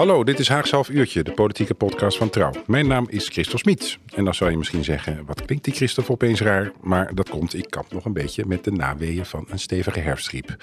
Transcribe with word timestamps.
Hallo, 0.00 0.24
dit 0.24 0.38
is 0.38 0.48
Haags 0.48 0.70
Half 0.70 0.88
Uurtje, 0.88 1.22
de 1.22 1.32
politieke 1.32 1.74
podcast 1.74 2.18
van 2.18 2.30
Trouw. 2.30 2.52
Mijn 2.66 2.86
naam 2.86 3.06
is 3.08 3.28
Christel 3.28 3.58
Smit. 3.58 3.98
En 4.14 4.24
dan 4.24 4.34
zou 4.34 4.50
je 4.50 4.56
misschien 4.56 4.84
zeggen, 4.84 5.24
wat 5.26 5.44
klinkt 5.44 5.64
die 5.64 5.74
Christophe 5.74 6.12
opeens 6.12 6.40
raar? 6.40 6.72
Maar 6.80 7.14
dat 7.14 7.28
komt, 7.28 7.54
ik 7.54 7.70
kamp 7.70 7.92
nog 7.92 8.04
een 8.04 8.12
beetje 8.12 8.46
met 8.46 8.64
de 8.64 8.72
naweeën 8.72 9.26
van 9.26 9.44
een 9.48 9.58
stevige 9.58 10.00
herfstgriep. 10.00 10.56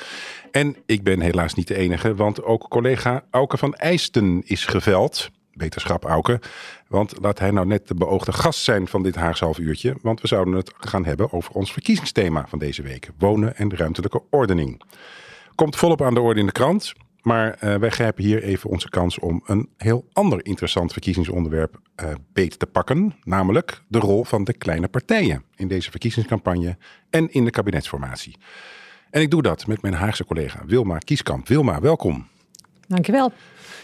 En 0.51 0.75
ik 0.85 1.03
ben 1.03 1.21
helaas 1.21 1.53
niet 1.53 1.67
de 1.67 1.75
enige, 1.75 2.15
want 2.15 2.43
ook 2.43 2.69
collega 2.69 3.23
Auke 3.31 3.57
van 3.57 3.73
Eijsten 3.73 4.41
is 4.45 4.65
geveld. 4.65 5.29
Beterschap 5.53 6.05
Auke. 6.05 6.39
Want 6.87 7.13
laat 7.21 7.39
hij 7.39 7.51
nou 7.51 7.67
net 7.67 7.87
de 7.87 7.95
beoogde 7.95 8.31
gast 8.31 8.63
zijn 8.63 8.87
van 8.87 9.03
dit 9.03 9.15
Haags 9.15 9.39
Half 9.39 9.57
Uurtje. 9.57 9.95
Want 10.01 10.21
we 10.21 10.27
zouden 10.27 10.53
het 10.53 10.73
gaan 10.77 11.05
hebben 11.05 11.33
over 11.33 11.53
ons 11.53 11.73
verkiezingsthema 11.73 12.45
van 12.47 12.59
deze 12.59 12.81
week. 12.81 13.09
Wonen 13.17 13.55
en 13.55 13.75
ruimtelijke 13.75 14.21
ordening. 14.29 14.81
Komt 15.55 15.75
volop 15.75 16.01
aan 16.01 16.13
de 16.13 16.21
orde 16.21 16.39
in 16.39 16.45
de 16.45 16.51
krant. 16.51 16.93
Maar 17.27 17.57
uh, 17.63 17.75
wij 17.75 17.89
grijpen 17.89 18.23
hier 18.23 18.43
even 18.43 18.69
onze 18.69 18.89
kans 18.89 19.19
om 19.19 19.41
een 19.45 19.69
heel 19.77 20.05
ander 20.13 20.45
interessant 20.45 20.91
verkiezingsonderwerp 20.91 21.79
uh, 22.03 22.09
beet 22.33 22.59
te 22.59 22.65
pakken. 22.65 23.15
Namelijk 23.23 23.81
de 23.87 23.99
rol 23.99 24.23
van 24.23 24.43
de 24.43 24.53
kleine 24.53 24.87
partijen 24.87 25.43
in 25.55 25.67
deze 25.67 25.91
verkiezingscampagne 25.91 26.77
en 27.09 27.31
in 27.31 27.45
de 27.45 27.51
kabinetsformatie. 27.51 28.37
En 29.09 29.21
ik 29.21 29.31
doe 29.31 29.41
dat 29.41 29.67
met 29.67 29.81
mijn 29.81 29.93
Haagse 29.93 30.25
collega 30.25 30.63
Wilma 30.65 30.97
Kieskamp. 30.97 31.47
Wilma, 31.47 31.81
welkom. 31.81 32.27
Dankjewel. 32.87 33.31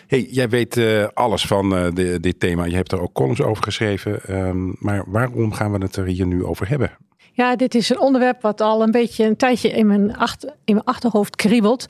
Hey, 0.08 0.28
jij 0.32 0.50
weet 0.50 0.78
uh, 0.78 1.08
alles 1.14 1.46
van 1.46 1.70
de, 1.70 2.18
dit 2.20 2.40
thema. 2.40 2.66
Je 2.66 2.76
hebt 2.76 2.92
er 2.92 3.02
ook 3.02 3.14
columns 3.14 3.42
over 3.42 3.64
geschreven. 3.64 4.38
Um, 4.48 4.76
maar 4.80 5.04
waarom 5.08 5.52
gaan 5.52 5.72
we 5.72 5.78
het 5.78 5.96
er 5.96 6.06
hier 6.06 6.28
nu 6.28 6.46
over 6.46 6.70
hebben? 6.70 6.92
Ja, 7.32 7.56
dit 7.56 7.76
is 7.76 7.90
een 7.90 8.00
onderwerp 8.00 8.42
wat 8.42 8.62
al 8.62 8.82
een 8.82 8.92
beetje 8.92 9.26
een 9.26 9.38
tijdje 9.38 9.70
in 9.70 9.88
mijn, 9.88 10.18
achter, 10.18 10.50
in 10.66 10.74
mijn 10.74 10.86
achterhoofd 10.86 11.36
kriebelt. 11.36 11.86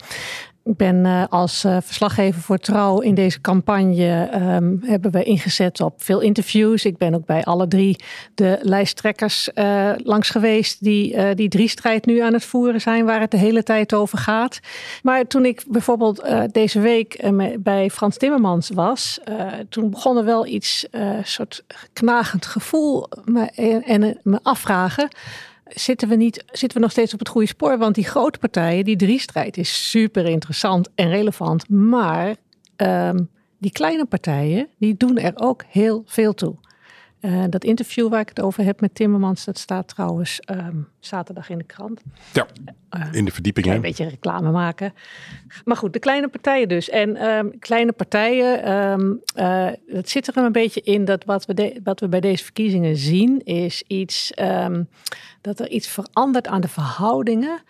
Ik 0.65 0.77
ben 0.77 1.05
uh, 1.05 1.23
als 1.29 1.63
uh, 1.63 1.77
verslaggever 1.81 2.41
voor 2.41 2.57
Trouw 2.57 2.99
in 2.99 3.15
deze 3.15 3.41
campagne 3.41 4.29
um, 4.33 4.79
hebben 4.83 5.11
we 5.11 5.23
ingezet 5.23 5.81
op 5.81 6.03
veel 6.03 6.19
interviews. 6.19 6.85
Ik 6.85 6.97
ben 6.97 7.15
ook 7.15 7.25
bij 7.25 7.43
alle 7.43 7.67
drie 7.67 8.03
de 8.35 8.59
lijsttrekkers 8.61 9.49
uh, 9.55 9.91
langs 9.97 10.29
geweest 10.29 10.83
die 10.83 11.35
die 11.35 11.49
drie 11.49 11.67
strijd 11.67 12.05
nu 12.05 12.19
aan 12.19 12.33
het 12.33 12.45
voeren 12.45 12.81
zijn, 12.81 13.05
waar 13.05 13.19
het 13.19 13.31
de 13.31 13.37
hele 13.37 13.63
tijd 13.63 13.93
over 13.93 14.17
gaat. 14.17 14.59
Maar 15.01 15.27
toen 15.27 15.45
ik 15.45 15.63
bijvoorbeeld 15.67 16.25
deze 16.51 16.79
week 16.79 17.31
bij 17.59 17.89
Frans 17.89 18.17
Timmermans 18.17 18.69
was, 18.69 19.19
toen 19.69 19.89
begon 19.89 20.17
er 20.17 20.25
wel 20.25 20.45
iets 20.45 20.87
soort 21.23 21.63
knagend 21.93 22.45
gevoel 22.45 23.09
me, 23.25 23.45
en 23.85 24.19
me 24.23 24.39
afvragen 24.43 25.07
zitten 25.75 26.07
we, 26.09 26.15
niet, 26.15 26.43
zitten 26.51 26.77
we 26.77 26.83
nog 26.83 26.91
steeds 26.91 27.13
op 27.13 27.19
het 27.19 27.27
goede 27.29 27.47
spoor. 27.47 27.77
Want 27.77 27.95
die 27.95 28.05
grote 28.05 28.39
partijen, 28.39 28.85
die 28.85 28.95
drie-strijd 28.95 29.57
is 29.57 29.89
super 29.89 30.25
interessant 30.25 30.89
en 30.95 31.09
relevant. 31.09 31.69
Maar 31.69 32.35
um, 32.77 33.29
die 33.57 33.71
kleine 33.71 34.05
partijen, 34.05 34.67
die 34.77 34.95
doen 34.97 35.17
er 35.17 35.33
ook 35.35 35.63
heel 35.67 36.03
veel 36.05 36.33
toe. 36.33 36.55
Uh, 37.25 37.43
dat 37.49 37.63
interview 37.63 38.09
waar 38.09 38.19
ik 38.19 38.29
het 38.29 38.41
over 38.41 38.63
heb 38.63 38.81
met 38.81 38.95
Timmermans, 38.95 39.45
dat 39.45 39.57
staat 39.57 39.87
trouwens 39.87 40.39
um, 40.51 40.87
zaterdag 40.99 41.49
in 41.49 41.57
de 41.57 41.63
krant. 41.63 42.01
Ja, 42.33 42.47
uh, 42.97 43.13
in 43.13 43.25
de 43.25 43.31
verdieping. 43.31 43.65
Een 43.65 43.81
beetje 43.81 44.07
reclame 44.07 44.51
maken. 44.51 44.93
Maar 45.65 45.77
goed, 45.77 45.93
de 45.93 45.99
kleine 45.99 46.27
partijen 46.27 46.67
dus. 46.67 46.89
En 46.89 47.25
um, 47.25 47.59
kleine 47.59 47.91
partijen, 47.91 48.71
um, 48.73 49.21
uh, 49.35 49.69
het 49.87 50.09
zit 50.09 50.27
er 50.27 50.37
een 50.37 50.51
beetje 50.51 50.81
in 50.81 51.05
dat 51.05 51.25
wat 51.25 51.45
we, 51.45 51.53
de, 51.53 51.79
wat 51.83 51.99
we 51.99 52.07
bij 52.07 52.19
deze 52.19 52.43
verkiezingen 52.43 52.97
zien, 52.97 53.43
is 53.43 53.83
iets 53.87 54.31
dat 55.41 55.59
er 55.59 55.69
iets 55.69 55.87
verandert 55.87 56.47
aan 56.47 56.61
de 56.61 56.67
verhoudingen. 56.67 57.61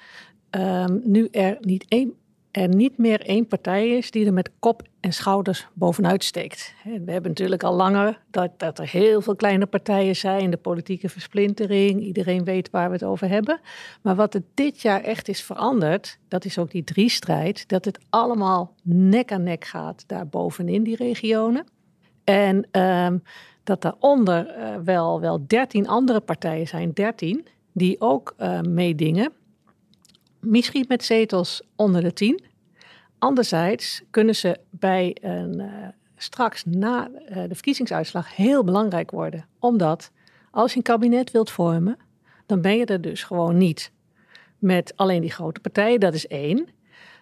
nu 1.03 1.27
er 1.31 1.57
niet 1.59 1.85
één 1.87 2.13
er 2.53 2.67
niet 2.67 2.97
meer 2.97 3.21
één 3.21 3.47
partij 3.47 3.89
is 3.89 4.11
die 4.11 4.25
er 4.25 4.33
met 4.33 4.51
kop 4.59 4.81
en 4.99 5.13
schouders 5.13 5.67
bovenuit 5.73 6.23
steekt. 6.23 6.73
We 6.83 7.11
hebben 7.11 7.29
natuurlijk 7.29 7.63
al 7.63 7.73
langer 7.73 8.19
dat, 8.31 8.51
dat 8.57 8.79
er 8.79 8.89
heel 8.89 9.21
veel 9.21 9.35
kleine 9.35 9.65
partijen 9.65 10.15
zijn, 10.15 10.49
de 10.49 10.57
politieke 10.57 11.09
versplintering, 11.09 12.01
iedereen 12.01 12.43
weet 12.43 12.69
waar 12.69 12.87
we 12.87 12.93
het 12.93 13.03
over 13.03 13.29
hebben. 13.29 13.59
Maar 14.01 14.15
wat 14.15 14.33
er 14.33 14.43
dit 14.53 14.81
jaar 14.81 15.01
echt 15.01 15.27
is 15.27 15.41
veranderd, 15.41 16.19
dat 16.27 16.45
is 16.45 16.57
ook 16.57 16.71
die 16.71 16.83
drie-strijd, 16.83 17.67
dat 17.67 17.85
het 17.85 17.99
allemaal 18.09 18.75
nek 18.83 19.31
aan 19.31 19.43
nek 19.43 19.65
gaat 19.65 20.03
daar 20.07 20.27
bovenin 20.27 20.83
die 20.83 20.95
regionen. 20.95 21.65
En 22.23 22.81
um, 22.81 23.23
dat 23.63 23.81
daaronder 23.81 24.57
uh, 24.57 24.75
wel, 24.83 25.19
wel 25.19 25.43
dertien 25.47 25.87
andere 25.87 26.19
partijen 26.19 26.67
zijn, 26.67 26.91
dertien, 26.91 27.47
die 27.71 28.01
ook 28.01 28.35
uh, 28.39 28.61
meedingen 28.61 29.31
misschien 30.43 30.85
met 30.87 31.03
zetels 31.03 31.61
onder 31.75 32.01
de 32.01 32.13
tien. 32.13 32.43
Anderzijds 33.19 34.01
kunnen 34.09 34.35
ze 34.35 34.59
bij 34.69 35.17
een, 35.21 35.59
uh, 35.59 35.87
straks 36.15 36.63
na 36.65 37.09
uh, 37.09 37.35
de 37.35 37.53
verkiezingsuitslag 37.53 38.35
heel 38.35 38.63
belangrijk 38.63 39.11
worden. 39.11 39.45
Omdat 39.59 40.11
als 40.51 40.71
je 40.71 40.77
een 40.77 40.83
kabinet 40.83 41.31
wilt 41.31 41.51
vormen, 41.51 41.97
dan 42.45 42.61
ben 42.61 42.77
je 42.77 42.85
er 42.85 43.01
dus 43.01 43.23
gewoon 43.23 43.57
niet 43.57 43.91
met 44.59 44.93
alleen 44.95 45.21
die 45.21 45.31
grote 45.31 45.59
partijen. 45.59 45.99
Dat 45.99 46.13
is 46.13 46.27
één. 46.27 46.67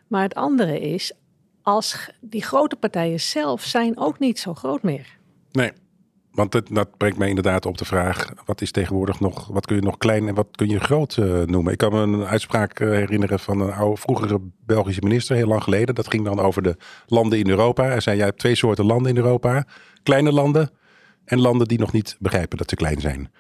Maar 0.08 0.24
het 0.24 0.36
andere 0.36 0.80
is, 0.80 1.14
als 1.62 2.09
die 2.20 2.44
grote 2.44 2.76
partijen 2.76 3.20
zelf 3.20 3.64
zijn 3.64 3.98
ook 3.98 4.20
niet 4.20 4.40
zo 4.40 4.53
groot 4.53 4.84
meer. 4.84 5.18
Nee. 5.52 5.72
Want 6.31 6.52
dat, 6.52 6.97
brengt 6.97 7.18
mij 7.18 7.30
inderdaad 7.30 7.66
op 7.66 7.78
de 7.78 7.86
vraag: 7.86 8.31
wat 8.46 8.62
is 8.62 8.72
tegenwoordig 8.72 9.19
nog, 9.19 9.47
wat 9.47 9.66
kun 9.66 9.75
je 9.75 9.81
nog 9.81 9.97
klein 9.97 10.28
en 10.28 10.36
wat 10.36 10.47
kun 10.52 10.69
je 10.69 10.80
groot 10.80 11.18
uh, 11.18 11.42
noemen? 11.42 11.72
Ik 11.72 11.78
kan 11.78 11.92
me 11.92 12.00
een 12.00 12.25
uitspraak 12.25 12.80
uh, 12.80 12.90
herinneren 12.90 13.40
van 13.40 13.59
een 13.59 13.74
oude, 13.74 14.02
vroegere 14.02 14.41
Belgische 14.66 15.02
minister, 15.02 15.36
heel 15.36 15.47
lang 15.47 15.64
geleden. 15.64 15.96
Dat 15.96 16.09
ging 16.09 16.25
dan 16.25 16.40
over 16.40 16.62
de 16.62 16.78
landen 17.06 17.40
in 17.40 17.50
Europa. 17.50 17.84
Hij 17.84 18.00
zei: 18.00 18.18
jij 18.18 18.25
hebt 18.25 18.40
twee 18.40 18.56
soorten 18.56 18.86
landen 18.86 19.12
in 19.12 19.18
Europa: 19.18 19.66
kleine 20.03 20.31
landen 20.31 20.70
en 21.25 21.40
landen 21.40 21.68
die 21.68 21.80
nog 21.80 21.91
niet 21.91 22.16
begrijpen 22.20 22.58
dat 22.58 22.70
ze 22.70 22.75
klein 22.75 23.02
zijn. 23.02 23.31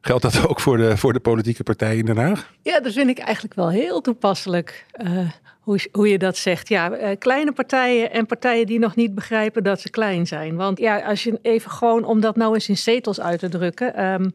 Geldt 0.00 0.22
dat 0.22 0.48
ook 0.48 0.60
voor 0.60 0.76
de, 0.76 0.96
voor 0.96 1.12
de 1.12 1.20
politieke 1.20 1.62
partijen 1.62 1.98
in 1.98 2.04
Den 2.04 2.16
Haag? 2.16 2.52
Ja, 2.62 2.80
dat 2.80 2.92
vind 2.92 3.10
ik 3.10 3.18
eigenlijk 3.18 3.54
wel 3.54 3.70
heel 3.70 4.00
toepasselijk. 4.00 4.86
Uh, 5.04 5.30
hoe, 5.62 5.88
hoe 5.92 6.08
je 6.08 6.18
dat 6.18 6.36
zegt. 6.36 6.68
Ja, 6.68 6.98
uh, 6.98 7.08
kleine 7.18 7.52
partijen 7.52 8.12
en 8.12 8.26
partijen 8.26 8.66
die 8.66 8.78
nog 8.78 8.96
niet 8.96 9.14
begrijpen 9.14 9.64
dat 9.64 9.80
ze 9.80 9.90
klein 9.90 10.26
zijn. 10.26 10.56
Want 10.56 10.78
ja, 10.78 10.98
als 10.98 11.22
je 11.22 11.38
even 11.42 11.70
gewoon, 11.70 12.04
om 12.04 12.20
dat 12.20 12.36
nou 12.36 12.54
eens 12.54 12.68
in 12.68 12.76
zetels 12.76 13.20
uit 13.20 13.38
te 13.38 13.48
drukken. 13.48 14.04
Um, 14.04 14.32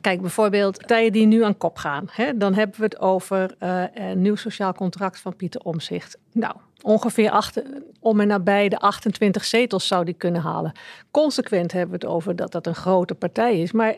Kijk, 0.00 0.20
bijvoorbeeld 0.20 0.78
partijen 0.78 1.12
die 1.12 1.26
nu 1.26 1.44
aan 1.44 1.56
kop 1.56 1.76
gaan. 1.76 2.08
Hè, 2.10 2.36
dan 2.36 2.54
hebben 2.54 2.76
we 2.76 2.84
het 2.84 3.00
over 3.00 3.54
uh, 3.60 3.82
een 3.94 4.22
nieuw 4.22 4.34
sociaal 4.34 4.72
contract 4.72 5.20
van 5.20 5.36
Pieter 5.36 5.60
Omzicht. 5.60 6.18
Nou, 6.32 6.54
ongeveer 6.82 7.52
om 8.00 8.20
en 8.20 8.26
nabij 8.26 8.68
de 8.68 8.78
28 8.78 9.44
zetels 9.44 9.86
zou 9.86 10.04
die 10.04 10.14
kunnen 10.14 10.40
halen. 10.40 10.72
Consequent 11.10 11.72
hebben 11.72 11.98
we 11.98 12.06
het 12.06 12.14
over 12.14 12.36
dat 12.36 12.52
dat 12.52 12.66
een 12.66 12.74
grote 12.74 13.14
partij 13.14 13.60
is. 13.60 13.72
Maar 13.72 13.96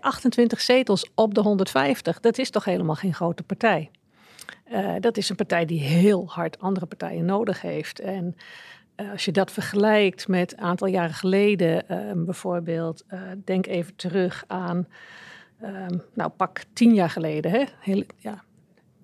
28 0.00 0.60
zetels 0.60 1.10
op 1.14 1.34
de 1.34 1.40
150, 1.40 2.20
dat 2.20 2.38
is 2.38 2.50
toch 2.50 2.64
helemaal 2.64 2.94
geen 2.94 3.14
grote 3.14 3.42
partij. 3.42 3.90
Uh, 4.72 4.94
dat 5.00 5.16
is 5.16 5.28
een 5.28 5.36
partij 5.36 5.64
die 5.64 5.80
heel 5.80 6.24
hard 6.28 6.60
andere 6.60 6.86
partijen 6.86 7.24
nodig 7.24 7.60
heeft. 7.60 8.00
En 8.00 8.36
uh, 8.96 9.10
als 9.10 9.24
je 9.24 9.32
dat 9.32 9.50
vergelijkt 9.50 10.28
met 10.28 10.52
een 10.52 10.60
aantal 10.60 10.86
jaren 10.86 11.14
geleden, 11.14 11.84
uh, 11.90 12.24
bijvoorbeeld, 12.24 13.04
denk 13.44 13.66
even 13.66 13.96
terug 13.96 14.44
aan, 14.46 14.86
nou 16.14 16.30
pak 16.36 16.62
tien 16.72 16.94
jaar 16.94 17.10
geleden, 17.10 17.50
hè? 17.50 17.64
Heel, 17.80 18.02
ja, 18.16 18.44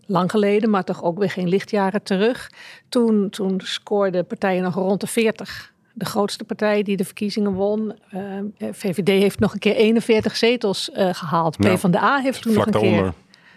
lang 0.07 0.31
geleden, 0.31 0.71
maar 0.71 0.85
toch 0.85 1.03
ook 1.03 1.19
weer 1.19 1.31
geen 1.31 1.49
lichtjaren 1.49 2.03
terug. 2.03 2.51
Toen, 2.89 3.31
toen 3.31 3.61
scoorden 3.65 4.27
partijen 4.27 4.63
nog 4.63 4.75
rond 4.75 5.01
de 5.01 5.07
40 5.07 5.73
de 5.95 6.05
grootste 6.05 6.45
partij 6.45 6.83
die 6.83 6.97
de 6.97 7.05
verkiezingen 7.05 7.53
won. 7.53 7.93
Uh, 8.15 8.39
eh, 8.39 8.45
VVD 8.73 9.09
heeft 9.09 9.39
nog 9.39 9.53
een 9.53 9.59
keer 9.59 9.75
41 9.75 10.37
zetels 10.37 10.91
uh, 10.97 11.09
gehaald. 11.13 11.59
Nou, 11.59 11.77
PvdA 11.77 12.19
heeft 12.19 12.43
toen 12.43 12.55
nog 12.55 12.67
een 12.67 12.73
keer. 12.73 13.13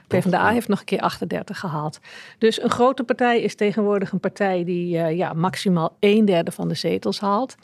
PvdA 0.08 0.50
heeft 0.50 0.68
nog 0.68 0.80
een 0.80 0.86
keer 0.86 1.00
38 1.00 1.60
gehaald. 1.60 2.00
Dus 2.38 2.62
een 2.62 2.70
grote 2.70 3.04
partij 3.04 3.42
is 3.42 3.56
tegenwoordig 3.56 4.12
een 4.12 4.20
partij 4.20 4.64
die 4.64 4.96
uh, 4.96 5.18
ja, 5.18 5.34
maximaal 5.34 5.96
een 6.00 6.26
derde 6.26 6.52
van 6.52 6.68
de 6.68 6.76
zetels 6.76 7.20
haalt. 7.20 7.56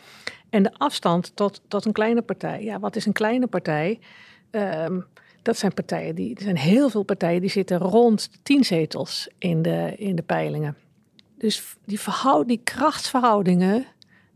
En 0.50 0.64
de 0.64 0.72
afstand 0.78 1.36
tot, 1.36 1.62
tot 1.68 1.86
een 1.86 1.92
kleine 1.92 2.22
partij. 2.22 2.64
Ja, 2.64 2.80
wat 2.80 2.96
is 2.96 3.06
een 3.06 3.14
kleine 3.14 3.48
partij? 3.48 4.00
Um, 4.52 5.06
dat 5.42 5.58
zijn 5.58 5.74
partijen 5.74 6.16
die. 6.16 6.36
Er 6.36 6.42
zijn 6.42 6.58
heel 6.58 6.90
veel 6.90 7.04
partijen 7.04 7.42
die 7.42 7.50
zitten 7.50 7.78
rond 7.78 8.32
de 8.32 8.38
10 8.44 8.64
zetels 8.64 9.30
in 9.38 9.62
de, 9.62 9.94
in 9.98 10.16
de 10.16 10.22
peilingen. 10.22 10.76
Dus 11.38 11.76
die, 11.86 12.00
verhoud, 12.00 12.48
die 12.48 12.62
krachtsverhoudingen 12.64 13.86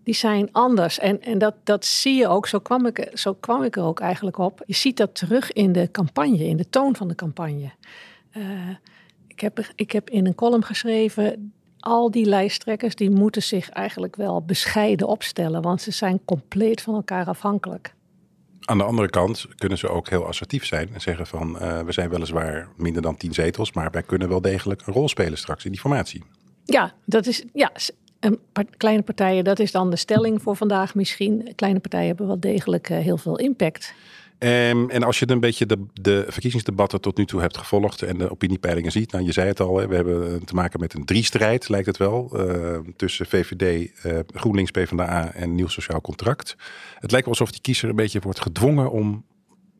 die 0.05 0.13
zijn 0.13 0.49
anders. 0.51 0.99
En, 0.99 1.21
en 1.21 1.37
dat, 1.37 1.55
dat 1.63 1.85
zie 1.85 2.15
je 2.15 2.27
ook, 2.27 2.47
zo 2.47 2.59
kwam, 2.59 2.85
ik, 2.85 3.11
zo 3.13 3.33
kwam 3.33 3.63
ik 3.63 3.75
er 3.75 3.83
ook 3.83 3.99
eigenlijk 3.99 4.37
op. 4.37 4.63
Je 4.65 4.73
ziet 4.73 4.97
dat 4.97 5.15
terug 5.15 5.51
in 5.51 5.71
de 5.71 5.91
campagne, 5.91 6.43
in 6.43 6.57
de 6.57 6.69
toon 6.69 6.95
van 6.95 7.07
de 7.07 7.15
campagne. 7.15 7.71
Uh, 8.37 8.43
ik, 9.27 9.39
heb, 9.39 9.71
ik 9.75 9.91
heb 9.91 10.09
in 10.09 10.25
een 10.25 10.35
column 10.35 10.63
geschreven, 10.63 11.53
al 11.79 12.11
die 12.11 12.25
lijsttrekkers 12.25 12.95
die 12.95 13.09
moeten 13.09 13.43
zich 13.43 13.69
eigenlijk 13.69 14.15
wel 14.15 14.41
bescheiden 14.41 15.07
opstellen, 15.07 15.61
want 15.61 15.81
ze 15.81 15.91
zijn 15.91 16.19
compleet 16.25 16.81
van 16.81 16.95
elkaar 16.95 17.25
afhankelijk. 17.25 17.93
Aan 18.59 18.77
de 18.77 18.83
andere 18.83 19.09
kant 19.09 19.45
kunnen 19.55 19.77
ze 19.77 19.89
ook 19.89 20.09
heel 20.09 20.27
assertief 20.27 20.65
zijn 20.65 20.93
en 20.93 21.01
zeggen 21.01 21.27
van 21.27 21.57
uh, 21.61 21.79
we 21.79 21.91
zijn 21.91 22.09
weliswaar 22.09 22.67
minder 22.77 23.01
dan 23.01 23.17
tien 23.17 23.33
zetels, 23.33 23.73
maar 23.73 23.91
wij 23.91 24.03
kunnen 24.03 24.29
wel 24.29 24.41
degelijk 24.41 24.87
een 24.87 24.93
rol 24.93 25.09
spelen 25.09 25.37
straks 25.37 25.65
in 25.65 25.71
die 25.71 25.79
formatie. 25.79 26.23
Ja, 26.65 26.93
dat 27.05 27.25
is 27.25 27.45
ja, 27.53 27.71
en 28.19 28.39
kleine 28.77 29.01
partijen, 29.01 29.43
dat 29.43 29.59
is 29.59 29.71
dan 29.71 29.89
de 29.89 29.95
stelling 29.95 30.41
voor 30.41 30.55
vandaag 30.55 30.95
misschien. 30.95 31.51
Kleine 31.55 31.79
partijen 31.79 32.07
hebben 32.07 32.27
wel 32.27 32.39
degelijk 32.39 32.89
uh, 32.89 32.97
heel 32.97 33.17
veel 33.17 33.37
impact. 33.37 33.93
Um, 34.39 34.89
en 34.89 35.03
als 35.03 35.19
je 35.19 35.29
een 35.29 35.39
beetje 35.39 35.65
de, 35.65 35.85
de 35.93 36.25
verkiezingsdebatten 36.27 37.01
tot 37.01 37.17
nu 37.17 37.25
toe 37.25 37.41
hebt 37.41 37.57
gevolgd 37.57 38.01
en 38.01 38.17
de 38.17 38.31
opiniepeilingen 38.31 38.91
ziet, 38.91 39.11
nou 39.11 39.25
je 39.25 39.31
zei 39.31 39.47
het 39.47 39.59
al, 39.59 39.77
hè, 39.77 39.87
we 39.87 39.95
hebben 39.95 40.45
te 40.45 40.55
maken 40.55 40.79
met 40.79 40.93
een 40.93 41.05
driestrijd, 41.05 41.69
lijkt 41.69 41.87
het 41.87 41.97
wel, 41.97 42.31
uh, 42.33 42.77
tussen 42.95 43.25
VVD, 43.25 43.91
uh, 44.05 44.19
GroenLinks, 44.33 44.71
PvdA 44.71 45.33
en 45.33 45.55
Nieuw 45.55 45.67
Sociaal 45.67 46.01
Contract. 46.01 46.55
Het 46.99 47.11
lijkt 47.11 47.25
wel 47.25 47.35
alsof 47.35 47.51
die 47.51 47.61
kiezer 47.61 47.89
een 47.89 47.95
beetje 47.95 48.19
wordt 48.19 48.41
gedwongen 48.41 48.91
om 48.91 49.25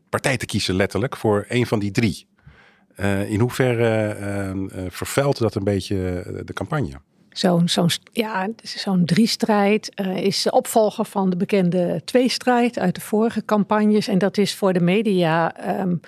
partij 0.09 0.37
te 0.37 0.45
kiezen, 0.45 0.75
letterlijk, 0.75 1.15
voor 1.15 1.45
een 1.47 1.65
van 1.65 1.79
die 1.79 1.91
drie. 1.91 2.27
Uh, 2.97 3.31
in 3.31 3.39
hoeverre 3.39 4.87
vervuilt 4.89 5.37
dat 5.37 5.55
een 5.55 5.63
beetje 5.63 5.95
de 6.45 6.53
campagne? 6.53 6.99
Zo'n 7.37 7.69
zo'n 7.69 7.89
ja, 8.11 8.47
zo'n 8.63 9.05
driestrijd 9.05 9.91
uh, 9.95 10.17
is 10.17 10.49
opvolger 10.49 11.05
van 11.05 11.29
de 11.29 11.37
bekende 11.37 12.01
tweestrijd 12.05 12.79
uit 12.79 12.95
de 12.95 13.01
vorige 13.01 13.45
campagnes. 13.45 14.07
En 14.07 14.17
dat 14.17 14.37
is 14.37 14.55
voor 14.55 14.73
de 14.73 14.79
media 14.79 15.53
um, 15.79 15.99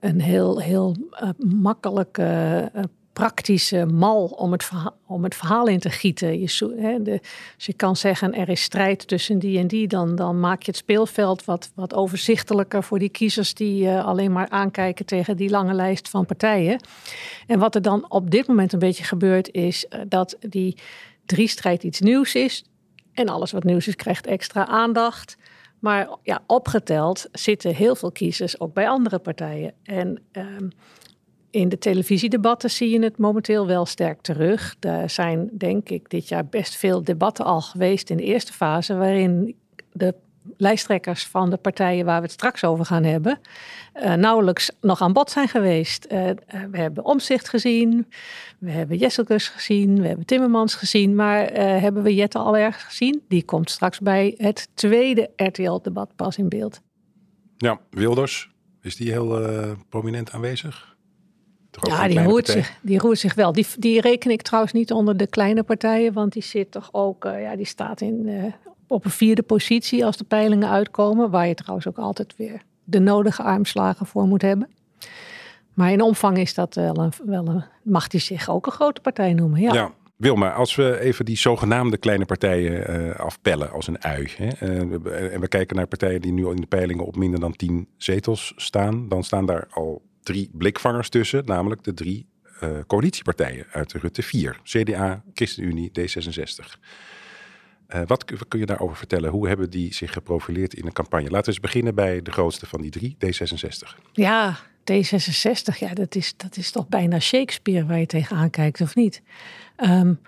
een 0.00 0.20
heel, 0.20 0.60
heel 0.60 0.96
uh, 1.22 1.28
makkelijke 1.38 2.70
uh, 2.76 2.82
praktische 3.12 3.86
mal 3.86 4.24
om 4.24 4.52
het 4.52 4.64
verhaal, 4.64 4.96
om 5.06 5.24
het 5.24 5.34
verhaal 5.34 5.66
in 5.66 5.78
te 5.78 5.90
gieten. 5.90 6.40
Je, 6.40 6.74
hè, 6.76 7.18
als 7.54 7.66
je 7.66 7.72
kan 7.72 7.96
zeggen 7.96 8.34
er 8.34 8.48
is 8.48 8.62
strijd 8.62 9.08
tussen 9.08 9.38
die 9.38 9.58
en 9.58 9.66
die, 9.66 9.86
dan, 9.86 10.16
dan 10.16 10.40
maak 10.40 10.62
je 10.62 10.70
het 10.70 10.80
speelveld 10.80 11.44
wat, 11.44 11.70
wat 11.74 11.94
overzichtelijker 11.94 12.82
voor 12.82 12.98
die 12.98 13.08
kiezers 13.08 13.54
die 13.54 13.84
uh, 13.84 14.04
alleen 14.04 14.32
maar 14.32 14.48
aankijken 14.48 15.06
tegen 15.06 15.36
die 15.36 15.50
lange 15.50 15.74
lijst 15.74 16.08
van 16.08 16.26
partijen. 16.26 16.80
En 17.46 17.58
wat 17.58 17.74
er 17.74 17.82
dan 17.82 18.10
op 18.10 18.30
dit 18.30 18.46
moment 18.46 18.72
een 18.72 18.78
beetje 18.78 19.04
gebeurt, 19.04 19.52
is 19.52 19.86
uh, 19.88 20.00
dat 20.08 20.36
die 20.40 20.76
driestrijd 21.26 21.82
iets 21.82 22.00
nieuws 22.00 22.34
is. 22.34 22.64
En 23.12 23.28
alles 23.28 23.52
wat 23.52 23.64
nieuws 23.64 23.88
is, 23.88 23.96
krijgt 23.96 24.26
extra 24.26 24.66
aandacht. 24.66 25.36
Maar 25.78 26.08
ja, 26.22 26.42
opgeteld 26.46 27.28
zitten 27.32 27.74
heel 27.74 27.94
veel 27.94 28.12
kiezers 28.12 28.60
ook 28.60 28.74
bij 28.74 28.88
andere 28.88 29.18
partijen. 29.18 29.74
En 29.82 30.22
um, 30.32 30.70
in 31.52 31.68
de 31.68 31.78
televisiedebatten 31.78 32.70
zie 32.70 32.90
je 32.90 33.02
het 33.02 33.18
momenteel 33.18 33.66
wel 33.66 33.86
sterk 33.86 34.20
terug. 34.20 34.76
Er 34.80 35.10
zijn, 35.10 35.50
denk 35.52 35.88
ik, 35.88 36.10
dit 36.10 36.28
jaar 36.28 36.46
best 36.46 36.76
veel 36.76 37.04
debatten 37.04 37.44
al 37.44 37.60
geweest 37.60 38.10
in 38.10 38.16
de 38.16 38.22
eerste 38.22 38.52
fase, 38.52 38.94
waarin 38.94 39.56
de 39.92 40.14
lijsttrekkers 40.56 41.26
van 41.26 41.50
de 41.50 41.56
partijen 41.56 42.04
waar 42.04 42.16
we 42.16 42.22
het 42.22 42.32
straks 42.32 42.64
over 42.64 42.84
gaan 42.84 43.04
hebben, 43.04 43.38
uh, 43.94 44.14
nauwelijks 44.14 44.70
nog 44.80 45.00
aan 45.00 45.12
bod 45.12 45.30
zijn 45.30 45.48
geweest. 45.48 46.06
Uh, 46.12 46.30
we 46.70 46.78
hebben 46.78 47.04
Omzicht 47.04 47.48
gezien, 47.48 48.06
we 48.58 48.70
hebben 48.70 48.96
Jesselkus 48.96 49.48
gezien, 49.48 50.00
we 50.00 50.06
hebben 50.06 50.26
Timmermans 50.26 50.74
gezien, 50.74 51.14
maar 51.14 51.52
hebben 51.60 52.02
we 52.02 52.14
Jette 52.14 52.38
al 52.38 52.56
ergens 52.56 52.84
gezien? 52.84 53.22
Die 53.28 53.44
komt 53.44 53.70
straks 53.70 54.00
bij 54.00 54.34
het 54.36 54.68
tweede 54.74 55.30
RTL-debat 55.36 56.16
pas 56.16 56.36
in 56.36 56.48
beeld. 56.48 56.80
Ja, 57.56 57.80
Wilders, 57.90 58.50
is 58.80 58.96
die 58.96 59.10
heel 59.10 59.38
prominent 59.88 60.30
aanwezig? 60.30 60.91
Ja, 61.80 62.08
die 62.08 62.22
roert, 62.22 62.48
zich, 62.48 62.78
die 62.82 62.98
roert 62.98 63.18
zich 63.18 63.34
wel. 63.34 63.52
Die, 63.52 63.66
die 63.78 64.00
reken 64.00 64.30
ik 64.30 64.42
trouwens 64.42 64.72
niet 64.72 64.92
onder 64.92 65.16
de 65.16 65.26
kleine 65.26 65.62
partijen, 65.62 66.12
want 66.12 66.32
die 66.32 66.42
zit 66.42 66.70
toch 66.70 66.88
ook, 66.92 67.24
uh, 67.24 67.42
ja, 67.42 67.56
die 67.56 67.66
staat 67.66 68.00
in, 68.00 68.26
uh, 68.26 68.44
op 68.86 69.04
een 69.04 69.10
vierde 69.10 69.42
positie 69.42 70.04
als 70.04 70.16
de 70.16 70.24
peilingen 70.24 70.68
uitkomen, 70.68 71.30
waar 71.30 71.48
je 71.48 71.54
trouwens 71.54 71.88
ook 71.88 71.98
altijd 71.98 72.34
weer 72.36 72.62
de 72.84 73.00
nodige 73.00 73.42
armslagen 73.42 74.06
voor 74.06 74.26
moet 74.26 74.42
hebben. 74.42 74.68
Maar 75.74 75.92
in 75.92 76.00
omvang 76.00 76.38
is 76.38 76.54
dat 76.54 76.74
wel 76.74 76.96
een, 76.96 77.12
wel 77.24 77.46
een 77.46 77.64
mag 77.82 78.08
die 78.08 78.20
zich 78.20 78.50
ook 78.50 78.66
een 78.66 78.72
grote 78.72 79.00
partij 79.00 79.32
noemen. 79.32 79.60
Ja. 79.60 79.72
ja. 79.72 79.90
Wilma, 80.16 80.52
als 80.52 80.74
we 80.74 81.00
even 81.00 81.24
die 81.24 81.36
zogenaamde 81.36 81.96
kleine 81.96 82.24
partijen 82.24 82.90
uh, 82.90 83.14
afpellen 83.14 83.70
als 83.70 83.86
een 83.86 84.02
ui. 84.02 84.28
Hè, 84.36 84.48
en 85.28 85.40
we 85.40 85.48
kijken 85.48 85.76
naar 85.76 85.86
partijen 85.86 86.20
die 86.20 86.32
nu 86.32 86.48
in 86.48 86.56
de 86.56 86.66
peilingen 86.66 87.06
op 87.06 87.16
minder 87.16 87.40
dan 87.40 87.52
tien 87.52 87.88
zetels 87.96 88.52
staan, 88.56 89.08
dan 89.08 89.24
staan 89.24 89.46
daar 89.46 89.66
al 89.70 90.02
drie 90.22 90.50
blikvangers 90.52 91.08
tussen, 91.08 91.44
namelijk 91.44 91.84
de 91.84 91.94
drie 91.94 92.26
uh, 92.62 92.78
coalitiepartijen 92.86 93.66
uit 93.72 93.90
de 93.90 93.98
Rutte 93.98 94.22
4. 94.22 94.60
CDA, 94.62 95.22
ChristenUnie, 95.34 95.90
D66. 96.00 96.78
Uh, 97.94 98.02
wat 98.06 98.24
kun 98.48 98.58
je 98.58 98.66
daarover 98.66 98.96
vertellen? 98.96 99.30
Hoe 99.30 99.48
hebben 99.48 99.70
die 99.70 99.94
zich 99.94 100.12
geprofileerd 100.12 100.74
in 100.74 100.86
een 100.86 100.92
campagne? 100.92 101.30
Laten 101.30 101.44
we 101.44 101.50
eens 101.50 101.60
beginnen 101.60 101.94
bij 101.94 102.22
de 102.22 102.32
grootste 102.32 102.66
van 102.66 102.80
die 102.80 102.90
drie, 102.90 103.16
D66. 103.26 103.98
Ja, 104.12 104.58
D66, 104.92 105.78
ja, 105.78 105.94
dat, 105.94 106.14
is, 106.14 106.36
dat 106.36 106.56
is 106.56 106.70
toch 106.70 106.88
bijna 106.88 107.18
Shakespeare 107.18 107.86
waar 107.86 107.98
je 107.98 108.06
tegenaan 108.06 108.50
kijkt, 108.50 108.80
of 108.80 108.94
niet? 108.94 109.22
Um, 109.76 110.20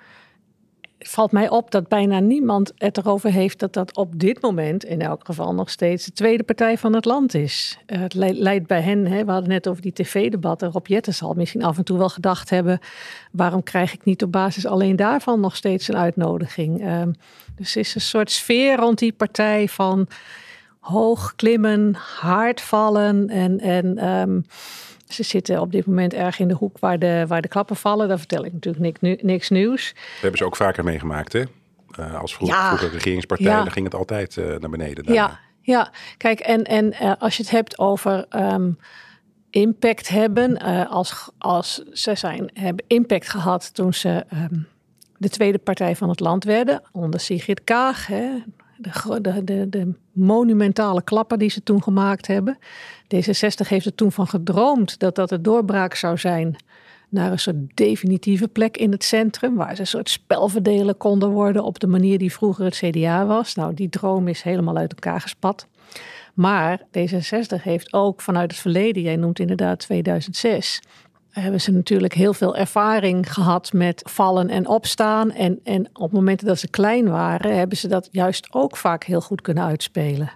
valt 1.09 1.33
mij 1.33 1.49
op 1.49 1.71
dat 1.71 1.89
bijna 1.89 2.19
niemand 2.19 2.73
het 2.77 2.97
erover 2.99 3.31
heeft 3.31 3.59
dat 3.59 3.73
dat 3.73 3.97
op 3.97 4.19
dit 4.19 4.43
moment 4.43 4.85
in 4.85 5.01
elk 5.01 5.25
geval 5.25 5.55
nog 5.55 5.71
steeds 5.71 6.05
de 6.05 6.12
tweede 6.12 6.43
partij 6.43 6.79
van 6.79 6.95
het 6.95 7.05
land 7.05 7.35
is. 7.35 7.79
Uh, 7.87 8.01
het 8.01 8.15
leidt 8.15 8.67
bij 8.67 8.81
hen, 8.81 9.06
hè, 9.06 9.25
we 9.25 9.31
hadden 9.31 9.51
net 9.51 9.69
over 9.69 9.83
die 9.83 9.93
tv-debatten. 9.93 10.71
Rob 10.71 10.87
Jetten 10.87 11.15
zal 11.15 11.35
misschien 11.35 11.62
af 11.62 11.79
en 11.79 11.85
toe 11.85 11.99
wel 11.99 12.09
gedacht 12.09 12.51
hebben: 12.51 12.79
waarom 13.31 13.62
krijg 13.62 13.93
ik 13.93 14.05
niet 14.05 14.23
op 14.23 14.33
basis 14.33 14.67
alleen 14.67 14.97
daarvan 14.97 15.41
nog 15.41 15.56
steeds 15.56 15.89
een 15.89 15.97
uitnodiging? 15.97 16.83
Uh, 16.83 17.03
dus 17.56 17.77
is 17.77 17.95
een 17.95 18.01
soort 18.01 18.31
sfeer 18.31 18.77
rond 18.77 18.99
die 18.99 19.12
partij 19.12 19.69
van 19.69 20.09
hoog 20.79 21.33
klimmen, 21.37 21.95
hard 22.21 22.61
vallen 22.61 23.29
en. 23.29 23.61
en 23.61 24.09
um, 24.09 24.45
ze 25.15 25.23
zitten 25.23 25.61
op 25.61 25.73
dit 25.73 25.87
moment 25.87 26.15
erg 26.15 26.39
in 26.39 26.49
de 26.49 26.55
hoek 26.55 26.79
waar 26.79 26.99
de, 26.99 27.25
waar 27.29 27.43
de 27.43 27.49
klappen 27.49 27.77
vallen. 27.77 28.09
Daar 28.09 28.19
vertel 28.19 28.45
ik 28.45 28.53
natuurlijk 28.53 29.01
niks, 29.01 29.23
niks 29.23 29.51
nieuws. 29.51 29.93
Dat 29.95 30.21
hebben 30.21 30.39
ze 30.39 30.45
ook 30.45 30.57
vaker 30.57 30.85
meegemaakt, 30.85 31.33
hè? 31.33 31.43
Uh, 31.99 32.21
als 32.21 32.35
vroeger, 32.35 32.57
ja, 32.57 32.67
vroeger 32.67 32.91
regeringspartij, 32.91 33.47
ja. 33.47 33.63
dan 33.63 33.73
ging 33.73 33.85
het 33.85 33.95
altijd 33.95 34.37
uh, 34.37 34.57
naar 34.57 34.71
beneden. 34.71 35.13
Ja, 35.13 35.41
ja, 35.61 35.91
kijk, 36.17 36.41
en, 36.41 36.65
en 36.65 36.95
uh, 37.03 37.13
als 37.19 37.37
je 37.37 37.43
het 37.43 37.53
hebt 37.53 37.79
over 37.79 38.27
um, 38.31 38.79
impact 39.51 40.09
hebben, 40.09 40.59
als, 40.89 41.31
als 41.39 41.83
ze 41.93 42.15
zijn, 42.15 42.51
hebben 42.55 42.85
impact 42.87 43.29
gehad 43.29 43.75
toen 43.75 43.94
ze 43.94 44.25
um, 44.33 44.67
de 45.17 45.29
tweede 45.29 45.59
partij 45.59 45.97
van 45.97 46.09
het 46.09 46.21
land 46.21 46.44
werden, 46.44 46.83
onder 46.93 47.21
Sigrid 47.21 47.65
Kaag, 47.65 48.06
hè, 48.06 48.31
de, 49.44 49.69
de, 49.69 49.93
monumentale 50.12 51.03
klappen 51.03 51.38
die 51.38 51.50
ze 51.50 51.62
toen 51.62 51.82
gemaakt 51.82 52.26
hebben. 52.26 52.58
D66 53.14 53.69
heeft 53.69 53.86
er 53.86 53.94
toen 53.94 54.12
van 54.12 54.26
gedroomd 54.26 54.98
dat 54.98 55.14
dat 55.14 55.29
de 55.29 55.41
doorbraak 55.41 55.94
zou 55.94 56.19
zijn 56.19 56.56
naar 57.08 57.32
een 57.32 57.38
soort 57.38 57.76
definitieve 57.76 58.48
plek 58.48 58.76
in 58.76 58.91
het 58.91 59.05
centrum, 59.05 59.55
waar 59.55 59.74
ze 59.74 59.81
een 59.81 59.86
soort 59.86 60.10
spelverdelen 60.10 60.96
konden 60.96 61.31
worden 61.31 61.64
op 61.64 61.79
de 61.79 61.86
manier 61.86 62.19
die 62.19 62.32
vroeger 62.32 62.64
het 62.64 62.76
CDA 62.76 63.26
was. 63.26 63.55
Nou, 63.55 63.74
die 63.74 63.88
droom 63.88 64.29
is 64.29 64.43
helemaal 64.43 64.76
uit 64.76 64.93
elkaar 64.93 65.20
gespat. 65.20 65.67
Maar 66.34 66.81
D66 66.81 67.62
heeft 67.62 67.93
ook 67.93 68.20
vanuit 68.20 68.50
het 68.50 68.60
verleden, 68.60 69.03
jij 69.03 69.17
noemt 69.17 69.38
inderdaad 69.38 69.79
2006, 69.79 70.82
hebben 71.41 71.60
ze 71.60 71.72
natuurlijk 71.72 72.14
heel 72.14 72.34
veel 72.34 72.56
ervaring 72.56 73.32
gehad 73.32 73.72
met 73.72 74.03
vallen 74.10 74.48
en 74.48 74.69
opstaan. 74.69 75.31
En, 75.31 75.60
en 75.64 75.88
op 75.93 76.12
momenten 76.12 76.46
dat 76.46 76.58
ze 76.58 76.69
klein 76.69 77.08
waren, 77.08 77.56
hebben 77.56 77.76
ze 77.76 77.88
dat 77.88 78.08
juist 78.10 78.48
ook 78.50 78.76
vaak 78.76 79.05
heel 79.05 79.20
goed 79.20 79.41
kunnen 79.41 79.64
uitspelen. 79.64 80.32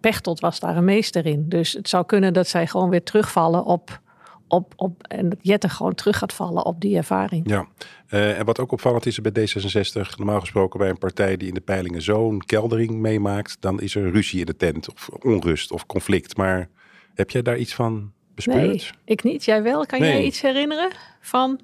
Pechtold 0.00 0.40
was 0.40 0.60
daar 0.60 0.76
een 0.76 0.84
meester 0.84 1.26
in. 1.26 1.48
Dus 1.48 1.72
het 1.72 1.88
zou 1.88 2.06
kunnen 2.06 2.32
dat 2.32 2.48
zij 2.48 2.66
gewoon 2.66 2.90
weer 2.90 3.02
terugvallen 3.02 3.64
op. 3.64 4.00
op, 4.48 4.72
op 4.76 5.02
en 5.06 5.28
dat 5.28 5.38
Jette 5.42 5.68
gewoon 5.68 5.94
terug 5.94 6.18
gaat 6.18 6.32
vallen 6.32 6.64
op 6.64 6.80
die 6.80 6.96
ervaring. 6.96 7.48
Ja, 7.50 7.66
uh, 8.10 8.38
en 8.38 8.44
wat 8.44 8.58
ook 8.58 8.72
opvallend 8.72 9.06
is 9.06 9.20
bij 9.20 9.32
D66, 9.32 10.16
normaal 10.16 10.40
gesproken 10.40 10.78
bij 10.78 10.88
een 10.88 10.98
partij 10.98 11.36
die 11.36 11.48
in 11.48 11.54
de 11.54 11.60
peilingen 11.60 12.02
zo'n 12.02 12.42
keldering 12.46 12.90
meemaakt, 12.90 13.56
dan 13.60 13.80
is 13.80 13.94
er 13.94 14.10
ruzie 14.10 14.40
in 14.40 14.46
de 14.46 14.56
tent, 14.56 14.90
of 14.90 15.08
onrust 15.08 15.72
of 15.72 15.86
conflict. 15.86 16.36
Maar 16.36 16.68
heb 17.14 17.30
jij 17.30 17.42
daar 17.42 17.58
iets 17.58 17.74
van 17.74 18.12
bespeurd? 18.34 18.66
Nee, 18.66 18.90
ik 19.04 19.22
niet. 19.22 19.44
Jij 19.44 19.62
wel? 19.62 19.86
Kan 19.86 20.00
nee. 20.00 20.12
jij 20.12 20.24
iets 20.24 20.40
herinneren 20.40 20.90
van 21.20 21.60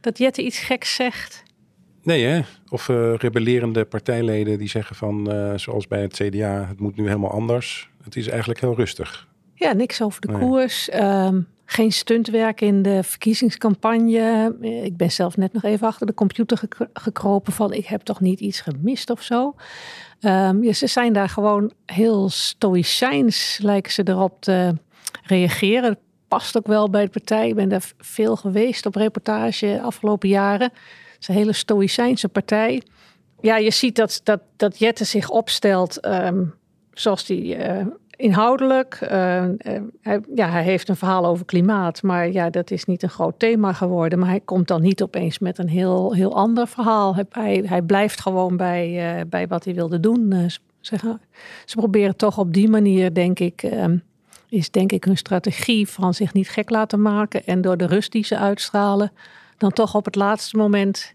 dat 0.00 0.18
Jette 0.18 0.42
iets 0.42 0.58
geks 0.58 0.94
zegt? 0.94 1.42
Nee, 2.02 2.24
hè? 2.24 2.40
Of 2.68 2.88
uh, 2.88 3.14
rebellerende 3.14 3.84
partijleden 3.84 4.58
die 4.58 4.68
zeggen 4.68 4.96
van, 4.96 5.34
uh, 5.34 5.52
zoals 5.56 5.88
bij 5.88 6.00
het 6.00 6.12
CDA, 6.12 6.66
het 6.68 6.80
moet 6.80 6.96
nu 6.96 7.06
helemaal 7.06 7.30
anders. 7.30 7.90
Het 8.04 8.16
is 8.16 8.28
eigenlijk 8.28 8.60
heel 8.60 8.74
rustig. 8.74 9.28
Ja, 9.54 9.72
niks 9.72 10.02
over 10.02 10.20
de 10.20 10.28
nee. 10.28 10.40
koers. 10.40 10.94
Um, 10.94 11.46
geen 11.64 11.92
stuntwerk 11.92 12.60
in 12.60 12.82
de 12.82 13.02
verkiezingscampagne. 13.02 14.56
Ik 14.60 14.96
ben 14.96 15.12
zelf 15.12 15.36
net 15.36 15.52
nog 15.52 15.62
even 15.62 15.86
achter 15.86 16.06
de 16.06 16.14
computer 16.14 16.60
gekropen 16.92 17.52
van 17.52 17.72
ik 17.72 17.86
heb 17.86 18.00
toch 18.00 18.20
niet 18.20 18.40
iets 18.40 18.60
gemist 18.60 19.10
of 19.10 19.22
zo. 19.22 19.54
Um, 20.20 20.62
ja, 20.64 20.72
ze 20.72 20.86
zijn 20.86 21.12
daar 21.12 21.28
gewoon 21.28 21.72
heel 21.86 22.28
stoïcijns, 22.28 23.58
lijken 23.62 23.92
ze 23.92 24.02
erop 24.04 24.40
te 24.40 24.74
reageren. 25.22 25.98
past 26.28 26.56
ook 26.56 26.66
wel 26.66 26.90
bij 26.90 27.04
de 27.04 27.10
partij. 27.10 27.48
Ik 27.48 27.54
ben 27.54 27.68
daar 27.68 27.92
veel 27.98 28.36
geweest 28.36 28.86
op 28.86 28.94
reportage 28.94 29.80
afgelopen 29.82 30.28
jaren. 30.28 30.70
Het 30.72 31.16
is 31.20 31.28
een 31.28 31.34
hele 31.34 31.52
stoïcijnse 31.52 32.28
partij. 32.28 32.82
Ja, 33.40 33.56
je 33.56 33.70
ziet 33.70 33.96
dat, 33.96 34.20
dat, 34.24 34.40
dat 34.56 34.78
Jette 34.78 35.04
zich 35.04 35.30
opstelt 35.30 36.06
um, 36.06 36.54
zoals 36.92 37.24
die 37.24 37.56
uh, 37.56 37.86
inhoudelijk. 38.16 38.98
Uh, 39.02 39.08
hij, 40.00 40.20
ja, 40.34 40.50
hij 40.50 40.62
heeft 40.62 40.88
een 40.88 40.96
verhaal 40.96 41.26
over 41.26 41.44
klimaat, 41.44 42.02
maar 42.02 42.32
ja, 42.32 42.50
dat 42.50 42.70
is 42.70 42.84
niet 42.84 43.02
een 43.02 43.10
groot 43.10 43.38
thema 43.38 43.72
geworden. 43.72 44.18
Maar 44.18 44.28
hij 44.28 44.40
komt 44.40 44.68
dan 44.68 44.82
niet 44.82 45.02
opeens 45.02 45.38
met 45.38 45.58
een 45.58 45.68
heel, 45.68 46.14
heel 46.14 46.34
ander 46.34 46.66
verhaal. 46.68 47.16
Hij, 47.30 47.62
hij 47.66 47.82
blijft 47.82 48.20
gewoon 48.20 48.56
bij, 48.56 49.16
uh, 49.18 49.20
bij 49.28 49.46
wat 49.46 49.64
hij 49.64 49.74
wilde 49.74 50.00
doen. 50.00 50.50
Ze, 50.80 51.18
ze, 51.64 51.76
proberen 51.76 52.16
toch 52.16 52.38
op 52.38 52.52
die 52.52 52.68
manier, 52.68 53.14
denk 53.14 53.38
ik, 53.38 53.62
um, 53.62 54.02
is 54.48 54.70
denk 54.70 54.92
ik 54.92 55.04
hun 55.04 55.16
strategie 55.16 55.88
van 55.88 56.14
zich 56.14 56.32
niet 56.32 56.48
gek 56.48 56.70
laten 56.70 57.02
maken 57.02 57.46
en 57.46 57.60
door 57.60 57.76
de 57.76 57.86
rust 57.86 58.12
die 58.12 58.24
ze 58.24 58.38
uitstralen, 58.38 59.12
dan 59.56 59.72
toch 59.72 59.94
op 59.94 60.04
het 60.04 60.14
laatste 60.14 60.56
moment 60.56 61.14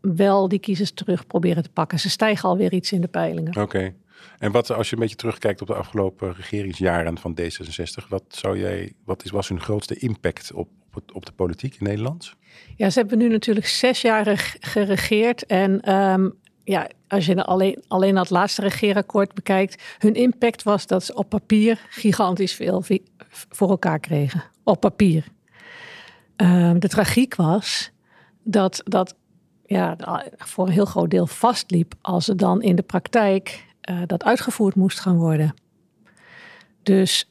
wel 0.00 0.48
die 0.48 0.58
kiezers 0.58 0.90
terug 0.90 1.26
proberen 1.26 1.62
te 1.62 1.70
pakken. 1.70 1.98
Ze 2.00 2.10
stijgen 2.10 2.48
alweer 2.48 2.72
iets 2.72 2.92
in 2.92 3.00
de 3.00 3.08
peilingen. 3.08 3.62
Oké. 3.62 3.94
En 4.38 4.52
wat 4.52 4.70
als 4.70 4.88
je 4.88 4.94
een 4.94 5.02
beetje 5.02 5.16
terugkijkt 5.16 5.60
op 5.60 5.66
de 5.66 5.74
afgelopen 5.74 6.34
regeringsjaren 6.34 7.18
van 7.18 7.38
D66, 7.40 8.08
wat 8.08 8.24
zou 8.28 8.58
jij, 8.58 8.92
wat 9.04 9.24
is, 9.24 9.30
was 9.30 9.48
hun 9.48 9.60
grootste 9.60 9.96
impact 9.96 10.52
op, 10.52 10.68
op, 10.94 11.14
op 11.14 11.26
de 11.26 11.32
politiek 11.32 11.74
in 11.78 11.84
Nederland? 11.84 12.34
Ja, 12.76 12.90
ze 12.90 12.98
hebben 12.98 13.18
nu 13.18 13.28
natuurlijk 13.28 13.66
zes 13.66 14.00
jaar 14.00 14.56
geregeerd. 14.60 15.46
En 15.46 15.94
um, 15.94 16.34
ja, 16.68 16.88
als 17.08 17.26
je 17.26 17.44
alleen, 17.44 17.84
alleen 17.86 18.16
het 18.16 18.30
laatste 18.30 18.62
regeerakkoord 18.62 19.34
bekijkt, 19.34 19.82
hun 19.98 20.14
impact 20.14 20.62
was 20.62 20.86
dat 20.86 21.04
ze 21.04 21.14
op 21.14 21.28
papier 21.28 21.86
gigantisch 21.88 22.54
veel 22.54 22.84
voor 23.28 23.70
elkaar 23.70 23.98
kregen. 23.98 24.42
Op 24.64 24.80
papier. 24.80 25.24
Um, 26.36 26.78
de 26.78 26.88
tragiek 26.88 27.34
was 27.34 27.90
dat 28.42 28.80
dat 28.84 29.14
ja, 29.66 29.96
voor 30.36 30.66
een 30.66 30.72
heel 30.72 30.84
groot 30.84 31.10
deel 31.10 31.26
vastliep 31.26 31.94
als 32.00 32.26
het 32.26 32.38
dan 32.38 32.62
in 32.62 32.76
de 32.76 32.82
praktijk 32.82 33.66
uh, 33.90 34.00
dat 34.06 34.24
uitgevoerd 34.24 34.74
moest 34.74 35.00
gaan 35.00 35.16
worden. 35.16 35.54
Dus 36.82 37.30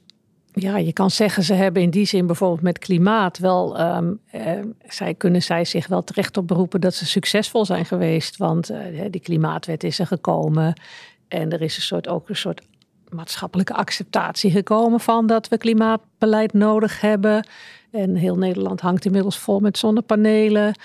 ja, 0.59 0.77
je 0.77 0.93
kan 0.93 1.11
zeggen, 1.11 1.43
ze 1.43 1.53
hebben 1.53 1.81
in 1.81 1.89
die 1.89 2.05
zin 2.05 2.25
bijvoorbeeld 2.25 2.61
met 2.61 2.79
klimaat 2.79 3.37
wel, 3.37 3.79
um, 3.79 4.19
uh, 4.35 4.51
zij, 4.87 5.13
kunnen 5.13 5.43
zij 5.43 5.65
zich 5.65 5.87
wel 5.87 6.03
terecht 6.03 6.37
op 6.37 6.47
beroepen 6.47 6.81
dat 6.81 6.93
ze 6.93 7.05
succesvol 7.05 7.65
zijn 7.65 7.85
geweest. 7.85 8.37
Want 8.37 8.71
uh, 8.71 8.77
die 9.09 9.21
klimaatwet 9.21 9.83
is 9.83 9.99
er 9.99 10.07
gekomen 10.07 10.81
en 11.27 11.51
er 11.51 11.61
is 11.61 11.75
een 11.75 11.81
soort, 11.81 12.07
ook 12.07 12.29
een 12.29 12.35
soort 12.35 12.61
maatschappelijke 13.09 13.73
acceptatie 13.73 14.51
gekomen 14.51 14.99
van 14.99 15.27
dat 15.27 15.47
we 15.47 15.57
klimaatbeleid 15.57 16.53
nodig 16.53 17.01
hebben. 17.01 17.47
En 17.91 18.15
heel 18.15 18.37
Nederland 18.37 18.81
hangt 18.81 19.05
inmiddels 19.05 19.37
vol 19.37 19.59
met 19.59 19.77
zonnepanelen. 19.77 20.79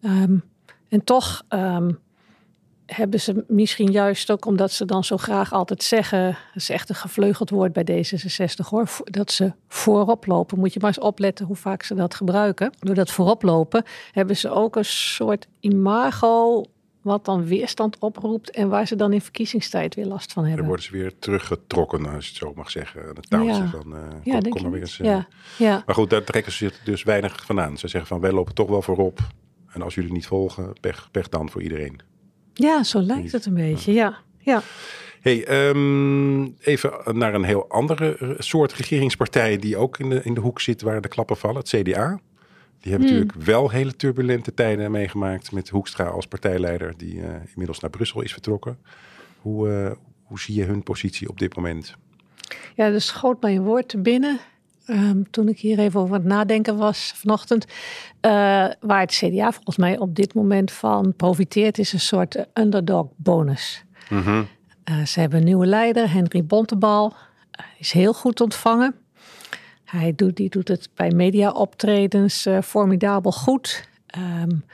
Um, 0.00 0.42
en 0.88 1.04
toch 1.04 1.42
um, 1.48 1.98
hebben 2.86 3.20
ze 3.20 3.44
misschien 3.48 3.90
juist 3.90 4.30
ook 4.30 4.46
omdat 4.46 4.72
ze 4.72 4.84
dan 4.84 5.04
zo 5.04 5.16
graag 5.16 5.52
altijd 5.52 5.82
zeggen, 5.82 6.26
dat 6.26 6.62
is 6.62 6.70
echt 6.70 6.88
een 6.88 6.94
gevleugeld 6.94 7.50
woord 7.50 7.72
bij 7.72 8.04
D66 8.04 8.68
hoor, 8.68 8.88
dat 9.04 9.32
ze 9.32 9.52
voorop 9.68 10.26
lopen. 10.26 10.58
Moet 10.58 10.72
je 10.72 10.78
maar 10.80 10.88
eens 10.88 11.04
opletten 11.04 11.46
hoe 11.46 11.56
vaak 11.56 11.82
ze 11.82 11.94
dat 11.94 12.14
gebruiken. 12.14 12.72
Door 12.78 12.94
dat 12.94 13.10
voorop 13.10 13.42
lopen 13.42 13.84
hebben 14.12 14.36
ze 14.36 14.50
ook 14.50 14.76
een 14.76 14.84
soort 14.84 15.46
imago 15.60 16.64
wat 17.02 17.24
dan 17.24 17.44
weerstand 17.44 17.98
oproept 17.98 18.50
en 18.50 18.68
waar 18.68 18.86
ze 18.86 18.96
dan 18.96 19.12
in 19.12 19.20
verkiezingstijd 19.20 19.94
weer 19.94 20.06
last 20.06 20.32
van 20.32 20.42
hebben. 20.42 20.58
Dan 20.58 20.68
worden 20.68 20.84
ze 20.84 20.92
weer 20.92 21.18
teruggetrokken, 21.18 22.06
als 22.06 22.24
je 22.24 22.30
het 22.30 22.40
zo 22.40 22.52
mag 22.54 22.70
zeggen, 22.70 23.02
aan 23.02 23.16
het 23.16 23.30
touwtje 23.30 23.62
ja. 23.62 23.68
van 23.68 23.94
uh, 23.94 24.00
ja, 24.22 24.38
kom, 24.38 24.50
kom 24.50 24.62
maar 24.62 24.70
weer 24.70 24.80
eens. 24.80 24.98
Uh, 24.98 25.06
ja. 25.06 25.28
ja. 25.58 25.82
Maar 25.86 25.94
goed, 25.94 26.10
daar 26.10 26.24
trekken 26.24 26.52
ze 26.52 26.72
dus 26.84 27.02
weinig 27.02 27.44
van 27.44 27.60
aan. 27.60 27.78
Ze 27.78 27.88
zeggen 27.88 28.08
van 28.08 28.20
wij 28.20 28.32
lopen 28.32 28.54
toch 28.54 28.68
wel 28.68 28.82
voorop 28.82 29.18
en 29.68 29.82
als 29.82 29.94
jullie 29.94 30.12
niet 30.12 30.26
volgen, 30.26 30.72
pech, 30.80 31.10
pech 31.10 31.28
dan 31.28 31.50
voor 31.50 31.62
iedereen. 31.62 32.00
Ja, 32.54 32.82
zo 32.82 33.00
lijkt 33.00 33.32
het 33.32 33.46
een 33.46 33.54
beetje, 33.54 33.92
ja. 33.92 34.18
ja. 34.38 34.62
Hey, 35.20 35.68
um, 35.68 36.56
even 36.60 36.92
naar 37.12 37.34
een 37.34 37.44
heel 37.44 37.68
andere 37.68 38.36
soort 38.38 38.72
regeringspartij 38.72 39.56
die 39.58 39.76
ook 39.76 39.98
in 39.98 40.08
de, 40.08 40.20
in 40.22 40.34
de 40.34 40.40
hoek 40.40 40.60
zit 40.60 40.82
waar 40.82 41.00
de 41.00 41.08
klappen 41.08 41.36
vallen, 41.36 41.56
het 41.56 41.68
CDA. 41.68 42.20
Die 42.80 42.92
hebben 42.92 43.08
hmm. 43.08 43.18
natuurlijk 43.18 43.46
wel 43.46 43.70
hele 43.70 43.96
turbulente 43.96 44.54
tijden 44.54 44.90
meegemaakt 44.90 45.52
met 45.52 45.68
Hoekstra 45.68 46.04
als 46.04 46.26
partijleider, 46.26 46.94
die 46.96 47.14
uh, 47.14 47.26
inmiddels 47.48 47.80
naar 47.80 47.90
Brussel 47.90 48.22
is 48.22 48.32
vertrokken. 48.32 48.78
Hoe, 49.40 49.68
uh, 49.68 49.90
hoe 50.22 50.40
zie 50.40 50.54
je 50.54 50.64
hun 50.64 50.82
positie 50.82 51.28
op 51.28 51.38
dit 51.38 51.56
moment? 51.56 51.94
Ja, 52.74 52.84
er 52.86 53.00
schoot 53.00 53.42
mij 53.42 53.56
een 53.56 53.62
woord 53.62 53.88
te 53.88 53.98
binnen. 53.98 54.38
Um, 54.86 55.30
toen 55.30 55.48
ik 55.48 55.58
hier 55.58 55.78
even 55.78 56.00
over 56.00 56.14
het 56.14 56.24
nadenken 56.24 56.76
was 56.76 57.12
vanochtend. 57.16 57.64
Uh, 57.64 58.30
waar 58.80 59.00
het 59.00 59.12
CDA 59.12 59.52
volgens 59.52 59.76
mij 59.76 59.98
op 59.98 60.14
dit 60.14 60.34
moment 60.34 60.72
van 60.72 61.14
profiteert, 61.16 61.78
is 61.78 61.92
een 61.92 62.00
soort 62.00 62.46
underdog 62.54 63.06
bonus. 63.16 63.84
Mm 64.08 64.20
-hmm. 64.22 64.46
uh, 64.84 65.04
ze 65.04 65.20
hebben 65.20 65.38
een 65.38 65.44
nieuwe 65.44 65.66
leider, 65.66 66.12
Henry 66.12 66.44
Bontebal. 66.44 67.12
Uh, 67.12 67.66
is 67.78 67.92
heel 67.92 68.12
goed 68.12 68.40
ontvangen. 68.40 68.94
Hij 69.84 70.12
doet, 70.16 70.36
die 70.36 70.50
doet 70.50 70.68
het 70.68 70.88
bij 70.94 71.10
media-optredens 71.10 72.48
formidabel 72.62 73.32
goed. 73.32 73.88
Um, 74.18 74.64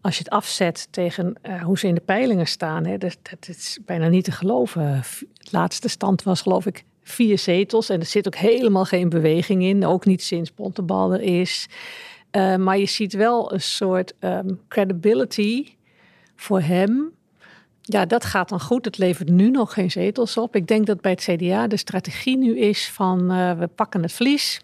als 0.00 0.16
je 0.16 0.22
het 0.22 0.32
afzet 0.32 0.88
tegen 0.90 1.34
hoe 1.62 1.78
ze 1.78 1.86
in 1.86 1.94
de 1.94 2.00
peilingen 2.00 2.46
staan, 2.46 2.86
hè, 2.86 2.98
dat, 2.98 3.18
dat 3.22 3.48
is 3.48 3.78
bijna 3.84 4.08
niet 4.08 4.24
te 4.24 4.32
geloven. 4.32 4.86
Het 4.86 5.52
laatste 5.52 5.88
stand 5.88 6.22
was 6.22 6.40
geloof 6.40 6.66
ik 6.66 6.84
vier 7.02 7.38
zetels. 7.38 7.88
En 7.88 8.00
er 8.00 8.06
zit 8.06 8.26
ook 8.26 8.36
helemaal 8.36 8.84
geen 8.84 9.08
beweging 9.08 9.62
in. 9.62 9.86
Ook 9.86 10.04
niet 10.04 10.22
sinds 10.22 10.50
Pontebal 10.50 11.12
er 11.12 11.20
is. 11.20 11.68
Uh, 12.32 12.56
maar 12.56 12.78
je 12.78 12.86
ziet 12.86 13.12
wel 13.12 13.52
een 13.52 13.60
soort 13.60 14.14
um, 14.20 14.60
credibility 14.68 15.66
voor 16.36 16.60
hem. 16.60 17.12
Ja, 17.80 18.06
dat 18.06 18.24
gaat 18.24 18.48
dan 18.48 18.60
goed. 18.60 18.84
Het 18.84 18.98
levert 18.98 19.28
nu 19.28 19.50
nog 19.50 19.72
geen 19.72 19.90
zetels 19.90 20.36
op. 20.36 20.56
Ik 20.56 20.66
denk 20.66 20.86
dat 20.86 21.00
bij 21.00 21.10
het 21.10 21.20
CDA 21.20 21.66
de 21.66 21.76
strategie 21.76 22.38
nu 22.38 22.58
is 22.58 22.88
van 22.88 23.32
uh, 23.32 23.52
we 23.52 23.66
pakken 23.66 24.02
het 24.02 24.12
vlies. 24.12 24.60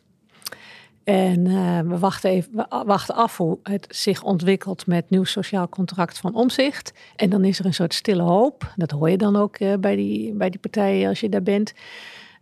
En 1.05 1.45
uh, 1.45 1.81
we, 1.81 1.99
wachten 1.99 2.31
even, 2.31 2.53
we 2.53 2.83
wachten 2.87 3.15
af 3.15 3.37
hoe 3.37 3.59
het 3.63 3.87
zich 3.89 4.23
ontwikkelt 4.23 4.87
met 4.87 5.11
nieuw 5.11 5.25
sociaal 5.25 5.69
contract 5.69 6.19
van 6.19 6.35
omzicht. 6.35 6.93
En 7.17 7.31
dan 7.31 7.45
is 7.45 7.59
er 7.59 7.67
een 7.67 7.75
soort 7.75 7.95
stille 7.95 8.23
hoop. 8.23 8.73
Dat 8.77 8.91
hoor 8.91 9.11
je 9.11 9.17
dan 9.17 9.37
ook 9.37 9.81
bij, 9.81 9.97
die, 9.97 10.33
bij 10.33 10.51
die 10.51 10.61
partijen 10.61 11.09
als 11.09 11.21
je 11.21 11.29
daar 11.29 11.43
bent. 11.43 11.73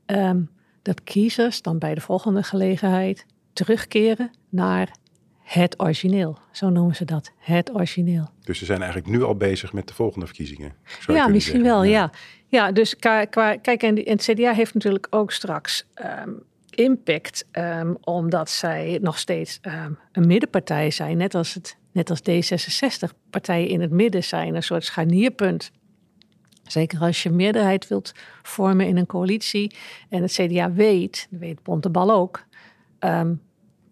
Um, 0.07 0.51
dat 0.83 1.05
kiezers 1.05 1.63
dan 1.63 1.79
bij 1.79 1.95
de 1.95 2.01
volgende 2.01 2.43
gelegenheid 2.43 3.27
terugkeren 3.53 4.31
naar 4.49 4.97
het 5.43 5.81
origineel. 5.81 6.39
Zo 6.53 6.69
noemen 6.71 6.95
ze 6.95 7.05
dat, 7.05 7.33
het 7.39 7.75
origineel. 7.75 8.29
Dus 8.45 8.59
ze 8.59 8.65
zijn 8.65 8.83
eigenlijk 8.83 9.11
nu 9.11 9.23
al 9.23 9.37
bezig 9.37 9.73
met 9.73 9.89
de 9.89 9.95
volgende 9.95 10.27
verkiezingen? 10.27 10.75
Ja, 11.07 11.29
misschien 11.29 11.63
wel, 11.63 11.85
ja. 11.85 12.11
ja. 12.47 12.73
dus 12.73 12.97
kijk, 12.97 13.83
en, 13.83 13.97
het 14.05 14.23
CDA 14.23 14.53
heeft 14.53 14.75
natuurlijk 14.75 15.07
ook 15.11 15.33
straks 15.33 15.87
um, 16.25 16.43
impact, 16.71 17.47
um, 17.53 17.97
omdat 18.01 18.51
zij 18.51 18.99
nog 19.03 19.19
steeds 19.19 19.61
een 20.13 20.27
middenpartij 20.27 20.91
zijn, 20.91 21.17
net 21.17 21.35
als, 21.35 21.55
het, 21.55 21.77
net 21.93 22.11
als 22.11 22.21
D66. 22.21 23.17
Partijen 23.31 23.69
in 23.69 23.81
het 23.81 23.91
midden 23.91 24.25
zijn 24.25 24.55
een 24.55 24.63
soort 24.63 24.85
scharnierpunt 24.85 25.71
Zeker 26.67 27.01
als 27.01 27.23
je 27.23 27.31
meerderheid 27.31 27.89
wilt 27.89 28.13
vormen 28.43 28.87
in 28.87 28.97
een 28.97 29.07
coalitie. 29.07 29.77
En 30.09 30.23
het 30.23 30.33
CDA 30.33 30.73
weet, 30.73 31.29
weet 31.31 31.63
Bontebal 31.63 32.11
ook. 32.11 32.45
Um, 33.01 33.43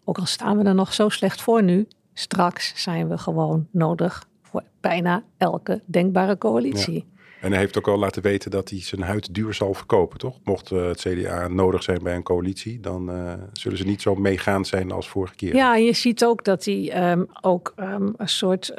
ook 0.05 0.19
al 0.19 0.27
staan 0.27 0.59
we 0.59 0.65
er 0.65 0.75
nog 0.75 0.95
zo 0.95 1.09
slecht 1.09 1.43
voor 1.43 1.63
nu. 1.63 1.87
Straks 2.15 2.83
zijn 2.83 3.09
we 3.09 3.19
gewoon 3.19 3.67
nodig 3.71 4.27
voor 4.43 4.63
bijna 4.81 5.23
elke 5.37 5.83
denkbare 5.87 6.39
coalitie. 6.39 7.05
En 7.41 7.51
hij 7.51 7.61
heeft 7.61 7.79
ook 7.79 7.89
al 7.89 7.99
laten 7.99 8.23
weten 8.23 8.51
dat 8.51 8.71
hij 8.71 8.81
zijn 8.81 9.03
huid 9.03 9.35
duur 9.35 9.55
zal 9.55 9.75
verkopen, 9.75 10.19
toch? 10.19 10.39
Mocht 10.45 10.71
uh, 10.71 10.87
het 10.87 11.01
CDA 11.01 11.49
nodig 11.49 11.83
zijn 11.83 12.03
bij 12.03 12.15
een 12.15 12.23
coalitie, 12.23 12.81
dan 12.81 13.11
uh, 13.11 13.33
zullen 13.53 13.79
ze 13.79 13.85
niet 13.85 14.03
zo 14.03 14.15
meegaand 14.15 14.67
zijn 14.67 14.93
als 14.93 15.09
vorige 15.09 15.35
keer. 15.35 15.55
Ja, 15.55 15.75
en 15.75 15.85
je 15.85 15.93
ziet 15.93 16.25
ook 16.25 16.45
dat 16.45 16.65
hij 16.65 17.11
um, 17.13 17.27
ook 17.41 17.75
um, 17.77 18.15
een 18.17 18.29
soort 18.29 18.75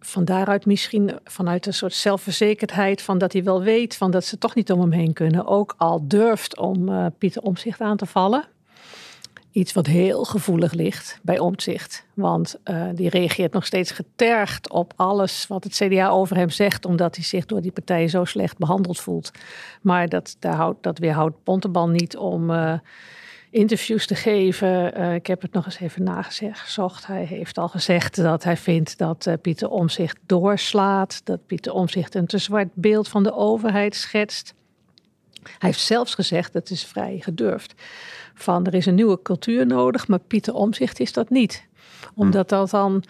van 0.00 0.24
daaruit 0.24 0.66
misschien 0.66 1.18
vanuit 1.24 1.66
een 1.66 1.74
soort 1.74 1.94
zelfverzekerdheid 1.94 3.02
van 3.02 3.18
dat 3.18 3.32
hij 3.32 3.44
wel 3.44 3.62
weet 3.62 3.96
van 3.96 4.10
dat 4.10 4.24
ze 4.24 4.38
toch 4.38 4.54
niet 4.54 4.72
om 4.72 4.80
hem 4.80 4.90
heen 4.90 5.12
kunnen, 5.12 5.46
ook 5.46 5.74
al 5.76 6.08
durft 6.08 6.58
om 6.58 6.88
uh, 6.88 7.06
Pieter 7.18 7.42
Omzicht 7.42 7.80
aan 7.80 7.96
te 7.96 8.06
vallen. 8.06 8.44
Iets 9.52 9.72
wat 9.72 9.86
heel 9.86 10.24
gevoelig 10.24 10.72
ligt 10.72 11.18
bij 11.22 11.38
Omzicht, 11.38 12.04
want 12.14 12.56
uh, 12.64 12.84
die 12.94 13.08
reageert 13.08 13.52
nog 13.52 13.66
steeds 13.66 13.90
getergd 13.90 14.70
op 14.70 14.92
alles 14.96 15.46
wat 15.46 15.64
het 15.64 15.74
CDA 15.74 16.08
over 16.08 16.36
hem 16.36 16.50
zegt, 16.50 16.84
omdat 16.84 17.14
hij 17.14 17.24
zich 17.24 17.46
door 17.46 17.60
die 17.60 17.72
partij 17.72 18.08
zo 18.08 18.24
slecht 18.24 18.58
behandeld 18.58 19.00
voelt. 19.00 19.30
Maar 19.82 20.08
dat, 20.08 20.36
daar 20.38 20.54
houdt, 20.54 20.82
dat 20.82 20.98
weerhoudt 20.98 21.42
Pontebal 21.42 21.88
niet 21.88 22.16
om. 22.16 22.50
Uh, 22.50 22.72
interviews 23.50 24.06
te 24.06 24.14
geven. 24.14 24.98
Uh, 25.00 25.14
ik 25.14 25.26
heb 25.26 25.42
het 25.42 25.52
nog 25.52 25.64
eens 25.64 25.80
even 25.80 26.02
nagezocht. 26.02 27.06
Hij 27.06 27.24
heeft 27.24 27.58
al 27.58 27.68
gezegd 27.68 28.16
dat 28.16 28.44
hij 28.44 28.56
vindt 28.56 28.98
dat 28.98 29.26
uh, 29.26 29.34
Pieter 29.42 29.70
Omzicht 29.70 30.18
doorslaat. 30.26 31.20
Dat 31.24 31.46
Pieter 31.46 31.72
Omzicht 31.72 32.14
een 32.14 32.26
te 32.26 32.38
zwart 32.38 32.68
beeld 32.74 33.08
van 33.08 33.22
de 33.22 33.34
overheid 33.34 33.94
schetst. 33.94 34.54
Hij 35.42 35.68
heeft 35.68 35.80
zelfs 35.80 36.14
gezegd, 36.14 36.52
dat 36.52 36.70
is 36.70 36.84
vrij 36.84 37.18
gedurfd, 37.20 37.74
van 38.34 38.66
er 38.66 38.74
is 38.74 38.86
een 38.86 38.94
nieuwe 38.94 39.22
cultuur 39.22 39.66
nodig, 39.66 40.08
maar 40.08 40.18
Pieter 40.18 40.54
Omzicht 40.54 41.00
is 41.00 41.12
dat 41.12 41.30
niet. 41.30 41.66
Omdat 42.14 42.48
dat 42.48 42.70
dan, 42.70 43.04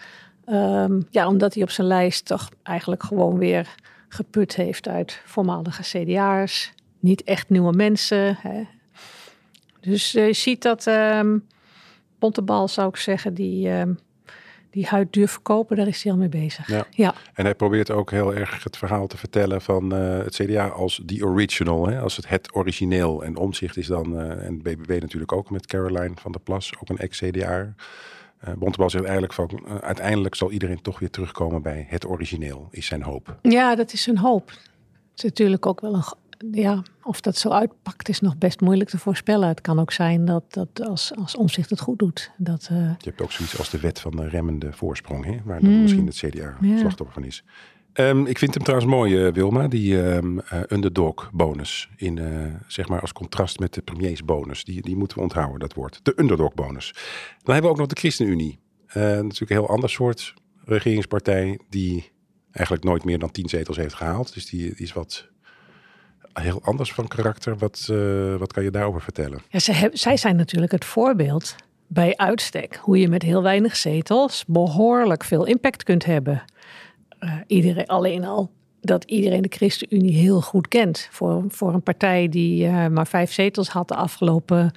um, 0.49 1.07
ja, 1.09 1.27
omdat 1.27 1.53
hij 1.53 1.63
op 1.63 1.69
zijn 1.69 1.87
lijst 1.87 2.25
toch 2.25 2.49
eigenlijk 2.63 3.03
gewoon 3.03 3.37
weer 3.37 3.75
geput 4.09 4.55
heeft 4.55 4.87
uit 4.87 5.21
voormalige 5.25 5.81
CDA's. 5.81 6.73
Niet 6.99 7.23
echt 7.23 7.49
nieuwe 7.49 7.73
mensen. 7.73 8.37
Hè. 8.41 8.63
Dus 9.81 10.15
uh, 10.15 10.27
je 10.27 10.33
ziet 10.33 10.61
dat 10.61 10.85
um, 10.85 11.47
Bontebal, 12.19 12.67
zou 12.67 12.89
ik 12.89 12.95
zeggen, 12.95 13.33
die, 13.33 13.69
um, 13.69 13.99
die 14.69 14.85
huid 14.85 15.13
duur 15.13 15.27
verkopen, 15.27 15.77
daar 15.77 15.87
is 15.87 16.03
hij 16.03 16.11
al 16.11 16.17
mee 16.17 16.29
bezig. 16.29 16.67
Ja. 16.67 16.85
ja. 16.89 17.13
En 17.33 17.43
hij 17.43 17.55
probeert 17.55 17.91
ook 17.91 18.11
heel 18.11 18.35
erg 18.35 18.63
het 18.63 18.77
verhaal 18.77 19.07
te 19.07 19.17
vertellen 19.17 19.61
van 19.61 19.95
uh, 19.95 20.17
het 20.17 20.35
CDA 20.35 20.67
als 20.67 21.01
the 21.05 21.25
original, 21.25 21.87
hè, 21.87 21.99
als 21.99 22.15
het 22.15 22.29
het 22.29 22.55
origineel. 22.55 23.23
En 23.23 23.37
omzicht 23.37 23.77
is 23.77 23.87
dan, 23.87 24.13
uh, 24.13 24.45
en 24.45 24.57
BBB 24.57 25.01
natuurlijk 25.01 25.31
ook 25.31 25.49
met 25.49 25.65
Caroline 25.65 26.13
van 26.15 26.31
der 26.31 26.41
Plas, 26.41 26.73
ook 26.81 26.89
een 26.89 26.97
ex-CDA. 26.97 27.73
Uh, 28.47 28.53
Bontebal 28.53 28.89
zegt 28.89 29.03
eigenlijk 29.03 29.33
van 29.33 29.49
uh, 29.65 29.75
uiteindelijk 29.75 30.35
zal 30.35 30.51
iedereen 30.51 30.81
toch 30.81 30.99
weer 30.99 31.09
terugkomen 31.09 31.61
bij 31.61 31.85
het 31.89 32.07
origineel, 32.07 32.67
is 32.71 32.85
zijn 32.85 33.03
hoop. 33.03 33.37
Ja, 33.41 33.75
dat 33.75 33.93
is 33.93 34.01
zijn 34.01 34.17
hoop. 34.17 34.49
Het 34.49 34.59
is 35.15 35.23
natuurlijk 35.23 35.65
ook 35.65 35.81
wel 35.81 35.93
een. 35.93 36.03
Ja, 36.51 36.83
of 37.03 37.21
dat 37.21 37.37
zo 37.37 37.49
uitpakt 37.49 38.09
is 38.09 38.19
nog 38.19 38.37
best 38.37 38.61
moeilijk 38.61 38.89
te 38.89 38.97
voorspellen. 38.97 39.47
Het 39.47 39.61
kan 39.61 39.79
ook 39.79 39.91
zijn 39.91 40.25
dat, 40.25 40.43
dat 40.53 40.81
als, 40.81 41.11
als 41.15 41.35
omzicht 41.35 41.69
het 41.69 41.79
goed 41.79 41.99
doet. 41.99 42.31
Dat, 42.37 42.69
uh... 42.71 42.77
Je 42.77 43.09
hebt 43.09 43.21
ook 43.21 43.31
zoiets 43.31 43.57
als 43.57 43.69
de 43.69 43.79
wet 43.79 43.99
van 43.99 44.11
de 44.11 44.27
remmende 44.27 44.71
voorsprong, 44.73 45.25
hè? 45.25 45.37
waar 45.43 45.61
dan 45.61 45.69
mm. 45.69 45.81
misschien 45.81 46.05
het 46.05 46.15
CDA 46.15 46.57
ja. 46.61 46.77
slachtoffer 46.77 47.13
van 47.13 47.23
is. 47.23 47.43
Um, 47.93 48.25
ik 48.25 48.37
vind 48.37 48.53
hem 48.53 48.63
trouwens 48.63 48.91
mooi, 48.91 49.25
uh, 49.25 49.33
Wilma, 49.33 49.67
die 49.67 49.97
um, 49.97 50.37
uh, 50.37 50.61
underdog 50.69 51.29
bonus. 51.33 51.89
In, 51.95 52.17
uh, 52.17 52.45
zeg 52.67 52.87
maar 52.87 53.01
als 53.01 53.13
contrast 53.13 53.59
met 53.59 53.73
de 53.73 53.81
premiersbonus. 53.81 54.63
Die, 54.63 54.81
die 54.81 54.95
moeten 54.95 55.17
we 55.17 55.23
onthouden, 55.23 55.59
dat 55.59 55.73
woord. 55.73 55.99
De 56.03 56.13
underdog 56.15 56.53
bonus. 56.53 56.93
Dan 57.43 57.53
hebben 57.53 57.63
we 57.63 57.69
ook 57.69 57.77
nog 57.77 57.87
de 57.87 57.99
ChristenUnie. 57.99 58.59
natuurlijk 58.93 59.39
een 59.39 59.57
heel 59.57 59.69
ander 59.69 59.89
soort 59.89 60.33
regeringspartij 60.65 61.59
die 61.69 62.11
eigenlijk 62.51 62.85
nooit 62.85 63.03
meer 63.03 63.19
dan 63.19 63.31
tien 63.31 63.49
zetels 63.49 63.77
heeft 63.77 63.93
gehaald. 63.93 64.33
Dus 64.33 64.45
die, 64.45 64.75
die 64.75 64.85
is 64.85 64.93
wat 64.93 65.29
heel 66.33 66.59
anders 66.63 66.93
van 66.93 67.07
karakter. 67.07 67.57
Wat, 67.57 67.85
wat 68.37 68.53
kan 68.53 68.63
je 68.63 68.71
daarover 68.71 69.01
vertellen? 69.01 69.39
Ja, 69.49 69.59
zij, 69.59 69.89
zij 69.93 70.17
zijn 70.17 70.35
natuurlijk 70.35 70.71
het 70.71 70.85
voorbeeld 70.85 71.55
bij 71.87 72.17
uitstek. 72.17 72.79
Hoe 72.81 72.99
je 72.99 73.07
met 73.07 73.21
heel 73.21 73.43
weinig 73.43 73.75
zetels 73.75 74.43
behoorlijk 74.47 75.23
veel 75.23 75.45
impact 75.45 75.83
kunt 75.83 76.05
hebben 76.05 76.43
uh, 77.19 77.33
iedereen, 77.47 77.87
alleen 77.87 78.25
al 78.25 78.51
dat 78.81 79.03
iedereen 79.03 79.41
de 79.41 79.51
ChristenUnie 79.51 80.13
heel 80.13 80.41
goed 80.41 80.67
kent. 80.67 81.07
Voor, 81.11 81.43
voor 81.47 81.73
een 81.73 81.83
partij 81.83 82.29
die 82.29 82.65
uh, 82.65 82.87
maar 82.87 83.07
vijf 83.07 83.31
zetels 83.31 83.69
had 83.69 83.87
de 83.87 83.95
afgelopen 83.95 84.71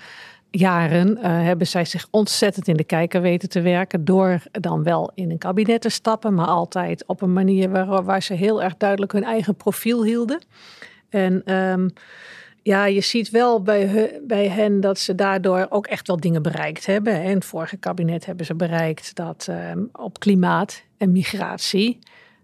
jaren, 0.50 1.18
hebben 1.26 1.66
zij 1.66 1.84
zich 1.84 2.06
ontzettend 2.10 2.68
in 2.68 2.76
de 2.76 2.84
kijker 2.84 3.20
weten 3.20 3.48
te 3.48 3.60
werken. 3.60 4.04
Door 4.04 4.42
dan 4.50 4.82
wel 4.82 5.10
in 5.14 5.30
een 5.30 5.38
kabinet 5.38 5.80
te 5.80 5.88
stappen, 5.88 6.34
maar 6.34 6.46
altijd 6.46 7.06
op 7.06 7.22
een 7.22 7.32
manier 7.32 7.70
waar, 7.70 8.04
waar 8.04 8.22
ze 8.22 8.34
heel 8.34 8.62
erg 8.62 8.76
duidelijk 8.76 9.12
hun 9.12 9.24
eigen 9.24 9.54
profiel 9.54 10.04
hielden. 10.04 10.42
En 11.14 11.54
um, 11.54 11.92
ja, 12.62 12.84
je 12.84 13.00
ziet 13.00 13.30
wel 13.30 13.62
bij, 13.62 14.20
bij 14.26 14.48
hen 14.48 14.80
dat 14.80 14.98
ze 14.98 15.14
daardoor 15.14 15.66
ook 15.68 15.86
echt 15.86 16.06
wel 16.06 16.20
dingen 16.20 16.42
bereikt 16.42 16.86
hebben. 16.86 17.22
In 17.22 17.34
het 17.34 17.44
vorige 17.44 17.76
kabinet 17.76 18.26
hebben 18.26 18.46
ze 18.46 18.54
bereikt 18.54 19.14
dat 19.14 19.46
um, 19.50 19.88
op 19.92 20.18
klimaat 20.18 20.82
en 20.98 21.12
migratie 21.12 21.98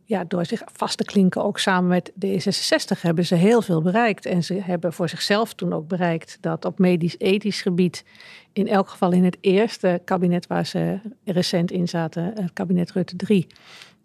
ja, 0.04 0.24
door 0.24 0.46
zich 0.46 0.62
vast 0.72 0.96
te 0.96 1.04
klinken, 1.04 1.44
ook 1.44 1.58
samen 1.58 1.88
met 1.88 2.12
D66, 2.26 3.00
hebben 3.00 3.26
ze 3.26 3.34
heel 3.34 3.62
veel 3.62 3.82
bereikt. 3.82 4.26
En 4.26 4.44
ze 4.44 4.54
hebben 4.54 4.92
voor 4.92 5.08
zichzelf 5.08 5.54
toen 5.54 5.72
ook 5.72 5.88
bereikt 5.88 6.38
dat 6.40 6.64
op 6.64 6.78
medisch-ethisch 6.78 7.62
gebied, 7.62 8.04
in 8.52 8.68
elk 8.68 8.88
geval 8.88 9.12
in 9.12 9.24
het 9.24 9.36
eerste 9.40 10.00
kabinet 10.04 10.46
waar 10.46 10.66
ze 10.66 10.98
recent 11.24 11.70
in 11.70 11.88
zaten, 11.88 12.24
het 12.34 12.52
kabinet 12.52 12.92
Rutte 12.92 13.16
3, 13.16 13.46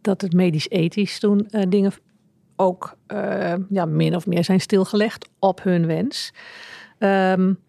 dat 0.01 0.21
het 0.21 0.33
medisch-ethisch 0.33 1.19
toen 1.19 1.47
uh, 1.49 1.61
dingen 1.69 1.91
ook 2.55 2.97
uh, 3.07 3.53
ja, 3.69 3.85
min 3.85 4.15
of 4.15 4.25
meer 4.25 4.43
zijn 4.43 4.61
stilgelegd 4.61 5.29
op 5.39 5.63
hun 5.63 5.85
wens. 5.85 6.31
Um, 6.99 7.59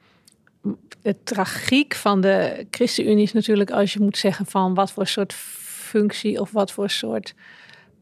de 1.03 1.17
tragiek 1.25 1.95
van 1.95 2.21
de 2.21 2.67
ChristenUnie 2.71 3.23
is 3.23 3.33
natuurlijk 3.33 3.71
als 3.71 3.93
je 3.93 4.01
moet 4.01 4.19
zeggen 4.19 4.47
van 4.47 4.75
wat 4.75 4.93
voor 4.93 5.07
soort 5.07 5.33
functie 5.33 6.41
of 6.41 6.51
wat 6.51 6.73
voor 6.73 6.91
soort 6.91 7.35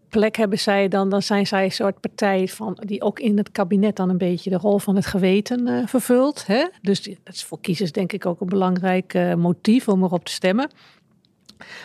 plek 0.09 0.37
hebben 0.37 0.59
zij 0.59 0.88
dan, 0.88 1.09
dan 1.09 1.23
zijn 1.23 1.47
zij 1.47 1.64
een 1.64 1.73
soort 1.73 2.01
partij 2.01 2.49
van, 2.49 2.79
die 2.87 3.03
ook 3.03 3.20
in 3.20 3.37
het 3.37 3.53
kabinet 3.53 3.97
dan 3.97 4.09
een 4.09 4.18
beetje 4.18 4.51
de 4.51 4.57
rol 4.57 4.79
van 4.79 4.97
het 4.97 5.07
geweten 5.07 5.68
uh, 5.68 5.87
vervult. 5.87 6.47
Hè? 6.47 6.66
Dus 6.83 7.03
dat 7.03 7.35
is 7.35 7.44
voor 7.44 7.61
kiezers 7.61 7.92
denk 7.92 8.12
ik 8.12 8.27
ook 8.27 8.40
een 8.40 8.49
belangrijk 8.49 9.14
uh, 9.14 9.35
motief 9.35 9.88
om 9.88 10.03
erop 10.03 10.25
te 10.25 10.33
stemmen. 10.33 10.70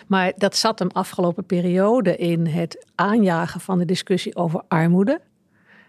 Maar 0.06 0.32
dat 0.36 0.56
zat 0.56 0.78
hem 0.78 0.88
afgelopen 0.92 1.44
periode 1.44 2.16
in 2.16 2.46
het 2.46 2.86
aanjagen 2.94 3.60
van 3.60 3.78
de 3.78 3.84
discussie 3.84 4.36
over 4.36 4.62
armoede. 4.68 5.20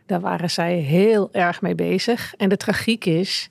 Daar 0.05 0.19
waren 0.19 0.49
zij 0.49 0.75
heel 0.75 1.29
erg 1.31 1.61
mee 1.61 1.75
bezig. 1.75 2.33
En 2.37 2.49
de 2.49 2.57
tragiek 2.57 3.05
is, 3.05 3.49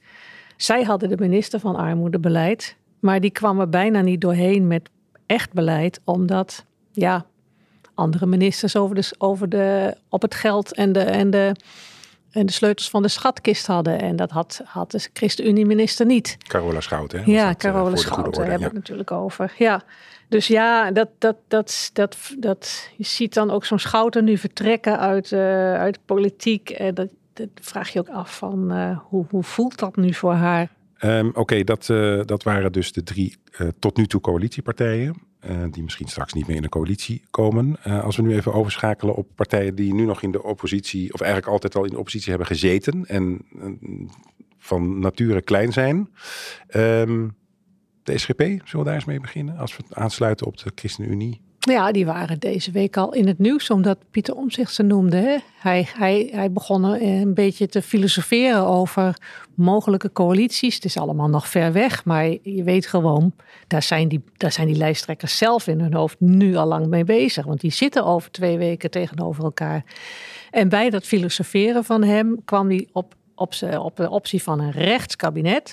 zij 0.56 0.82
hadden 0.82 1.08
de 1.08 1.16
minister 1.18 1.60
van 1.60 1.76
Armoedebeleid, 1.76 2.76
maar 2.98 3.20
die 3.20 3.30
kwam 3.30 3.60
er 3.60 3.68
bijna 3.68 4.00
niet 4.00 4.20
doorheen 4.20 4.66
met 4.66 4.90
echt 5.26 5.52
beleid, 5.52 6.00
omdat 6.04 6.64
ja, 6.92 7.26
andere 7.94 8.26
ministers 8.26 8.76
over 8.76 9.12
over 9.18 9.48
de, 9.48 9.96
op 10.08 10.22
het 10.22 10.34
geld 10.34 10.74
en 10.74 10.92
de, 10.92 11.00
en, 11.00 11.30
de, 11.30 11.54
en 12.30 12.46
de 12.46 12.52
sleutels 12.52 12.90
van 12.90 13.02
de 13.02 13.08
schatkist 13.08 13.66
hadden. 13.66 14.00
En 14.00 14.16
dat 14.16 14.30
had, 14.30 14.60
had 14.64 14.90
de 14.90 15.08
ChristenUnie-minister 15.12 16.06
niet. 16.06 16.36
Carola 16.46 16.80
Schouten. 16.80 17.30
Ja, 17.30 17.46
dat, 17.46 17.64
eh, 17.64 17.70
Carola 17.70 17.90
uh, 17.90 17.96
Schouten 17.96 18.42
hebben 18.42 18.58
we 18.58 18.64
het 18.64 18.74
natuurlijk 18.74 19.10
over. 19.10 19.54
Ja. 19.58 19.82
Dus 20.28 20.46
ja, 20.46 20.90
dat, 20.90 21.08
dat, 21.18 21.36
dat, 21.48 21.90
dat, 21.92 22.16
dat, 22.38 22.90
je 22.96 23.04
ziet 23.04 23.34
dan 23.34 23.50
ook 23.50 23.64
zo'n 23.64 23.78
Schouten 23.78 24.24
nu 24.24 24.38
vertrekken 24.38 24.98
uit, 24.98 25.30
uh, 25.30 25.74
uit 25.74 25.98
politiek. 26.04 26.70
En 26.70 26.94
dat, 26.94 27.08
dat 27.32 27.48
vraag 27.54 27.92
je 27.92 27.98
ook 27.98 28.08
af 28.08 28.36
van 28.36 28.72
uh, 28.72 28.98
hoe, 28.98 29.26
hoe 29.30 29.42
voelt 29.42 29.78
dat 29.78 29.96
nu 29.96 30.14
voor 30.14 30.32
haar? 30.32 30.68
Um, 31.04 31.28
Oké, 31.28 31.38
okay, 31.40 31.64
dat, 31.64 31.86
dat 32.26 32.42
waren 32.42 32.72
dus 32.72 32.92
de 32.92 33.02
drie 33.02 33.36
tot 33.78 33.96
nu 33.96 34.06
toe 34.06 34.20
coalitiepartijen. 34.20 35.29
Uh, 35.46 35.64
die 35.70 35.82
misschien 35.82 36.08
straks 36.08 36.32
niet 36.32 36.46
meer 36.46 36.56
in 36.56 36.62
de 36.62 36.68
coalitie 36.68 37.22
komen. 37.30 37.76
Uh, 37.86 38.04
als 38.04 38.16
we 38.16 38.22
nu 38.22 38.34
even 38.34 38.52
overschakelen 38.52 39.14
op 39.14 39.28
partijen 39.34 39.74
die 39.74 39.94
nu 39.94 40.04
nog 40.04 40.22
in 40.22 40.30
de 40.30 40.42
oppositie, 40.42 41.12
of 41.12 41.20
eigenlijk 41.20 41.52
altijd 41.52 41.76
al 41.76 41.84
in 41.84 41.90
de 41.90 41.98
oppositie 41.98 42.28
hebben 42.28 42.46
gezeten 42.46 43.06
en 43.06 43.46
van 44.58 44.98
nature 44.98 45.42
klein 45.42 45.72
zijn. 45.72 46.10
Um, 46.76 47.36
de 48.02 48.18
SGP, 48.18 48.40
zullen 48.40 48.64
we 48.64 48.84
daar 48.84 48.94
eens 48.94 49.04
mee 49.04 49.20
beginnen? 49.20 49.56
Als 49.56 49.76
we 49.76 49.82
aansluiten 49.90 50.46
op 50.46 50.56
de 50.56 50.72
ChristenUnie. 50.74 51.40
Ja, 51.60 51.92
die 51.92 52.06
waren 52.06 52.38
deze 52.38 52.70
week 52.70 52.96
al 52.96 53.14
in 53.14 53.26
het 53.26 53.38
nieuws, 53.38 53.70
omdat 53.70 53.98
Pieter 54.10 54.34
Omzicht 54.34 54.74
ze 54.74 54.82
noemde. 54.82 55.16
Hè? 55.16 55.36
Hij, 55.58 55.88
hij, 55.96 56.28
hij 56.32 56.52
begon 56.52 56.84
een 56.84 57.34
beetje 57.34 57.66
te 57.66 57.82
filosoferen 57.82 58.66
over 58.66 59.16
mogelijke 59.54 60.12
coalities. 60.12 60.74
Het 60.74 60.84
is 60.84 60.96
allemaal 60.96 61.28
nog 61.28 61.48
ver 61.48 61.72
weg, 61.72 62.04
maar 62.04 62.24
je 62.42 62.62
weet 62.64 62.86
gewoon, 62.86 63.32
daar 63.66 63.82
zijn 63.82 64.08
die, 64.08 64.22
daar 64.36 64.52
zijn 64.52 64.66
die 64.66 64.76
lijsttrekkers 64.76 65.38
zelf 65.38 65.66
in 65.66 65.80
hun 65.80 65.94
hoofd 65.94 66.20
nu 66.20 66.56
al 66.56 66.66
lang 66.66 66.86
mee 66.86 67.04
bezig. 67.04 67.44
Want 67.44 67.60
die 67.60 67.72
zitten 67.72 68.04
over 68.04 68.30
twee 68.30 68.58
weken 68.58 68.90
tegenover 68.90 69.44
elkaar. 69.44 69.84
En 70.50 70.68
bij 70.68 70.90
dat 70.90 71.04
filosoferen 71.04 71.84
van 71.84 72.02
hem 72.02 72.44
kwam 72.44 72.68
hij 72.68 72.88
op, 72.92 73.14
op, 73.34 73.54
op 73.78 73.96
de 73.96 74.10
optie 74.10 74.42
van 74.42 74.60
een 74.60 74.72
rechtskabinet. 74.72 75.72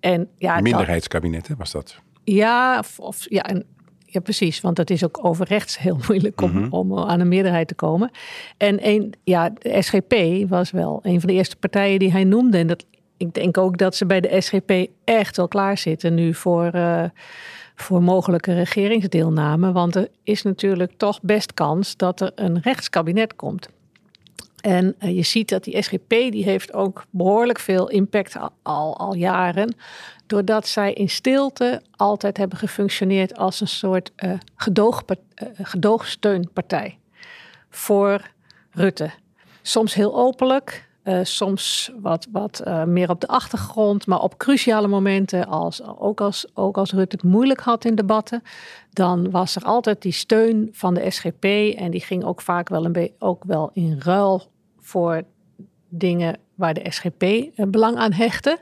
En, 0.00 0.28
ja, 0.36 0.60
Minderheidskabinet, 0.60 1.48
was 1.58 1.72
dat? 1.72 1.98
Ja, 2.24 2.78
of, 2.78 2.98
of 2.98 3.26
ja, 3.28 3.50
een 3.50 3.64
ja, 4.06 4.20
precies. 4.20 4.60
Want 4.60 4.76
het 4.76 4.90
is 4.90 5.04
ook 5.04 5.24
over 5.24 5.46
rechts 5.46 5.78
heel 5.86 5.98
moeilijk 6.08 6.40
om, 6.40 6.52
mhm. 6.52 6.70
om 6.70 6.98
aan 6.98 7.20
een 7.20 7.28
meerderheid 7.28 7.68
te 7.68 7.74
komen. 7.74 8.10
En 8.56 8.88
een, 8.88 9.14
ja, 9.24 9.50
de 9.58 9.82
SGP 9.82 10.14
was 10.48 10.70
wel 10.70 11.00
een 11.02 11.20
van 11.20 11.28
de 11.28 11.34
eerste 11.34 11.56
partijen 11.56 11.98
die 11.98 12.12
hij 12.12 12.24
noemde. 12.24 12.58
En 12.58 12.66
dat, 12.66 12.84
ik 13.16 13.34
denk 13.34 13.58
ook 13.58 13.78
dat 13.78 13.96
ze 13.96 14.06
bij 14.06 14.20
de 14.20 14.40
SGP 14.40 14.72
echt 15.04 15.36
wel 15.36 15.48
klaar 15.48 15.78
zitten 15.78 16.14
nu 16.14 16.34
voor, 16.34 16.70
uh, 16.74 17.04
voor 17.74 18.02
mogelijke 18.02 18.54
regeringsdeelname. 18.54 19.72
Want 19.72 19.94
er 19.94 20.08
is 20.22 20.42
natuurlijk 20.42 20.92
toch 20.96 21.18
best 21.22 21.54
kans 21.54 21.96
dat 21.96 22.20
er 22.20 22.32
een 22.34 22.60
rechtskabinet 22.60 23.36
komt. 23.36 23.68
En 24.66 24.96
uh, 25.00 25.16
je 25.16 25.22
ziet 25.22 25.48
dat 25.48 25.64
die 25.64 25.82
SGP 25.82 26.08
die 26.08 26.44
heeft 26.44 26.72
ook 26.72 27.04
behoorlijk 27.10 27.58
veel 27.58 27.88
impact 27.88 28.36
al, 28.62 28.96
al, 28.96 29.14
jaren 29.14 29.76
doordat 30.26 30.66
zij 30.66 30.92
in 30.92 31.08
stilte 31.08 31.82
altijd 31.96 32.36
hebben 32.36 32.58
gefunctioneerd 32.58 33.36
als 33.36 33.60
een 33.60 33.68
soort 33.68 34.12
uh, 34.16 34.32
gedoog, 34.56 35.04
uh, 35.06 35.48
gedoogsteunpartij 35.62 36.98
voor 37.70 38.30
Rutte. 38.70 39.10
Soms 39.62 39.94
heel 39.94 40.16
openlijk, 40.16 40.88
eh, 41.06 41.18
soms 41.22 41.92
wat, 42.00 42.26
wat 42.32 42.60
eh, 42.60 42.84
meer 42.84 43.10
op 43.10 43.20
de 43.20 43.26
achtergrond. 43.26 44.06
Maar 44.06 44.20
op 44.20 44.36
cruciale 44.36 44.88
momenten, 44.88 45.46
als, 45.46 45.82
ook, 45.82 46.20
als, 46.20 46.46
ook 46.54 46.76
als 46.76 46.92
Rutte 46.92 47.16
het 47.16 47.24
moeilijk 47.24 47.60
had 47.60 47.84
in 47.84 47.94
debatten, 47.94 48.42
dan 48.90 49.30
was 49.30 49.56
er 49.56 49.62
altijd 49.62 50.02
die 50.02 50.12
steun 50.12 50.68
van 50.72 50.94
de 50.94 51.10
SGP. 51.10 51.44
En 51.76 51.90
die 51.90 52.00
ging 52.00 52.24
ook 52.24 52.40
vaak 52.40 52.68
wel, 52.68 52.84
een 52.84 53.12
ook 53.18 53.44
wel 53.44 53.70
in 53.72 54.00
ruil 54.04 54.54
voor 54.86 55.22
dingen 55.88 56.38
waar 56.54 56.74
de 56.74 56.86
SGP 56.90 57.22
eh, 57.22 57.66
belang 57.66 57.96
aan 57.96 58.12
hechtte. 58.12 58.58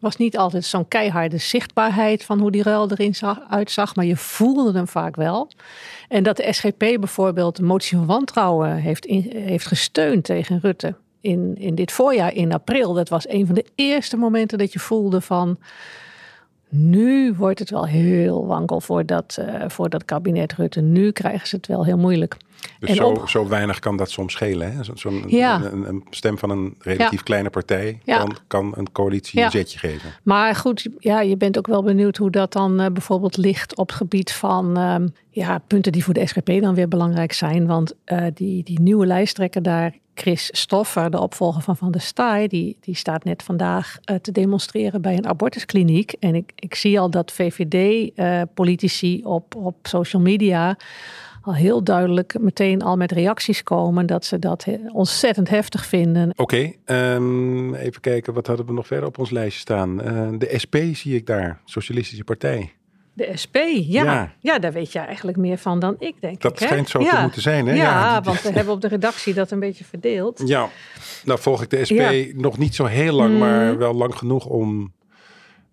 was 0.00 0.16
niet 0.16 0.38
altijd 0.38 0.64
zo'n 0.64 0.88
keiharde 0.88 1.38
zichtbaarheid 1.38 2.24
van 2.24 2.38
hoe 2.40 2.50
die 2.50 2.62
ruil 2.62 2.90
erin 2.90 3.14
zag, 3.14 3.40
uitzag, 3.48 3.96
maar 3.96 4.04
je 4.04 4.16
voelde 4.16 4.72
hem 4.72 4.88
vaak 4.88 5.16
wel. 5.16 5.50
En 6.08 6.22
dat 6.22 6.36
de 6.36 6.52
SGP 6.52 6.78
bijvoorbeeld 6.78 7.56
de 7.56 7.62
motie 7.62 7.96
van 7.96 8.06
wantrouwen 8.06 8.74
heeft, 8.74 9.04
heeft 9.32 9.66
gesteund 9.66 10.24
tegen 10.24 10.60
Rutte 10.60 10.94
in, 11.20 11.54
in 11.58 11.74
dit 11.74 11.92
voorjaar, 11.92 12.34
in 12.34 12.52
april. 12.52 12.92
Dat 12.92 13.08
was 13.08 13.28
een 13.28 13.46
van 13.46 13.54
de 13.54 13.66
eerste 13.74 14.16
momenten 14.16 14.58
dat 14.58 14.72
je 14.72 14.78
voelde 14.78 15.20
van 15.20 15.58
nu 16.68 17.34
wordt 17.34 17.58
het 17.58 17.70
wel 17.70 17.86
heel 17.86 18.46
wankel 18.46 18.80
voor 18.80 19.06
dat, 19.06 19.38
uh, 19.40 19.64
voor 19.66 19.88
dat 19.88 20.04
kabinet 20.04 20.52
Rutte. 20.52 20.80
Nu 20.80 21.10
krijgen 21.10 21.48
ze 21.48 21.56
het 21.56 21.66
wel 21.66 21.84
heel 21.84 21.98
moeilijk. 21.98 22.36
Dus 22.78 22.96
zo, 22.96 23.22
zo 23.26 23.48
weinig 23.48 23.78
kan 23.78 23.96
dat 23.96 24.10
soms 24.10 24.32
schelen. 24.32 24.72
Hè? 24.72 24.84
Zo, 24.94 25.10
ja. 25.26 25.62
een, 25.62 25.88
een, 25.88 26.06
stem 26.10 26.38
van 26.38 26.50
een 26.50 26.74
relatief 26.78 27.18
ja. 27.18 27.24
kleine 27.24 27.50
partij 27.50 28.00
Ja. 28.04 28.18
kan, 28.18 28.36
kan 28.46 28.72
een 28.76 28.92
coalitie 28.92 29.42
een 29.42 29.50
zetje 29.50 29.78
geven. 29.78 30.10
Maar 30.22 30.54
goed, 30.54 30.88
ja, 30.98 31.20
je 31.20 31.36
bent 31.36 31.58
ook 31.58 31.66
wel 31.66 31.82
benieuwd 31.82 32.16
hoe 32.16 32.30
dat 32.30 32.52
dan 32.52 32.80
eh, 32.80 32.90
bijvoorbeeld 32.92 33.36
ligt 33.36 33.76
op 33.76 33.88
het 33.88 33.96
gebied 33.96 34.32
van 34.32 34.76
ehm, 34.76 35.08
ja, 35.30 35.58
punten 35.66 35.92
die 35.92 36.04
voor 36.04 36.14
de 36.14 36.26
SGP 36.26 36.60
dan 36.60 36.74
weer 36.74 36.88
belangrijk 36.88 37.32
zijn. 37.32 37.66
Want 37.66 37.94
eh, 38.04 38.26
die, 38.34 38.62
die 38.62 38.80
nieuwe 38.80 39.06
lijsttrekker 39.06 39.62
daar, 39.62 39.94
Chris 40.14 40.48
Stoffer, 40.52 41.10
de 41.10 41.20
opvolger 41.20 41.62
van 41.62 41.76
Van 41.76 41.90
der 41.90 42.00
Staaij, 42.00 42.46
die, 42.46 42.76
die 42.80 42.96
staat 42.96 43.24
net 43.24 43.42
vandaag 43.42 43.98
eh, 44.04 44.16
te 44.16 44.32
demonstreren 44.32 45.02
bij 45.02 45.16
een 45.16 45.26
abortuskliniek. 45.26 46.12
En 46.12 46.34
ik, 46.34 46.52
ik 46.54 46.74
zie 46.74 47.00
al 47.00 47.10
dat 47.10 47.32
VVD-politici 47.32 49.24
op, 49.24 49.54
op 49.54 49.76
social 49.82 50.22
media 50.22 50.76
al 51.42 51.54
heel 51.54 51.84
duidelijk 51.84 52.38
meteen 52.40 52.82
al 52.82 52.96
met 52.96 53.12
reacties 53.12 53.62
komen 53.62 54.06
dat 54.06 54.24
ze 54.24 54.38
dat 54.38 54.64
he- 54.64 54.78
ontzettend 54.92 55.48
heftig 55.48 55.86
vinden. 55.86 56.32
Oké, 56.36 56.72
ehm, 56.84 57.74
even 57.74 58.00
kijken. 58.00 58.34
Wat 58.34 58.46
hadden 58.46 58.66
we 58.66 58.72
nog 58.72 58.86
verder 58.86 59.08
op 59.08 59.18
ons 59.18 59.30
lijstje 59.30 59.60
staan? 59.60 60.02
Eh, 60.02 60.28
de 60.38 60.54
SP 60.62 60.76
zie 60.92 61.14
ik 61.14 61.26
daar. 61.26 61.60
Socialistische 61.64 62.24
Partij. 62.24 62.72
De 63.12 63.30
SP, 63.42 63.56
ja. 63.72 64.02
Ja. 64.04 64.32
ja. 64.40 64.58
daar 64.58 64.72
weet 64.72 64.92
je 64.92 64.98
eigenlijk 64.98 65.36
meer 65.38 65.58
van 65.58 65.80
dan 65.80 65.94
ik, 65.98 66.14
denk 66.20 66.40
Dat 66.40 66.52
ik. 66.52 66.58
hè? 66.58 66.66
schijnt 66.66 66.88
zo 66.88 67.00
ja. 67.00 67.14
te 67.16 67.22
moeten 67.22 67.42
zijn, 67.42 67.66
hè? 67.66 67.74
Ja, 67.74 68.20
want 68.22 68.42
we 68.42 68.50
hebben 68.52 68.74
op 68.74 68.80
de 68.80 68.88
redactie 68.88 69.34
dat 69.34 69.50
een 69.50 69.60
beetje 69.60 69.84
verdeeld. 69.84 70.42
Ja, 70.46 70.68
nou 71.24 71.38
volg 71.38 71.62
ik 71.62 71.70
de 71.70 71.84
SP 71.88 72.02
nog 72.34 72.58
niet 72.58 72.74
zo 72.74 72.84
heel 72.84 73.14
lang, 73.14 73.32
Mm. 73.32 73.38
maar 73.38 73.78
wel 73.78 73.94
lang 73.94 74.14
genoeg 74.14 74.46
om 74.46 74.92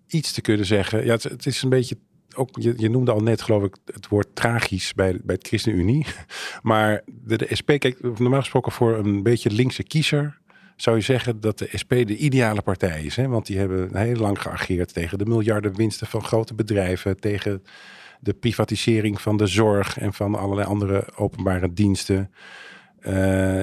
iets 0.08 0.32
te 0.32 0.42
kunnen 0.42 0.66
zeggen. 0.66 1.06
Ja, 1.06 1.12
het, 1.14 1.24
het 1.24 1.46
is 1.46 1.62
een 1.62 1.70
beetje, 1.70 1.98
ook, 2.38 2.50
je, 2.52 2.74
je 2.78 2.90
noemde 2.90 3.12
al 3.12 3.20
net 3.20 3.42
geloof 3.42 3.64
ik 3.64 3.76
het 3.86 4.08
woord 4.08 4.28
tragisch 4.34 4.94
bij, 4.94 5.20
bij 5.24 5.36
het 5.36 5.48
ChristenUnie. 5.48 6.06
Maar 6.62 7.02
de, 7.06 7.48
SP, 7.60 7.70
kijk, 7.78 8.20
normaal 8.20 8.40
gesproken 8.40 8.72
voor 8.72 8.98
een 8.98 9.24
beetje 9.24 9.52
linkse 9.52 9.84
kiezer 9.84 10.40
zou 10.76 10.96
je 10.96 11.02
zeggen 11.02 11.40
dat 11.40 11.58
de 11.58 11.70
SP 11.82 11.92
de 11.92 12.18
ideale 12.18 12.62
partij 12.62 13.04
is. 13.04 13.16
Hè? 13.16 13.28
Want 13.28 13.46
die 13.46 13.58
hebben 13.58 13.98
heel 13.98 14.16
lang 14.16 14.42
geageerd 14.42 14.94
tegen 14.94 15.18
de 15.18 15.26
miljarden 15.26 15.76
winsten 15.76 16.08
van 16.08 16.24
grote 16.24 16.54
bedrijven, 16.54 17.20
tegen 17.20 17.64
de 18.20 18.34
privatisering 18.34 19.22
van 19.22 19.38
de 19.38 19.48
zorg 19.48 20.00
en 20.00 20.14
van 20.14 20.36
allerlei 20.36 20.68
andere 20.68 21.08
openbare 21.16 21.74
diensten. 21.74 22.32
Eh, 23.00 23.14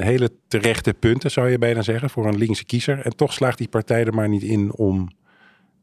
hele 0.01 0.31
terechte 0.49 0.95
punten 0.95 1.31
zou 1.31 1.51
je 1.51 1.59
bijna 1.59 1.83
zeggen 1.83 2.11
voor 2.11 2.27
een 2.27 2.39
linkse 2.39 2.65
kiezer. 2.65 2.99
En 3.01 3.17
toch 3.17 3.33
slaagt 3.33 3.59
die 3.59 3.69
partij 3.69 4.05
er 4.05 4.15
maar 4.15 4.29
niet 4.29 4.43
in 4.43 4.73
om, 4.73 5.09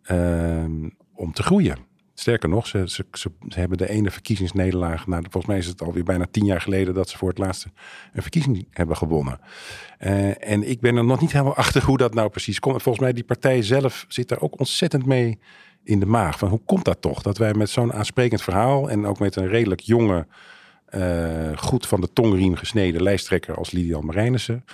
ehm, 0.03 0.89
om 1.13 1.33
te 1.33 1.43
groeien. 1.43 1.90
Sterker 2.21 2.49
nog, 2.49 2.67
ze, 2.67 2.83
ze, 3.11 3.31
hebben 3.49 3.77
de 3.77 3.89
ene 3.89 4.11
verkiezingsnederlaag. 4.11 5.07
Nou, 5.07 5.21
volgens 5.21 5.45
mij 5.45 5.57
is 5.57 5.67
het 5.67 5.81
alweer 5.81 6.03
bijna 6.03 6.25
tien 6.31 6.45
jaar 6.45 6.61
geleden 6.61 6.93
dat 6.93 7.09
ze 7.09 7.17
voor 7.17 7.29
het 7.29 7.37
laatste 7.37 7.69
een 8.13 8.21
verkiezing 8.21 8.67
hebben 8.71 8.97
gewonnen. 8.97 9.39
Eh, 9.97 10.51
en 10.51 10.69
ik 10.69 10.79
ben 10.79 10.95
er 10.95 11.03
nog 11.03 11.21
niet 11.21 11.31
helemaal 11.31 11.55
achter 11.55 11.83
hoe 11.83 11.97
dat 11.97 12.13
nou 12.13 12.29
precies 12.29 12.59
komt. 12.59 12.81
Volgens 12.81 13.03
mij 13.03 13.13
die 13.13 13.23
partij 13.23 13.61
zelf 13.61 14.05
zit 14.07 14.27
daar 14.27 14.41
ook 14.41 14.59
ontzettend 14.59 15.05
mee 15.05 15.39
in 15.83 15.99
de 15.99 16.05
maag. 16.05 16.37
Van 16.37 16.49
hoe 16.49 16.61
komt 16.65 16.85
dat 16.85 17.01
toch? 17.01 17.21
Dat 17.21 17.37
wij 17.37 17.53
met 17.53 17.69
zo'n 17.69 17.93
aansprekend 17.93 18.41
verhaal 18.41 18.89
en 18.89 19.05
ook 19.05 19.19
met 19.19 19.35
een 19.35 19.47
redelijk 19.47 19.81
jonge, 19.81 20.27
eh, 20.85 21.57
goed 21.57 21.87
van 21.87 22.01
de 22.01 22.13
tongriem 22.13 22.55
gesneden 22.55 23.03
lijsttrekker 23.03 23.55
als 23.55 23.71
Lilian 23.71 24.05
Marijnissen. 24.05 24.65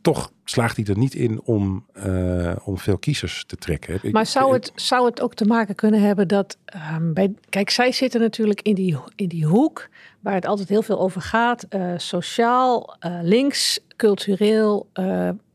Toch 0.00 0.32
slaagt 0.44 0.76
hij 0.76 0.84
er 0.86 0.98
niet 0.98 1.14
in 1.14 1.40
om, 1.44 1.84
eh, 1.92 2.52
om 2.64 2.78
veel 2.78 2.98
kiezers 2.98 3.44
te 3.46 3.56
trekken. 3.56 3.98
Ik- 4.02 4.12
Maar 4.12 4.26
zou 4.26 4.52
het, 4.52 4.72
zou 4.74 5.06
het 5.06 5.20
ook 5.20 5.34
te 5.34 5.44
maken 5.44 5.74
kunnen 5.74 6.00
hebben 6.02 6.28
dat 6.28 6.56
ehm, 6.64 7.12
bij. 7.12 7.34
Kijk, 7.48 7.70
zij 7.70 7.92
zitten 7.92 8.20
natuurlijk 8.20 8.60
in 8.62 8.74
die, 8.74 8.96
in 9.16 9.28
die 9.28 9.46
hoek 9.46 9.88
waar 10.20 10.34
het 10.34 10.46
altijd 10.46 10.68
heel 10.68 10.82
veel 10.82 11.00
over 11.00 11.20
gaat. 11.20 11.62
eh, 11.62 11.92
sociaal, 11.96 12.96
eh, 12.98 13.18
links, 13.22 13.80
cultureel, 13.96 14.88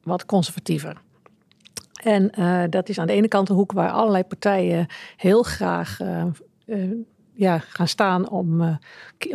wat 0.04 0.26
conservatiever. 0.26 0.98
En 2.04 2.32
dat 2.70 2.90
is 2.90 3.00
aan 3.00 3.08
de 3.08 3.14
ene 3.14 3.28
kant 3.28 3.48
de 3.48 3.54
hoek 3.54 3.72
waar 3.72 3.92
allerlei 3.92 4.24
partijen 4.24 4.88
heel 5.18 5.44
graag 5.44 5.98
ja, 7.38 7.58
gaan 7.58 7.88
staan 7.88 8.30
om, 8.30 8.62
eh, 8.62 8.76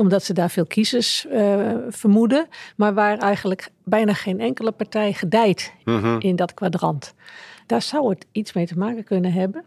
omdat 0.01 0.25
ze 0.25 0.33
daar 0.33 0.51
veel 0.51 0.67
kiezers 0.67 1.27
eh, 1.27 1.75
vermoeden. 1.89 2.47
Maar 2.77 2.95
waar 2.95 3.19
eigenlijk 3.19 3.69
bijna 3.85 4.13
geen 4.15 4.41
enkele 4.41 4.71
partij 4.73 5.13
gedijt 5.13 5.73
Mhm. 5.85 6.17
in 6.19 6.37
dat 6.37 6.55
kwadrant. 6.55 7.15
Daar 7.67 7.83
zou 7.83 8.09
het 8.09 8.27
iets 8.33 8.53
mee 8.53 8.67
te 8.67 8.79
maken 8.79 9.05
kunnen 9.05 9.33
hebben. 9.33 9.65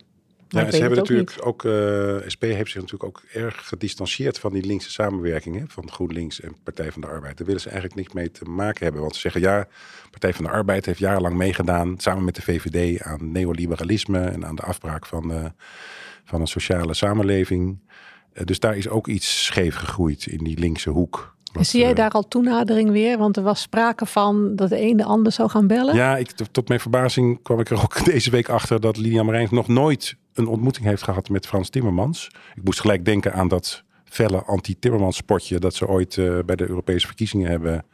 Ja, 0.48 0.72
ze 0.72 0.78
hebben 0.78 1.00
ook 1.00 1.10
natuurlijk 1.10 1.38
ook, 1.48 1.66
eh 1.66 2.18
SP 2.34 2.42
heeft 2.44 2.72
zich 2.72 2.82
natuurlijk 2.82 3.04
ook 3.04 3.24
erg 3.34 3.68
gedistanceerd 3.68 4.40
van 4.40 4.54
die 4.54 4.66
linkse 4.66 4.92
samenwerkingen 4.92 5.68
van 5.70 5.92
GroenLinks 5.92 6.42
en 6.42 6.56
Partij 6.64 6.92
van 6.92 7.02
de 7.02 7.08
Arbeid. 7.08 7.38
Daar 7.38 7.46
willen 7.46 7.62
ze 7.62 7.70
eigenlijk 7.70 8.00
niks 8.00 8.14
mee 8.14 8.32
te 8.32 8.46
maken 8.46 8.84
hebben. 8.84 9.02
Want 9.02 9.16
ze 9.16 9.22
zeggen 9.22 9.42
ja, 9.42 9.68
Partij 10.12 10.34
van 10.34 10.46
de 10.46 10.52
Arbeid 10.52 10.86
heeft 10.86 11.00
jarenlang 11.00 11.36
meegedaan 11.36 11.96
samen 11.98 12.24
met 12.24 12.36
de 12.36 12.42
VVD 12.42 13.02
aan 13.02 13.32
neoliberalisme 13.32 14.20
en 14.20 14.46
aan 14.46 14.56
de 14.56 14.62
afbraak 14.62 15.06
van, 15.06 15.54
van 16.26 16.42
een 16.42 16.48
sociale 16.48 16.94
samenleving. 16.94 17.80
Eh, 18.36 18.46
dus 18.46 18.60
daar 18.60 18.78
is 18.78 18.90
ook 18.90 19.08
iets 19.08 19.46
scheef 19.46 19.76
gegroeid 19.76 20.26
in 20.26 20.44
die 20.44 20.60
linkse 20.60 20.90
hoek. 20.90 21.36
Wat, 21.54 21.68
zie 21.68 21.80
jij 21.80 21.90
eh, 21.90 21.96
daar 21.96 22.12
al 22.12 22.28
toenadering 22.28 22.92
weer? 22.92 23.18
Want 23.18 23.38
er 23.38 23.44
was 23.44 23.62
sprake 23.62 24.06
van 24.06 24.56
dat 24.56 24.70
de 24.70 24.82
een 24.82 24.98
de 24.98 25.04
ander 25.04 25.32
zou 25.32 25.50
gaan 25.50 25.68
bellen. 25.68 25.96
Ja, 25.96 26.18
ik, 26.18 26.32
tot 26.32 26.68
mijn 26.68 26.80
verbazing 26.80 27.42
kwam 27.42 27.60
ik 27.60 27.70
er 27.70 27.82
ook 27.82 28.06
deze 28.14 28.30
week 28.30 28.50
achter 28.50 28.82
dat 28.82 28.98
Lilian 28.98 29.26
Marijns 29.26 29.50
nog 29.52 29.68
nooit 29.68 30.16
een 30.34 30.48
ontmoeting 30.48 30.86
heeft 30.86 31.04
gehad 31.04 31.30
met 31.30 31.48
Frans 31.48 31.70
Timmermans. 31.70 32.28
Ik 32.56 32.64
moest 32.64 32.80
gelijk 32.80 33.06
denken 33.06 33.34
aan 33.34 33.48
dat 33.48 33.84
felle 34.04 34.44
anti-Timmermans 34.44 35.16
spotje 35.18 35.60
dat 35.60 35.76
ze 35.76 35.88
ooit 35.88 36.18
eh, 36.18 36.40
bij 36.46 36.56
de 36.56 36.70
Europese 36.70 37.08
verkiezingen 37.08 37.50
hebben 37.50 37.86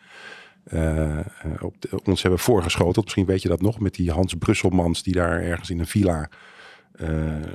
op 1.62 1.76
de- 1.80 2.00
ons 2.04 2.22
hebben 2.22 2.40
voorgeschoteld. 2.40 3.04
Misschien 3.04 3.26
weet 3.26 3.42
je 3.42 3.48
dat 3.48 3.62
nog 3.62 3.80
met 3.80 3.94
die 3.94 4.12
Hans 4.12 4.34
Brusselmans 4.34 5.04
die 5.04 5.14
daar 5.14 5.42
ergens 5.42 5.70
in 5.70 5.80
een 5.80 5.88
villa 5.88 6.30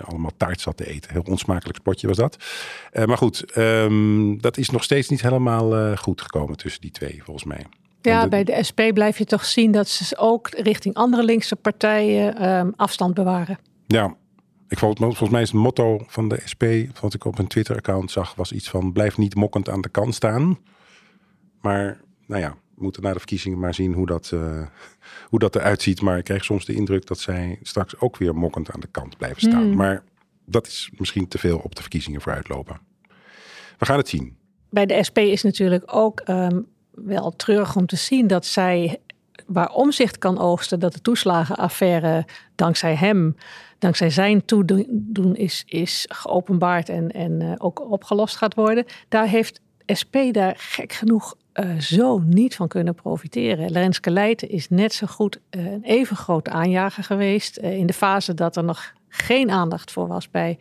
allemaal 0.04 0.30
taart 0.37 0.61
zat 0.61 0.76
te 0.76 0.88
eten. 0.88 1.11
Heel 1.12 1.22
onsmakelijk 1.28 1.78
spotje 1.78 2.06
was 2.06 2.16
dat. 2.16 2.37
Eh, 2.92 3.04
maar 3.04 3.16
goed, 3.18 3.52
ehm, 3.52 4.37
dat 4.38 4.56
is 4.56 4.70
nog 4.70 4.82
steeds 4.85 5.09
niet 5.09 5.22
helemaal 5.22 5.76
eh, 5.76 5.96
goed 5.96 6.20
gekomen 6.20 6.56
tussen 6.56 6.80
die 6.80 6.90
twee, 6.90 7.20
volgens 7.24 7.44
mij. 7.46 7.66
Ja, 8.02 8.22
de- 8.22 8.28
bij 8.28 8.44
de 8.44 8.62
SP 8.68 8.80
blijf 8.94 9.18
je 9.18 9.24
toch 9.24 9.44
zien 9.44 9.72
dat 9.72 9.88
ze 9.88 10.16
ook 10.18 10.48
richting 10.48 10.94
andere 10.94 11.24
linkse 11.24 11.56
partijen 11.56 12.37
ehm, 12.37 12.70
afstand 12.76 13.14
bewaren. 13.14 13.59
Ja, 13.87 14.14
ik 14.68 14.78
vond, 14.78 14.98
volgens 14.98 15.30
mij 15.30 15.42
is 15.42 15.50
het 15.52 15.61
motto 15.61 16.04
van 16.06 16.28
de 16.28 16.40
SP, 16.52 16.64
wat 17.00 17.14
ik 17.14 17.24
op 17.24 17.38
een 17.38 17.46
Twitter-account 17.46 18.11
zag, 18.11 18.35
was 18.35 18.52
iets 18.52 18.68
van 18.70 18.92
blijf 18.92 19.16
niet 19.18 19.35
mokkend 19.35 19.68
aan 19.68 19.80
de 19.80 19.88
kant 19.88 20.14
staan. 20.14 20.59
Maar 21.61 22.00
nou 22.26 22.40
ja, 22.42 22.56
moeten 22.77 23.03
na 23.03 23.12
de 23.12 23.19
verkiezingen 23.19 23.59
maar 23.59 23.75
zien 23.75 23.93
hoe 23.93 24.07
dat, 24.07 24.31
eh, 24.33 24.67
hoe 25.31 25.39
dat 25.39 25.57
eruit 25.57 25.83
ziet. 25.83 26.01
Maar 26.01 26.19
ik 26.19 26.25
kreeg 26.25 26.45
soms 26.45 26.65
de 26.65 26.75
indruk 26.75 27.07
dat 27.07 27.19
zij 27.19 27.59
straks 27.62 28.01
ook 28.01 28.17
weer 28.17 28.35
mokkend 28.35 28.71
aan 28.71 28.81
de 28.81 28.89
kant 28.91 29.17
blijven 29.17 29.41
staan. 29.41 29.62
Hmm. 29.62 29.77
Maar 29.77 30.05
dat 30.45 30.67
is 30.67 30.91
misschien 30.97 31.29
te 31.29 31.39
veel 31.39 31.59
op 31.59 31.75
de 31.75 31.81
verkiezingen 31.81 32.21
vooruitlopen. 32.21 32.81
We 33.79 33.87
gaan 33.87 33.99
het 33.99 34.09
zien. 34.09 34.37
Bij 34.71 34.87
de 34.87 35.05
SP 35.09 35.19
is 35.19 35.43
natuurlijk 35.43 35.83
ook 35.87 36.21
ehm, 36.21 36.61
wel 36.91 37.37
treurig 37.37 37.77
om 37.77 37.87
te 37.87 37.97
zien 37.97 38.27
dat 38.27 38.47
zij, 38.47 39.01
waar 39.47 39.71
omzicht 39.71 40.19
kan 40.19 40.39
oogsten, 40.39 40.81
dat 40.81 40.93
de 40.93 41.01
toeslagenaffaire 41.01 42.27
dankzij 42.55 42.95
hem, 42.95 43.37
dankzij 43.79 44.11
zijn 44.11 44.45
toedoen 44.45 45.35
is, 45.35 45.62
is 45.67 46.07
geopenbaard 46.09 46.89
en, 46.89 47.11
en 47.11 47.43
eh, 47.43 47.53
ook 47.59 47.91
opgelost 47.91 48.37
gaat 48.37 48.55
worden. 48.55 48.85
Daar 49.09 49.29
heeft 49.29 49.61
SP 50.01 50.15
daar 50.33 50.55
gek 50.59 50.93
genoeg 50.93 51.37
eh, 51.57 51.79
zo 51.79 52.19
niet 52.19 52.57
van 52.57 52.69
kunnen 52.69 52.95
profiteren. 52.95 53.73
Renske 53.73 54.11
Leijten 54.11 54.49
is 54.49 54.69
net 54.69 54.92
zo 54.92 55.07
goed 55.07 55.40
eh, 55.51 55.64
een 55.64 55.83
even 55.83 56.16
grote 56.16 56.51
aanjager 56.51 57.05
geweest. 57.05 57.57
eh, 57.57 57.77
in 57.77 57.87
de 57.87 57.92
fase 57.92 58.35
dat 58.35 58.57
er 58.57 58.64
nog 58.64 58.92
geen 59.09 59.51
aandacht 59.51 59.90
voor 59.90 60.07
was 60.07 60.31
bij, 60.31 60.59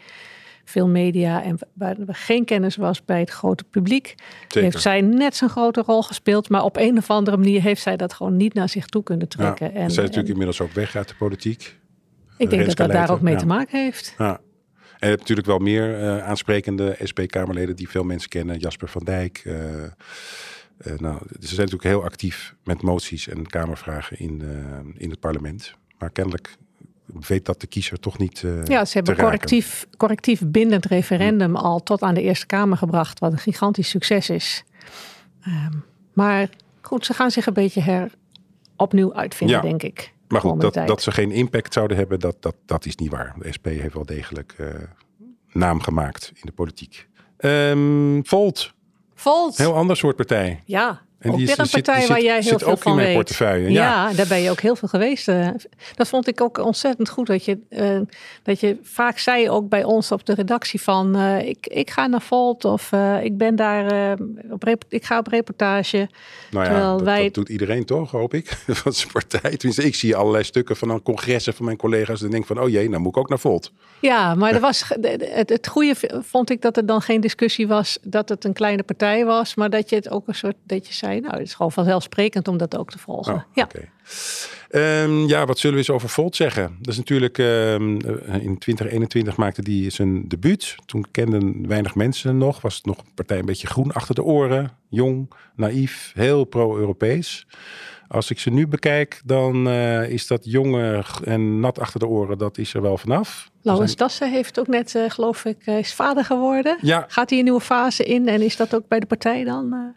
veel 0.64 0.88
media 0.88 1.44
en 1.44 1.58
waar 1.74 1.98
er 2.08 2.16
geen 2.16 2.46
kennis 2.46 2.76
was 2.76 3.06
bij 3.06 3.20
het 3.20 3.30
grote 3.30 3.64
publiek. 3.64 4.16
Zeker. 4.42 4.62
Heeft 4.62 4.82
zij 4.82 5.02
net 5.02 5.36
zo'n 5.36 5.50
grote 5.50 5.82
rol 5.82 6.02
gespeeld, 6.02 6.50
maar 6.50 6.64
op 6.64 6.78
een 6.78 6.98
of 6.98 7.10
andere 7.10 7.38
manier 7.38 7.62
heeft 7.62 7.82
zij 7.82 7.98
dat 7.98 8.14
gewoon 8.14 8.38
niet 8.38 8.54
naar 8.54 8.70
zich 8.70 8.86
toe 8.86 9.04
kunnen 9.04 9.28
trekken. 9.28 9.66
en, 9.68 9.92
zijn 9.92 10.06
natuurlijk 10.06 10.16
en 10.16 10.32
inmiddels 10.32 10.62
ook 10.62 10.72
weg 10.72 10.96
uit 10.96 11.08
de 11.08 11.16
politiek. 11.16 11.78
ik 12.38 12.50
denk 12.50 12.66
dat 12.66 12.78
dat 12.78 12.92
daar 12.92 13.12
ook 13.12 13.22
mee 13.22 13.34
ja. 13.34 13.40
te 13.40 13.46
maken 13.46 13.80
heeft. 13.80 14.16
Ja. 14.18 14.40
En 15.00 15.12
je 15.12 15.16
hebt 15.16 15.20
natuurlijk 15.20 15.48
wel 15.48 15.60
meer 15.60 16.22
aansprekende 16.22 16.96
SP-Kamerleden 17.04 17.76
die 17.76 17.90
veel 17.90 18.04
mensen 18.04 18.30
kennen. 18.30 18.58
Jasper 18.58 18.88
van 18.88 19.04
Dijk. 19.04 19.44
Eh, 20.78 20.94
nou, 20.98 21.18
ze 21.40 21.48
zijn 21.48 21.58
natuurlijk 21.58 21.84
heel 21.84 22.04
actief 22.04 22.56
met 22.64 22.82
moties 22.82 23.28
en 23.28 23.48
kamervragen 23.48 24.20
in, 24.20 24.42
eh, 24.42 25.02
in 25.02 25.10
het 25.10 25.20
parlement. 25.20 25.74
Maar 25.98 26.10
kennelijk 26.10 26.58
weet 27.06 27.46
dat 27.46 27.62
de 27.62 27.68
kiezer 27.68 28.00
toch 28.00 28.18
niet 28.18 28.44
eh, 28.44 28.66
Ja, 28.66 28.86
ze 28.86 28.98
hebben 28.98 29.18
correctief, 29.18 29.88
correctief 29.98 30.42
bindend 30.46 30.86
referendum 30.86 31.56
al 31.56 31.84
tot 31.84 32.02
aan 32.02 32.14
de 32.14 32.22
Eerste 32.22 32.46
Kamer 32.46 32.78
gebracht, 32.78 33.20
wat 33.20 33.32
een 33.32 33.38
gigantisch 33.38 33.90
succes 33.90 34.30
is. 34.30 34.64
Ehm, 35.42 35.74
maar 36.14 36.50
goed, 36.82 37.06
ze 37.06 37.14
gaan 37.14 37.32
zich 37.32 37.46
een 37.46 37.54
beetje 37.54 37.82
her 37.82 38.12
opnieuw 38.76 39.14
uitvinden, 39.14 39.56
Ja. 39.56 39.62
denk 39.62 39.84
ik. 39.84 40.14
Maar 40.28 40.42
goed, 40.42 40.62
dat, 40.62 40.74
tijd. 40.74 40.88
dat 40.88 41.02
ze 41.02 41.12
geen 41.12 41.32
impact 41.32 41.74
zouden 41.74 41.98
hebben, 41.98 42.20
dat, 42.20 42.36
dat, 42.40 42.56
dat 42.66 42.86
is 42.86 42.96
niet 42.96 43.12
waar. 43.12 43.36
De 43.40 43.52
SP 43.56 43.66
heeft 43.66 43.94
wel 43.94 44.06
degelijk 44.06 44.56
naam 45.52 45.82
gemaakt 45.82 46.32
in 46.34 46.42
de 46.42 46.52
politiek. 46.52 47.08
Ehm, 47.38 48.22
Volt, 48.24 48.74
Volt. 49.16 49.58
heel 49.58 49.76
ander 49.76 49.98
soort 49.98 50.16
partij. 50.16 50.62
Ja, 50.66 51.02
En 51.20 51.32
ook 51.32 51.38
die 51.38 51.48
is- 51.50 51.58
een 51.58 51.70
partij 51.70 52.08
waar 52.08 52.18
zit- 52.18 52.26
jij 52.26 52.40
heel 52.40 52.58
veel 52.60 52.68
ook 52.68 52.76
in 52.76 52.82
van 52.82 52.96
mijn 52.96 53.08
weet. 53.08 53.16
portefeuille, 53.16 53.70
Ja. 53.72 54.10
ja. 54.10 54.14
daar 54.16 54.28
ben 54.28 54.40
je 54.42 54.50
ook 54.50 54.60
heel 54.60 54.76
veel 54.76 54.88
geweest. 54.88 55.28
eh. 55.28 55.48
Dat 55.96 56.08
vond 56.08 56.28
ik 56.28 56.42
ook 56.42 56.58
ontzettend 56.58 57.10
goed. 57.10 57.28
Dat 57.28 57.46
je, 57.46 57.58
eh, 57.70 58.00
dat 58.44 58.60
je 58.60 58.78
vaak 58.84 59.18
zei 59.18 59.50
ook 59.50 59.70
bij 59.70 59.84
ons 59.84 60.12
op 60.12 60.26
de 60.26 60.34
redactie 60.34 60.82
van... 60.82 61.16
eh, 61.16 61.48
ik, 61.48 61.68
ik 61.68 61.90
ga 61.90 62.08
naar 62.08 62.22
Volt 62.22 62.66
of 62.66 62.92
ik 63.24 63.38
ben 63.38 63.56
daar 63.56 64.18
op 64.50 64.64
ik 64.90 65.06
ga 65.06 65.18
op 65.20 65.28
reportage. 65.28 66.10
Nou 66.52 66.66
ja, 66.66 66.92
dat, 66.92 67.02
wij- 67.02 67.24
dat 67.24 67.34
doet 67.34 67.50
iedereen 67.50 67.86
toch, 67.86 68.12
hoop 68.12 68.34
ik, 68.34 68.48
van 68.84 68.94
zijn 68.94 69.12
partij. 69.12 69.50
Tenminste, 69.58 69.84
ik 69.86 69.96
zie 69.96 70.16
allerlei 70.16 70.44
stukken 70.44 70.76
van 70.76 70.90
een 70.90 71.04
congressen 71.04 71.54
van 71.54 71.66
mijn 71.66 71.78
collega's. 71.78 72.22
En 72.22 72.30
denk 72.30 72.46
van, 72.46 72.60
oh 72.60 72.70
jee, 72.70 72.90
nou 72.90 73.02
moet 73.02 73.12
ik 73.16 73.18
ook 73.18 73.30
naar 73.30 73.40
Volt. 73.40 73.72
Ja, 74.00 74.36
maar 74.36 74.54
er 74.54 74.60
was, 74.70 74.84
het, 75.02 75.50
het 75.50 75.68
goede 75.68 75.96
vond 76.22 76.50
ik 76.50 76.62
dat 76.62 76.78
er 76.78 76.86
dan 76.86 77.02
geen 77.02 77.22
discussie 77.22 77.68
was 77.68 77.98
dat 78.04 78.30
het 78.30 78.44
een 78.46 78.54
kleine 78.54 78.84
partij 78.84 79.26
was. 79.26 79.56
Maar 79.56 79.70
dat 79.70 79.90
je 79.90 79.96
het 79.96 80.10
ook 80.10 80.28
een 80.28 80.36
soort, 80.36 80.56
dat 80.64 80.88
je 80.88 80.94
zei, 81.06 81.20
nou 81.20 81.34
het 81.34 81.48
is 81.48 81.54
gewoon 81.54 81.72
vanzelfsprekend 81.72 82.48
om 82.48 82.58
dat 82.58 82.78
ook 82.78 82.92
te 82.92 83.00
volgen. 83.00 83.34
Oh, 83.34 83.42
ja. 83.54 83.68
Ehm, 84.70 85.26
ja, 85.28 85.46
wat 85.46 85.60
zullen 85.60 85.76
we 85.76 85.82
eens 85.82 85.96
over 85.96 86.10
Volt 86.10 86.36
zeggen? 86.36 86.76
Dat 86.80 86.94
is 86.94 86.98
natuurlijk, 86.98 87.38
ehm, 87.38 88.00
eh, 88.00 88.44
in 88.44 88.58
2021 88.58 89.38
maakte 89.38 89.62
die 89.62 89.90
zijn 89.90 90.28
debuut. 90.28 90.76
Toen 90.86 91.06
kenden 91.12 91.68
weinig 91.68 91.96
mensen 91.96 92.38
nog. 92.38 92.62
Was 92.62 92.76
het 92.76 92.86
nog 92.86 92.98
een 92.98 93.14
partij 93.16 93.40
een 93.40 93.46
beetje 93.46 93.68
groen 93.68 93.92
achter 93.92 94.16
de 94.16 94.24
oren. 94.24 94.72
Jong, 94.90 95.34
naïef, 95.56 96.12
heel 96.16 96.44
pro-Europees. 96.44 97.48
Als 98.08 98.30
ik 98.30 98.40
ze 98.40 98.50
nu 98.50 98.68
bekijk, 98.68 99.22
dan 99.26 99.68
eh, 99.68 100.10
is 100.10 100.28
dat 100.28 100.46
jonge 100.46 101.04
en 101.24 101.60
nat 101.60 101.80
achter 101.80 102.00
de 102.00 102.08
oren, 102.08 102.38
dat 102.38 102.58
is 102.58 102.74
er 102.74 102.82
wel 102.82 102.98
vanaf. 102.98 103.50
Laurens 103.62 103.96
Dassen 103.96 104.32
heeft 104.32 104.60
ook 104.60 104.68
net, 104.68 104.96
eh, 104.96 105.10
geloof 105.10 105.46
ik, 105.46 105.66
is 105.66 105.94
vader 105.94 106.26
geworden. 106.26 106.78
Ja, 106.82 107.06
Gaat 107.08 107.30
hij 107.30 107.38
een 107.40 107.44
nieuwe 107.46 107.62
fase 107.62 108.04
in 108.04 108.28
en 108.28 108.42
is 108.42 108.56
dat 108.56 108.76
ook 108.76 108.88
bij 108.88 109.00
de 109.00 109.06
partij 109.06 109.44
dan? 109.44 109.94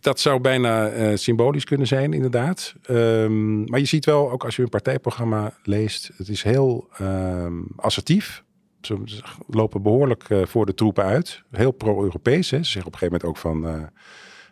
Dat 0.00 0.20
zou 0.20 0.40
bijna 0.40 0.88
eh, 0.88 1.16
symbolisch 1.16 1.64
kunnen 1.64 1.86
zijn, 1.86 2.12
inderdaad. 2.12 2.74
Ehm, 2.82 3.64
maar 3.64 3.78
je 3.78 3.86
ziet 3.86 4.04
wel, 4.04 4.30
ook 4.30 4.44
als 4.44 4.56
je 4.56 4.62
een 4.62 4.68
partijprogramma 4.68 5.52
leest, 5.62 6.10
het 6.16 6.28
is 6.28 6.42
heel 6.42 6.88
ehm, 6.98 7.60
assertief. 7.76 8.44
Ze 8.80 8.98
lopen 9.46 9.82
behoorlijk 9.82 10.24
eh, 10.28 10.46
voor 10.46 10.66
de 10.66 10.74
troepen 10.74 11.04
uit. 11.04 11.42
Heel 11.50 11.70
pro-Europees. 11.72 12.48
Ze 12.48 12.56
zeggen 12.56 12.86
op 12.86 12.92
een 12.92 12.98
gegeven 12.98 13.18
moment 13.20 13.24
ook 13.24 13.36
van... 13.36 13.66
eh, 13.66 13.86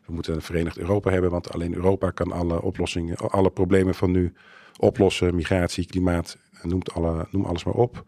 we 0.07 0.13
moeten 0.17 0.35
een 0.35 0.43
verenigd 0.43 0.79
Europa 0.79 1.11
hebben, 1.11 1.31
want 1.31 1.53
alleen 1.53 1.75
Europa 1.75 2.11
kan 2.11 2.33
alle 2.33 2.63
oplossingen, 2.63 3.17
alle 3.17 3.51
problemen 3.51 3.95
van 3.95 4.11
nu 4.11 4.33
oplossen. 4.79 5.35
Migratie, 5.35 5.87
klimaat, 5.87 6.37
noemt 6.63 6.93
alle, 6.93 7.27
noem 7.31 7.45
alles 7.45 7.65
maar 7.65 7.75
op. 7.75 8.05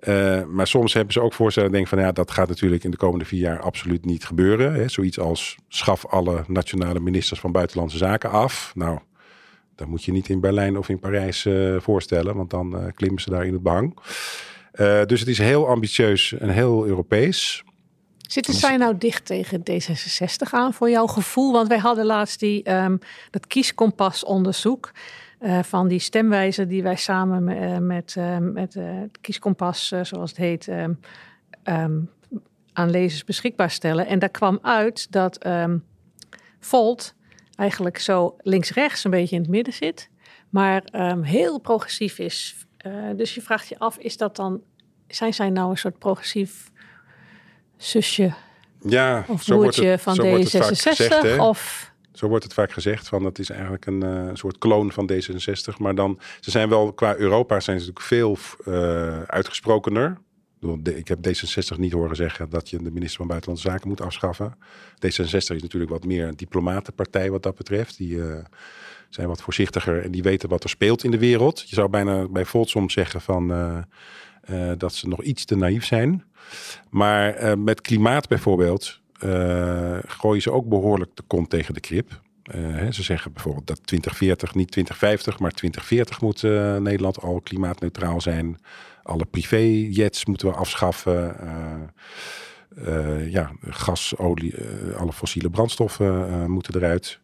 Eh, 0.00 0.44
maar 0.44 0.66
soms 0.66 0.94
hebben 0.94 1.12
ze 1.12 1.20
ook 1.20 1.32
voorstellen, 1.32 1.72
denk 1.72 1.88
van 1.88 1.98
ja, 1.98 2.12
dat 2.12 2.30
gaat 2.30 2.48
natuurlijk 2.48 2.84
in 2.84 2.90
de 2.90 2.96
komende 2.96 3.24
vier 3.24 3.40
jaar 3.40 3.60
absoluut 3.60 4.04
niet 4.04 4.24
gebeuren. 4.24 4.74
Hè. 4.74 4.88
Zoiets 4.88 5.18
als 5.18 5.56
schaf 5.68 6.06
alle 6.06 6.44
nationale 6.46 7.00
ministers 7.00 7.40
van 7.40 7.52
buitenlandse 7.52 7.98
zaken 7.98 8.30
af. 8.30 8.72
Nou, 8.74 8.98
dat 9.80 9.88
moet 9.88 10.04
je 10.04 10.12
niet 10.12 10.28
in 10.28 10.40
Berlijn 10.40 10.78
of 10.78 10.88
in 10.88 10.98
Parijs 10.98 11.46
eh, 11.46 11.76
voorstellen, 11.78 12.36
want 12.36 12.50
dan 12.50 12.78
eh, 12.78 12.92
klimmen 12.94 13.22
ze 13.22 13.30
daar 13.30 13.46
in 13.46 13.52
het 13.52 13.62
behang. 13.62 13.98
Eh, 14.72 15.04
dus 15.04 15.20
het 15.20 15.28
is 15.28 15.38
heel 15.38 15.68
ambitieus 15.68 16.32
en 16.32 16.48
heel 16.48 16.86
Europees. 16.86 17.64
Zitten 18.16 18.54
zij 18.54 18.76
nou 18.76 18.98
dicht 18.98 19.26
tegen 19.26 19.60
D66 19.70 20.50
aan 20.50 20.74
voor 20.74 20.90
jouw 20.90 21.06
gevoel? 21.06 21.52
Want 21.52 21.68
wij 21.68 21.78
hadden 21.78 22.04
laatst 22.04 22.40
die, 22.40 22.62
ehm, 22.62 22.96
dat 23.30 23.46
kieskompas-onderzoek 23.46 24.92
eh, 25.40 25.62
van 25.62 25.88
die 25.88 25.98
stemwijzer 25.98 26.68
die 26.68 26.82
wij 26.82 26.96
samen 26.96 27.44
me- 27.44 27.54
eh, 27.54 27.78
met, 27.78 28.14
eh, 28.16 28.38
met 28.38 28.74
het 28.74 29.18
kieskompas, 29.20 29.86
zoals 30.02 30.30
het 30.30 30.36
heet, 30.36 30.68
ehm, 30.68 30.92
ehm, 31.62 32.00
aan 32.72 32.90
lezers 32.90 33.24
beschikbaar 33.24 33.70
stellen. 33.70 34.06
En 34.06 34.18
daar 34.18 34.28
kwam 34.28 34.58
uit 34.62 35.12
dat 35.12 35.36
ehm, 35.36 35.78
Volt 36.62 37.14
eigenlijk 37.54 37.98
zo 37.98 38.36
links-rechts 38.38 39.04
een 39.04 39.10
beetje 39.10 39.36
in 39.36 39.42
het 39.42 39.50
midden 39.50 39.72
zit, 39.72 40.10
maar 40.48 40.82
heel 41.22 41.58
progressief 41.58 42.18
is. 42.18 42.66
Dus 43.16 43.34
je 43.34 43.40
vraagt 43.40 43.68
je 43.68 43.78
af, 43.78 43.98
is 43.98 44.16
dat 44.16 44.36
dan, 44.36 44.60
zijn 45.08 45.34
zij 45.34 45.50
nou 45.50 45.70
een 45.70 45.78
soort 45.78 45.98
progressief 45.98 46.70
zusje 47.76 48.32
Ja, 48.80 49.24
of 49.28 49.42
zo 49.42 49.56
wordt 49.56 49.76
broertje 49.76 49.98
van 49.98 50.14
zo 50.14 50.22
wordt 50.22 50.52
het 50.52 50.62
vaak 50.64 50.72
D66? 50.72 50.96
gezegd. 50.96 51.22
hè. 51.22 51.42
of 51.42 51.89
Zo 52.20 52.28
wordt 52.28 52.44
het 52.44 52.54
vaak 52.54 52.72
gezegd, 52.72 53.08
van 53.08 53.22
dat 53.22 53.38
is 53.38 53.50
eigenlijk 53.50 53.86
een 53.86 54.02
eh, 54.02 54.30
soort 54.32 54.58
kloon 54.58 54.92
van 54.92 55.10
D66. 55.12 55.76
Maar 55.78 55.94
dan, 55.94 56.18
ze 56.40 56.50
zijn 56.50 56.68
wel, 56.68 56.92
qua 56.92 57.16
Europa 57.16 57.60
zijn 57.60 57.80
ze 57.80 57.86
natuurlijk 57.86 58.06
veel 58.06 58.38
eh, 58.64 59.22
uitgesprokener. 59.22 60.18
Ik 60.82 61.08
heb 61.08 61.18
D66 61.28 61.78
niet 61.78 61.92
horen 61.92 62.16
zeggen 62.16 62.50
dat 62.50 62.70
je 62.70 62.82
de 62.82 62.90
minister 62.90 63.16
van 63.16 63.26
Buitenlandse 63.26 63.70
Zaken 63.70 63.88
moet 63.88 64.00
afschaffen. 64.00 64.54
D66 64.94 65.54
is 65.54 65.62
natuurlijk 65.62 65.90
wat 65.90 66.04
meer 66.04 66.26
een 66.26 66.36
diplomatenpartij 66.36 67.30
wat 67.30 67.42
dat 67.42 67.54
betreft. 67.54 67.96
Die 67.96 68.22
eh, 68.22 68.44
zijn 69.08 69.28
wat 69.28 69.42
voorzichtiger 69.42 70.02
en 70.02 70.10
die 70.10 70.22
weten 70.22 70.48
wat 70.48 70.64
er 70.64 70.70
speelt 70.70 71.04
in 71.04 71.10
de 71.10 71.18
wereld. 71.18 71.68
Je 71.68 71.74
zou 71.74 71.88
bijna 71.88 72.28
bij 72.28 72.44
Volt 72.44 72.68
soms 72.68 72.92
zeggen 72.92 73.20
van, 73.20 73.48
dat 74.78 74.94
ze 74.94 75.08
nog 75.08 75.22
iets 75.22 75.44
te 75.44 75.56
naïef 75.56 75.84
zijn. 75.84 76.24
Maar 76.90 77.58
met 77.58 77.80
klimaat 77.80 78.28
bijvoorbeeld 78.28 78.99
gooien 80.06 80.42
ze 80.42 80.52
ook 80.52 80.68
behoorlijk 80.68 81.10
de 81.14 81.22
kont 81.26 81.50
tegen 81.50 81.74
de 81.74 81.80
krip. 81.80 82.20
Eh, 82.50 82.90
ze 82.90 83.02
zeggen 83.02 83.32
bijvoorbeeld 83.32 83.66
dat 83.66 83.86
2040, 83.86 84.54
niet 84.54 84.70
2050, 84.70 85.38
maar 85.38 85.50
2040 85.50 86.20
moet 86.20 86.44
eh, 86.44 86.76
Nederland 86.76 87.22
al 87.22 87.40
klimaatneutraal 87.40 88.20
zijn. 88.20 88.58
Alle 89.02 89.24
privéjets 89.24 90.24
moeten 90.24 90.48
we 90.48 90.54
afschaffen. 90.54 91.40
Eh, 91.40 91.82
eh, 92.86 93.32
ja, 93.32 93.52
gas, 93.62 94.16
olie, 94.16 94.56
eh, 94.56 94.96
alle 94.96 95.12
fossiele 95.12 95.50
brandstoffen 95.50 96.28
eh, 96.28 96.44
moeten 96.44 96.76
eruit. 96.76 97.20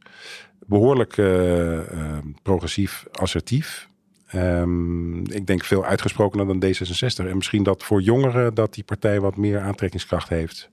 Behoorlijk 0.66 1.18
eh, 1.18 1.78
eh, 1.78 2.18
progressief, 2.42 3.06
assertief. 3.12 3.88
Ehm, 4.26 5.18
ik 5.18 5.46
denk 5.46 5.64
veel 5.64 5.84
uitgesprokener 5.84 6.46
dan 6.46 6.64
D66. 6.64 7.26
En 7.26 7.36
misschien 7.36 7.62
dat 7.62 7.84
voor 7.84 8.02
jongeren 8.02 8.54
dat 8.54 8.74
die 8.74 8.84
partij 8.84 9.20
wat 9.20 9.36
meer 9.36 9.60
aantrekkingskracht 9.60 10.28
heeft 10.28 10.70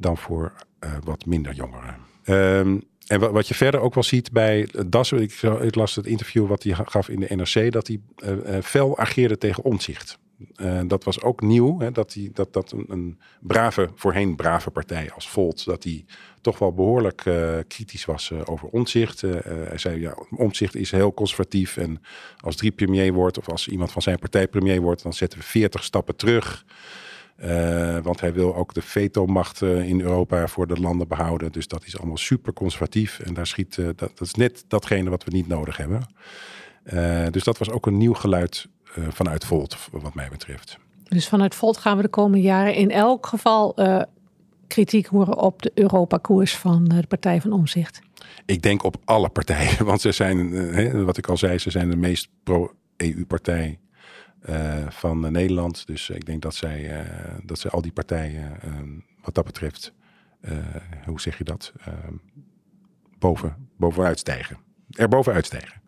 dan 0.00 0.16
voor 0.16 0.52
eh, 0.78 0.92
wat 1.04 1.26
minder 1.26 1.52
jongeren. 1.52 1.96
Ehm, 2.24 2.78
en 3.10 3.32
wat, 3.32 3.48
je 3.48 3.54
verder 3.54 3.80
ook 3.80 3.94
wel 3.94 4.02
ziet 4.02 4.32
bij 4.32 4.68
Das, 4.86 5.12
ik, 5.12 5.32
ik 5.60 5.74
las 5.74 5.94
het 5.94 6.06
interview 6.06 6.46
wat 6.46 6.62
hij 6.62 6.74
gaf 6.84 7.08
in 7.08 7.20
de 7.20 7.34
NRC, 7.34 7.72
dat 7.72 7.86
hij 7.86 8.00
eh, 8.16 8.56
eh, 8.56 8.64
fel 8.64 8.98
ageerde 8.98 9.38
tegen 9.38 9.64
omzicht. 9.64 10.18
dat 10.86 11.04
was 11.04 11.22
ook 11.22 11.40
nieuw, 11.40 11.90
dat, 11.92 12.14
hij, 12.14 12.30
dat, 12.32 12.52
dat 12.52 12.74
een, 12.88 13.18
brave, 13.40 13.90
voorheen 13.94 14.36
brave 14.36 14.70
partij 14.70 15.10
als 15.12 15.28
Volt, 15.28 15.64
dat 15.64 15.84
hij 15.84 16.04
toch 16.40 16.58
wel 16.58 16.72
behoorlijk 16.72 17.26
eh, 17.26 17.58
kritisch 17.68 18.04
was 18.04 18.32
over 18.44 18.68
omzicht. 18.68 19.20
hij 19.20 19.78
zei, 19.78 20.00
ja, 20.00 20.14
omzicht 20.36 20.76
is 20.76 20.90
heel 20.90 21.14
conservatief 21.14 21.76
en 21.76 22.02
als 22.38 22.56
drie 22.56 22.70
premier 22.72 23.12
wordt, 23.12 23.38
of 23.38 23.48
als 23.48 23.68
iemand 23.68 23.92
van 23.92 24.02
zijn 24.02 24.18
partij 24.18 24.48
premier 24.48 24.80
wordt, 24.80 25.02
dan 25.02 25.12
zetten 25.12 25.38
we 25.38 25.44
veertig 25.44 25.84
stappen 25.84 26.16
terug. 26.16 26.64
Eh, 27.40 27.98
want 28.02 28.20
hij 28.20 28.32
wil 28.32 28.54
ook 28.54 28.74
de 28.74 28.82
vetomacht 28.82 29.62
eh, 29.62 29.88
in 29.88 30.00
Europa 30.00 30.46
voor 30.46 30.66
de 30.66 30.80
landen 30.80 31.08
behouden. 31.08 31.52
Dus 31.52 31.68
dat 31.68 31.84
is 31.84 31.98
allemaal 31.98 32.16
super 32.16 32.52
conservatief. 32.52 33.18
En 33.18 33.34
daar 33.34 33.46
schiet, 33.46 33.78
eh, 33.78 33.84
dat, 33.84 33.98
dat 33.98 34.20
is 34.20 34.34
net 34.34 34.64
datgene 34.68 35.10
wat 35.10 35.24
we 35.24 35.30
niet 35.30 35.48
nodig 35.48 35.76
hebben. 35.76 36.06
Dus 37.30 37.44
dat 37.44 37.58
was 37.58 37.70
ook 37.70 37.86
een 37.86 37.96
nieuw 37.96 38.12
geluid 38.12 38.68
vanuit 38.84 39.44
Volt, 39.44 39.76
wat 39.90 40.14
mij 40.14 40.28
betreft. 40.28 40.78
Dus 41.08 41.28
vanuit 41.28 41.54
Volt 41.54 41.76
gaan 41.76 41.96
we 41.96 42.02
de 42.02 42.08
komende 42.08 42.40
jaren 42.40 42.74
in 42.74 42.90
elk 42.90 43.26
geval 43.26 43.74
kritiek 44.66 45.06
horen 45.06 45.38
op 45.38 45.62
de 45.62 45.70
Europa-koers 45.74 46.56
van 46.56 46.84
de 46.84 47.06
Partij 47.06 47.40
van 47.40 47.52
Omzicht. 47.52 48.00
Ik 48.46 48.62
denk 48.62 48.82
op 48.82 48.96
alle 49.04 49.28
partijen, 49.28 49.84
want 49.90 50.00
ze 50.00 50.12
zijn, 50.12 50.52
hè, 50.52 51.04
wat 51.04 51.16
ik 51.16 51.26
al 51.26 51.36
zei, 51.36 51.58
ze 51.58 51.70
zijn 51.70 51.90
de 51.90 51.96
meest 51.96 52.28
pro-EU-partij 52.42 53.78
van 54.88 55.32
Nederland. 55.32 55.86
Dus 55.86 56.10
ik 56.10 56.26
denk 56.26 56.42
dat 56.42 56.54
zij, 56.54 57.06
dat 57.44 57.58
zij 57.58 57.70
al 57.70 57.82
die 57.82 57.92
partijen 57.92 58.58
wat 59.22 59.34
dat 59.34 59.44
betreft, 59.44 59.92
hoe 61.04 61.20
zeg 61.20 61.38
je 61.38 61.44
dat, 61.44 61.72
boven, 63.18 63.68
bovenuit 63.76 64.18
stijgen. 64.18 64.58
Er 64.90 65.08
bovenuit 65.08 65.46
stijgen. 65.46 65.79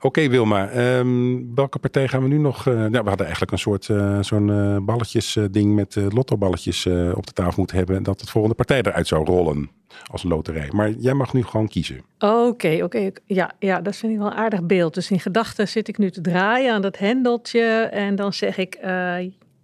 Oké 0.00 0.28
Wilma, 0.28 0.68
ehm, 0.68 1.54
welke 1.54 1.78
partij 1.78 2.08
gaan 2.08 2.22
we 2.22 2.28
nu 2.28 2.38
nog... 2.38 2.66
Uh, 2.66 2.86
we 2.86 2.96
hadden 2.96 3.18
eigenlijk 3.20 3.52
een 3.52 3.58
soort 3.58 3.88
uh, 3.88 4.22
zo'n 4.22 4.48
uh, 4.48 4.76
balletjes 4.78 5.38
ding 5.50 5.74
met 5.74 5.96
lottoballetjes 6.08 6.86
op 7.14 7.26
de 7.26 7.32
tafel 7.32 7.54
moeten 7.56 7.76
hebben. 7.76 8.02
Dat 8.02 8.20
het 8.20 8.30
volgende 8.30 8.56
partij 8.56 8.78
eruit 8.82 9.06
zou 9.06 9.24
rollen 9.24 9.70
als 10.10 10.22
loterij. 10.22 10.68
Maar 10.72 10.90
jij 10.90 11.14
mag 11.14 11.32
nu 11.32 11.42
gewoon 11.42 11.68
kiezen. 11.68 12.02
Oké, 12.18 12.80
oké. 12.82 13.10
Ja, 13.26 13.52
ja, 13.58 13.80
dat 13.80 13.96
vind 13.96 14.12
ik 14.12 14.18
wel 14.18 14.26
een 14.26 14.36
aardig 14.36 14.62
beeld. 14.62 14.94
Dus 14.94 15.10
in 15.10 15.20
gedachten 15.20 15.68
zit 15.68 15.88
ik 15.88 15.98
nu 15.98 16.10
te 16.10 16.20
draaien 16.20 16.72
aan 16.72 16.82
dat 16.82 16.98
hendeltje. 16.98 17.62
En 17.82 18.16
dan 18.16 18.32
zeg 18.32 18.56
ik, 18.56 18.78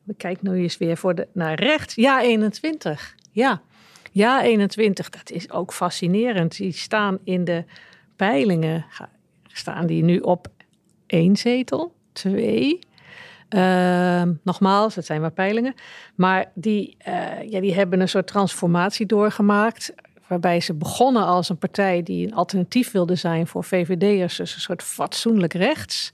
we 0.03 0.15
kijken 0.17 0.53
nu 0.53 0.63
eens 0.63 0.79
weer 0.79 0.97
voor 0.97 1.15
de, 1.15 1.29
naar 1.33 1.55
rechts. 1.55 1.95
Ja, 1.95 2.23
21. 2.23 3.15
Ja, 3.33 3.63
ja, 4.13 4.43
21. 4.43 5.11
Dat 5.11 5.31
is 5.31 5.51
ook 5.51 5.73
fascinerend. 5.73 6.57
Die 6.57 6.73
staan 6.73 7.19
in 7.25 7.45
de 7.45 7.65
peilingen 8.17 8.85
staan 9.53 9.87
die 9.87 10.03
nu 10.03 10.19
op 10.19 10.49
één 11.07 11.37
zetel, 11.37 11.95
twee. 12.13 12.79
Uh, 13.51 14.23
nogmaals, 14.43 14.95
het 14.95 15.07
zijn 15.07 15.21
maar 15.21 15.33
peilingen. 15.33 15.75
Maar 16.15 16.51
die, 16.55 16.97
uh, 17.09 17.51
ja, 17.51 17.61
die 17.61 17.75
hebben 17.75 18.01
een 18.01 18.09
soort 18.09 18.27
transformatie 18.27 19.07
doorgemaakt. 19.07 19.95
Waarbij 20.27 20.61
ze 20.61 20.75
begonnen 20.75 21.25
als 21.25 21.49
een 21.49 21.59
partij 21.59 22.03
die 22.03 22.27
een 22.27 22.35
alternatief 22.35 22.91
wilde 22.91 23.15
zijn 23.15 23.47
voor 23.47 23.65
VVD'ers. 23.65 24.37
Dus 24.37 24.55
een 24.55 24.61
soort 24.61 24.83
fatsoenlijk 24.83 25.53
rechts. 25.53 26.13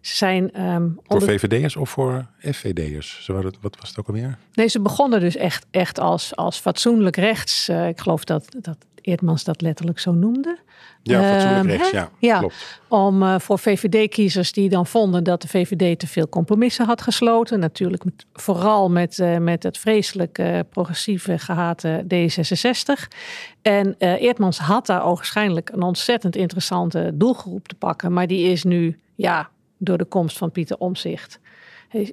Ze 0.00 0.16
zijn. 0.16 0.62
Um, 0.62 0.98
voor 1.06 1.22
VVD'ers 1.22 1.76
of 1.76 1.90
voor 1.90 2.26
FVD'ers? 2.38 3.30
Wat 3.60 3.76
was 3.80 3.88
het 3.88 3.98
ook 3.98 4.06
alweer? 4.06 4.38
Nee, 4.52 4.68
ze 4.68 4.80
begonnen 4.80 5.20
dus 5.20 5.36
echt, 5.36 5.66
echt 5.70 5.98
als, 5.98 6.36
als 6.36 6.58
fatsoenlijk 6.58 7.16
rechts. 7.16 7.68
Uh, 7.68 7.88
ik 7.88 8.00
geloof 8.00 8.24
dat, 8.24 8.56
dat 8.60 8.76
Eerdmans 9.02 9.44
dat 9.44 9.60
letterlijk 9.60 9.98
zo 9.98 10.12
noemde. 10.12 10.58
Ja, 11.02 11.22
fatsoenlijk 11.22 11.68
ehm, 11.68 11.76
rechts, 11.76 11.90
ja, 11.90 12.10
ja. 12.18 12.38
Klopt. 12.38 12.80
Om 12.88 13.22
uh, 13.22 13.38
voor 13.38 13.58
VVD-kiezers 13.58 14.52
die 14.52 14.68
dan 14.68 14.86
vonden 14.86 15.24
dat 15.24 15.42
de 15.42 15.48
VVD 15.48 15.98
te 15.98 16.06
veel 16.06 16.28
compromissen 16.28 16.86
had 16.86 17.02
gesloten. 17.02 17.60
Natuurlijk 17.60 18.04
met, 18.04 18.26
vooral 18.32 18.90
met, 18.90 19.18
uh, 19.18 19.36
met 19.36 19.62
het 19.62 19.78
vreselijke 19.78 20.66
progressieve 20.70 21.38
gehate 21.38 22.04
D66. 22.14 23.16
En 23.62 23.94
Eerdmans 23.98 24.58
had 24.58 24.86
daar 24.86 25.04
ogenschijnlijk 25.04 25.70
een 25.72 25.82
ontzettend 25.82 26.36
interessante 26.36 27.10
doelgroep 27.14 27.68
te 27.68 27.74
pakken. 27.74 28.12
Maar 28.12 28.26
die 28.26 28.50
is 28.50 28.64
nu, 28.64 29.00
ja, 29.14 29.50
door 29.78 29.98
de 29.98 30.04
komst 30.04 30.38
van 30.38 30.50
Pieter 30.50 30.78
Omzicht 30.78 31.40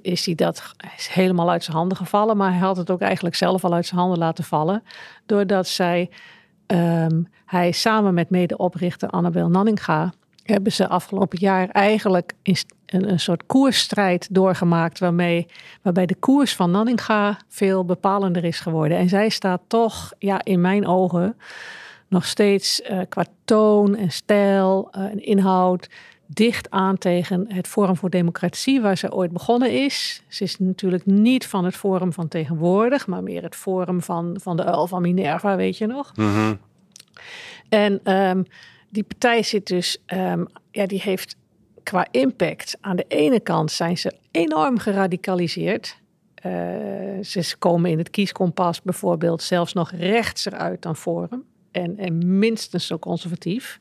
is 0.02 0.26
hij 0.26 0.34
dat 0.34 0.74
is 0.96 1.06
helemaal 1.06 1.50
uit 1.50 1.64
zijn 1.64 1.76
handen 1.76 1.96
gevallen. 1.96 2.36
Maar 2.36 2.50
hij 2.50 2.60
had 2.60 2.76
het 2.76 2.90
ook 2.90 3.00
eigenlijk 3.00 3.34
zelf 3.34 3.64
al 3.64 3.74
uit 3.74 3.86
zijn 3.86 4.00
handen 4.00 4.18
laten 4.18 4.44
vallen. 4.44 4.82
Doordat 5.26 5.66
zij 5.66 6.10
Um, 6.72 7.28
hij 7.46 7.72
samen 7.72 8.14
met 8.14 8.30
medeoprichter 8.30 9.08
Annabel 9.08 9.48
Nanninga 9.48 10.12
hebben 10.42 10.72
ze 10.72 10.88
afgelopen 10.88 11.38
jaar 11.38 11.68
eigenlijk 11.68 12.32
een, 12.42 13.10
een 13.10 13.20
soort 13.20 13.46
koersstrijd 13.46 14.28
doorgemaakt. 14.30 14.98
Waarmee, 14.98 15.46
waarbij 15.82 16.06
de 16.06 16.14
koers 16.14 16.54
van 16.54 16.70
Nanninga 16.70 17.36
veel 17.48 17.84
bepalender 17.84 18.44
is 18.44 18.60
geworden. 18.60 18.98
En 18.98 19.08
zij 19.08 19.28
staat 19.28 19.60
toch, 19.66 20.12
ja, 20.18 20.44
in 20.44 20.60
mijn 20.60 20.86
ogen, 20.86 21.36
nog 22.08 22.26
steeds 22.26 22.80
uh, 22.90 23.00
qua 23.08 23.24
toon 23.44 23.96
en 23.96 24.10
stijl 24.10 24.90
uh, 24.96 25.04
en 25.04 25.24
inhoud 25.24 25.88
dicht 26.30 26.70
aan 26.70 26.98
tegen 26.98 27.44
het 27.52 27.68
Forum 27.68 27.96
voor 27.96 28.10
Democratie, 28.10 28.80
waar 28.80 28.98
ze 28.98 29.12
ooit 29.12 29.32
begonnen 29.32 29.84
is. 29.84 30.22
Ze 30.28 30.44
is 30.44 30.58
natuurlijk 30.58 31.06
niet 31.06 31.46
van 31.46 31.64
het 31.64 31.76
Forum 31.76 32.12
van 32.12 32.28
tegenwoordig, 32.28 33.06
maar 33.06 33.22
meer 33.22 33.42
het 33.42 33.56
Forum 33.56 34.02
van, 34.02 34.36
van 34.40 34.56
de 34.56 34.64
Uil 34.64 34.86
van 34.86 35.02
Minerva, 35.02 35.56
weet 35.56 35.78
je 35.78 35.86
nog. 35.86 36.16
Mhm. 36.16 36.54
En 37.68 38.14
um, 38.14 38.46
die 38.88 39.02
partij 39.02 39.42
zit 39.42 39.66
dus, 39.66 40.02
um, 40.06 40.46
ja, 40.70 40.86
die 40.86 41.00
heeft 41.00 41.36
qua 41.82 42.06
impact. 42.10 42.76
Aan 42.80 42.96
de 42.96 43.04
ene 43.08 43.40
kant 43.40 43.72
zijn 43.72 43.98
ze 43.98 44.12
enorm 44.30 44.78
geradicaliseerd. 44.78 45.98
Uh, 46.46 46.52
ze 47.22 47.56
komen 47.58 47.90
in 47.90 47.98
het 47.98 48.10
kieskompas 48.10 48.82
bijvoorbeeld 48.82 49.42
zelfs 49.42 49.72
nog 49.72 49.90
rechts 49.90 50.46
eruit 50.46 50.82
dan 50.82 50.96
Forum. 50.96 51.44
En, 51.70 51.98
en 51.98 52.38
minstens 52.38 52.86
zo 52.86 52.98
conservatief. 52.98 53.78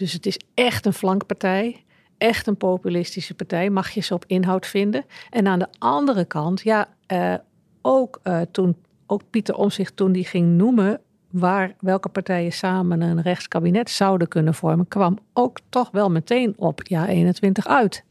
Dus 0.00 0.12
het 0.12 0.26
is 0.26 0.38
echt 0.54 0.86
een 0.86 0.92
flankpartij. 0.92 1.84
Echt 2.18 2.46
een 2.46 2.56
populistische 2.56 3.34
partij. 3.34 3.70
Mag 3.70 3.90
je 3.90 4.00
ze 4.00 4.14
op 4.14 4.24
inhoud 4.26 4.66
vinden. 4.66 5.04
En 5.30 5.46
aan 5.46 5.58
de 5.58 5.68
andere 5.78 6.24
kant, 6.24 6.60
ja, 6.60 6.88
uh, 7.12 7.34
ook 7.82 8.20
uh, 8.24 8.40
toen 8.50 8.76
ook 9.06 9.22
Pieter 9.30 9.54
Omzicht 9.54 9.96
toen 9.96 10.12
die 10.12 10.24
ging 10.24 10.56
noemen 10.56 11.00
waar 11.30 11.74
welke 11.80 12.08
partijen 12.08 12.52
samen 12.52 13.00
een 13.00 13.22
rechtskabinet 13.22 13.90
zouden 13.90 14.28
kunnen 14.28 14.54
vormen, 14.54 14.88
kwam 14.88 15.18
ook 15.32 15.58
toch 15.68 15.90
wel 15.90 16.10
meteen 16.10 16.54
op 16.56 16.80
ja 16.82 17.06
21 17.06 17.66
uit. 17.66 18.04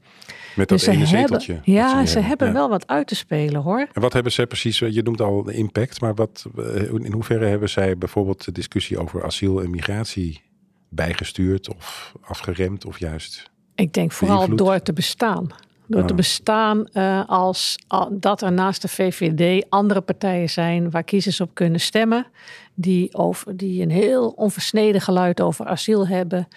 Met 0.56 0.70
dat 0.70 0.80
dus 0.80 0.88
ene 0.88 1.06
zeteltje. 1.06 1.60
ja, 1.64 2.06
ze 2.06 2.20
hebben 2.20 2.54
wel 2.54 2.70
wat 2.70 2.88
uit 2.88 3.08
te 3.08 3.16
spelen 3.16 3.62
hoor. 3.62 3.88
En 3.94 4.02
wat 4.02 4.14
hebben 4.14 4.32
zij 4.32 4.48
precies, 4.48 4.80
je 4.80 5.02
noemt 5.02 5.22
al 5.22 5.44
de 5.44 5.54
impact, 5.54 6.02
maar 6.02 6.16
wat, 6.16 6.46
eh, 6.58 6.94
in 6.94 7.12
hoeverre 7.12 7.46
hebben 7.46 7.70
zij 7.70 7.98
bijvoorbeeld 7.98 8.46
de 8.46 8.52
discussie 8.52 9.00
over 9.00 9.24
asiel 9.24 9.62
en 9.62 9.70
migratie 9.70 10.48
bijgestuurd 10.90 11.76
of 11.76 12.14
afgeremd 12.22 12.86
of 12.86 13.00
juist? 13.00 13.52
Ik 13.76 13.94
denk 13.94 14.12
vooral 14.12 14.56
door 14.56 14.82
te 14.82 14.94
bestaan. 14.94 15.48
Door 15.88 16.06
te 16.06 16.10
ah. 16.10 16.16
bestaan 16.16 16.88
uh, 16.94 17.24
als 17.28 17.76
dat 18.12 18.42
er 18.42 18.52
naast 18.52 18.82
de 18.82 18.88
VVD 18.88 19.66
andere 19.70 20.02
partijen 20.02 20.50
zijn 20.50 20.92
waar 20.92 21.04
kiezers 21.04 21.42
op 21.42 21.54
kunnen 21.54 21.80
stemmen. 21.80 22.26
Die, 22.74 23.16
over, 23.16 23.58
die 23.58 23.82
een 23.82 23.92
heel 23.92 24.30
onversneden 24.30 25.02
geluid 25.02 25.42
over 25.42 25.66
asiel 25.66 26.08
hebben. 26.08 26.48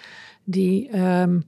Die 0.43 0.99
um, 0.99 1.45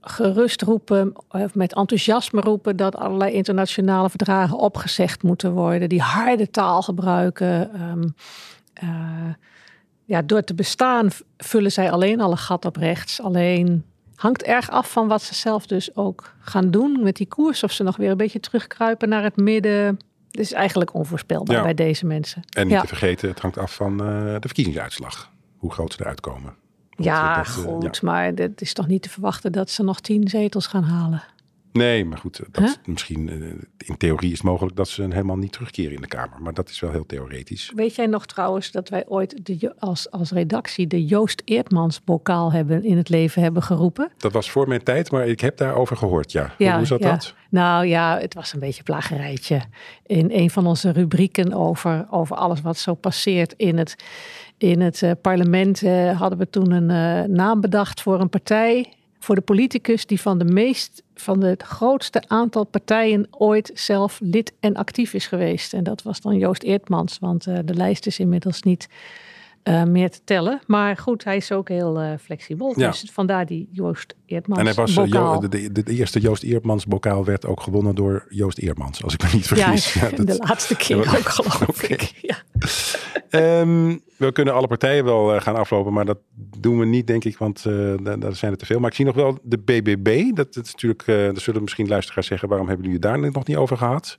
gerust 0.00 0.62
roepen, 0.62 1.12
of 1.28 1.54
met 1.54 1.74
enthousiasme 1.74 2.40
roepen 2.40 2.76
dat 2.76 2.96
allerlei 2.96 3.32
internationale 3.32 4.10
verdragen 4.10 4.58
opgezegd 4.58 5.22
moeten 5.22 5.52
worden. 5.52 5.88
Die 5.88 6.02
harde 6.02 6.50
taal 6.50 6.82
gebruiken. 6.82 7.82
Um, 7.90 8.14
uh, 8.82 9.34
ja, 10.04 10.22
door 10.22 10.42
te 10.42 10.54
bestaan 10.54 11.08
vullen 11.36 11.72
zij 11.72 11.90
alleen 11.90 12.20
al 12.20 12.30
een 12.30 12.38
gat 12.38 12.64
op 12.64 12.76
rechts. 12.76 13.20
Alleen 13.20 13.84
hangt 14.14 14.42
erg 14.42 14.70
af 14.70 14.90
van 14.90 15.08
wat 15.08 15.22
ze 15.22 15.34
zelf 15.34 15.66
dus 15.66 15.96
ook 15.96 16.34
gaan 16.40 16.70
doen 16.70 17.02
met 17.02 17.16
die 17.16 17.26
koers. 17.26 17.62
Of 17.62 17.72
ze 17.72 17.82
nog 17.82 17.96
weer 17.96 18.10
een 18.10 18.16
beetje 18.16 18.40
terugkruipen 18.40 19.08
naar 19.08 19.22
het 19.22 19.36
midden. 19.36 19.98
Het 20.30 20.40
is 20.40 20.52
eigenlijk 20.52 20.94
onvoorspelbaar 20.94 21.62
bij 21.62 21.74
deze 21.74 22.06
mensen. 22.06 22.42
En 22.56 22.66
niet 22.66 22.80
te 22.80 22.86
vergeten, 22.86 23.28
het 23.28 23.40
hangt 23.40 23.58
af 23.58 23.74
van 23.74 23.92
uh, 23.92 24.34
de 24.34 24.38
verkiezingsuitslag. 24.40 25.30
Hoe 25.56 25.72
groot 25.72 25.92
ze 25.92 26.00
eruit 26.00 26.20
komen. 26.20 26.54
ja, 26.96 27.36
dat, 27.36 27.46
uh, 27.46 27.52
goed. 27.52 28.02
Maar 28.02 28.32
het 28.34 28.60
is 28.60 28.72
toch 28.72 28.86
niet 28.86 29.02
te 29.02 29.10
verwachten 29.10 29.52
dat 29.52 29.70
ze 29.70 29.82
nog 29.82 30.00
tien 30.00 30.28
zetels 30.28 30.66
gaan 30.66 30.82
halen. 30.84 31.22
Nee, 31.74 32.04
maar 32.04 32.18
goed, 32.18 32.40
dat 32.50 32.78
misschien 32.84 33.28
uh, 33.28 33.52
in 33.78 33.96
theorie 33.96 34.32
is 34.32 34.38
het 34.38 34.46
mogelijk 34.46 34.76
dat 34.76 34.88
ze 34.88 35.02
helemaal 35.02 35.36
niet 35.36 35.52
terugkeren 35.52 35.94
in 35.94 36.00
de 36.00 36.06
Kamer. 36.06 36.42
Maar 36.42 36.54
dat 36.54 36.68
is 36.68 36.80
wel 36.80 36.90
heel 36.90 37.06
theoretisch. 37.06 37.72
Weet 37.74 37.94
jij 37.94 38.06
nog 38.06 38.26
trouwens 38.26 38.70
dat 38.70 38.88
wij 38.88 39.04
ooit 39.06 39.46
de, 39.46 39.74
als, 39.78 40.10
als 40.10 40.30
redactie 40.30 40.86
de 40.86 41.04
Joost 41.04 41.42
Eertmans 41.44 42.04
bokaal 42.04 42.52
hebben 42.52 42.84
in 42.84 42.96
het 42.96 43.08
leven 43.08 43.42
hebben 43.42 43.62
geroepen? 43.62 44.10
Dat 44.16 44.32
was 44.32 44.50
voor 44.50 44.68
mijn 44.68 44.82
tijd, 44.82 45.10
maar 45.10 45.26
ik 45.26 45.40
heb 45.40 45.56
daarover 45.56 45.96
gehoord, 45.96 46.32
ja. 46.32 46.54
ja 46.58 46.76
Hoe 46.76 46.86
zat 46.86 47.02
ja. 47.02 47.10
dat? 47.10 47.34
Nou 47.48 47.86
ja, 47.86 48.18
het 48.18 48.34
was 48.34 48.52
een 48.52 48.60
beetje 48.60 48.78
een 48.78 48.84
plagerijtje. 48.84 49.60
In 50.06 50.30
een 50.30 50.50
van 50.50 50.66
onze 50.66 50.90
rubrieken 50.92 51.52
over, 51.52 52.06
over 52.10 52.36
alles 52.36 52.60
wat 52.60 52.78
zo 52.78 52.94
passeert 52.94 53.54
in 53.56 53.78
het, 53.78 53.96
in 54.58 54.80
het 54.80 55.02
uh, 55.02 55.10
parlement 55.20 55.82
uh, 55.82 56.20
hadden 56.20 56.38
we 56.38 56.50
toen 56.50 56.70
een 56.70 56.90
uh, 56.90 57.34
naam 57.36 57.60
bedacht 57.60 58.02
voor 58.02 58.20
een 58.20 58.28
partij 58.28 58.92
voor 59.24 59.34
de 59.34 59.40
politicus 59.40 60.06
die 60.06 60.20
van 60.20 60.38
de 60.38 60.44
meest 60.44 61.02
van 61.14 61.42
het 61.44 61.62
grootste 61.62 62.22
aantal 62.26 62.64
partijen 62.64 63.26
ooit 63.30 63.70
zelf 63.74 64.18
lid 64.22 64.52
en 64.60 64.74
actief 64.74 65.14
is 65.14 65.26
geweest. 65.26 65.72
En 65.72 65.84
dat 65.84 66.02
was 66.02 66.20
dan 66.20 66.38
Joost 66.38 66.62
Eertmans, 66.62 67.18
want 67.18 67.46
uh, 67.46 67.58
de 67.64 67.74
lijst 67.74 68.06
is 68.06 68.18
inmiddels 68.18 68.62
niet 68.62 68.88
uh, 69.64 69.84
meer 69.84 70.10
te 70.10 70.20
tellen. 70.24 70.60
Maar 70.66 70.96
goed, 70.96 71.24
hij 71.24 71.36
is 71.36 71.52
ook 71.52 71.68
heel 71.68 72.02
uh, 72.02 72.10
flexibel. 72.20 72.72
Ja. 72.76 72.90
Dus 72.90 73.10
vandaar 73.12 73.46
die 73.46 73.68
Joost 73.72 74.14
Eertmans 74.26 74.60
En 74.60 74.66
hij 74.66 74.74
was, 74.74 74.94
bokaal. 74.94 75.40
De, 75.40 75.48
de, 75.48 75.72
de, 75.72 75.92
eerste 75.92 76.20
Joost 76.20 76.42
Eertmans 76.42 76.86
bokaal 76.86 77.24
werd 77.24 77.46
ook 77.46 77.60
gewonnen 77.60 77.94
door 77.94 78.26
Joost 78.28 78.58
Eertmans, 78.58 79.04
als 79.04 79.14
ik 79.14 79.22
me 79.22 79.28
niet 79.32 79.46
vergis. 79.46 79.92
Ja, 79.92 80.04
ja 80.10 80.10
dat, 80.16 80.26
de 80.26 80.36
laatste 80.36 80.76
keer 80.76 80.98
ook 80.98 81.28
geloof 81.28 81.68
okay. 81.82 81.88
ik. 81.88 82.12
Ja. 82.22 82.36
Um, 83.30 84.00
we 84.16 84.32
kunnen 84.32 84.54
alle 84.54 84.66
partijen 84.66 85.04
wel 85.04 85.34
uh, 85.34 85.40
gaan 85.40 85.56
aflopen, 85.56 85.92
maar 85.92 86.04
dat 86.04 86.18
doen 86.58 86.78
we 86.78 86.86
niet, 86.86 87.06
denk 87.06 87.24
ik, 87.24 87.38
want 87.38 87.64
uh, 87.68 87.94
daar, 88.02 88.34
zijn 88.34 88.52
er 88.52 88.58
te 88.58 88.66
veel. 88.66 88.80
Maar 88.80 88.90
ik 88.90 88.96
zie 88.96 89.04
nog 89.04 89.14
wel 89.14 89.38
de 89.42 89.58
BBB. 89.58 90.34
Dat, 90.34 90.54
dat 90.54 90.64
is 90.64 90.72
natuurlijk, 90.72 91.06
uh, 91.06 91.24
dat 91.24 91.40
zullen 91.40 91.62
misschien 91.62 91.88
luisteraars 91.88 92.26
zeggen, 92.26 92.48
waarom 92.48 92.68
hebben 92.68 92.86
jullie 92.86 93.00
daar 93.00 93.18
nog 93.18 93.46
niet 93.46 93.56
over 93.56 93.76
gehad? 93.76 94.18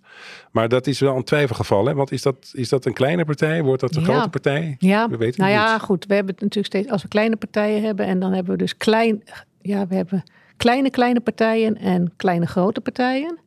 Maar 0.52 0.70
dat 0.70 0.88
is 0.88 1.00
wel 1.00 1.16
een 1.16 1.24
twijfelgeval, 1.24 1.86
hè? 1.86 1.94
Want 1.94 2.12
is 2.12 2.22
dat, 2.22 2.52
is 2.54 2.70
dat 2.70 2.86
een 2.86 2.94
kleine 2.94 3.26
partij? 3.26 3.64
Wordt 3.64 3.82
dat 3.82 3.96
een 3.96 4.02
ja. 4.02 4.08
grote 4.08 4.30
partij? 4.30 4.76
Ja, 4.80 5.10
we 5.10 5.18
weten 5.18 5.42
nou 5.42 5.54
ja, 5.54 5.74
niet. 5.74 5.82
goed. 5.82 6.06
We 6.06 6.14
hebben 6.14 6.34
het 6.34 6.44
natuurlijk 6.44 6.74
steeds, 6.74 6.90
als 6.92 7.02
we 7.02 7.08
kleine 7.08 7.36
partijen 7.36 7.84
hebben 7.84 8.06
en 8.06 8.20
dan 8.20 8.34
hebben 8.34 8.52
we 8.52 8.58
dus 8.58 8.78
klein, 8.78 9.24
ja, 9.62 9.88
we 9.88 9.96
hebben 9.96 10.24
kleine, 10.58 10.90
kleine 10.90 11.20
partijen 11.20 11.78
en 11.78 12.14
kleine, 12.16 12.46
grote 12.46 12.82
partijen. 12.82 13.40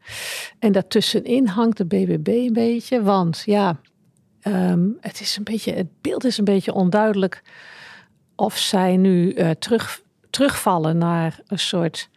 En 0.59 0.73
daartussenin 0.73 1.47
hangt 1.47 1.77
de 1.77 1.85
BBB 1.85 2.29
een 2.29 2.53
beetje. 2.53 3.03
Want 3.03 3.43
ja, 3.45 3.81
ehm, 4.53 4.89
het, 5.01 5.21
is 5.21 5.37
een 5.37 5.45
beetje, 5.45 5.73
het 5.73 5.87
beeld 6.01 6.25
is 6.25 6.39
een 6.39 6.45
beetje 6.45 6.73
onduidelijk 6.73 7.43
of 8.35 8.59
zij 8.59 8.97
nu 8.97 9.35
uh, 9.35 9.51
terug, 9.51 10.03
terugvallen 10.31 10.99
naar 10.99 11.41
een 11.47 11.59
soort 11.59 12.09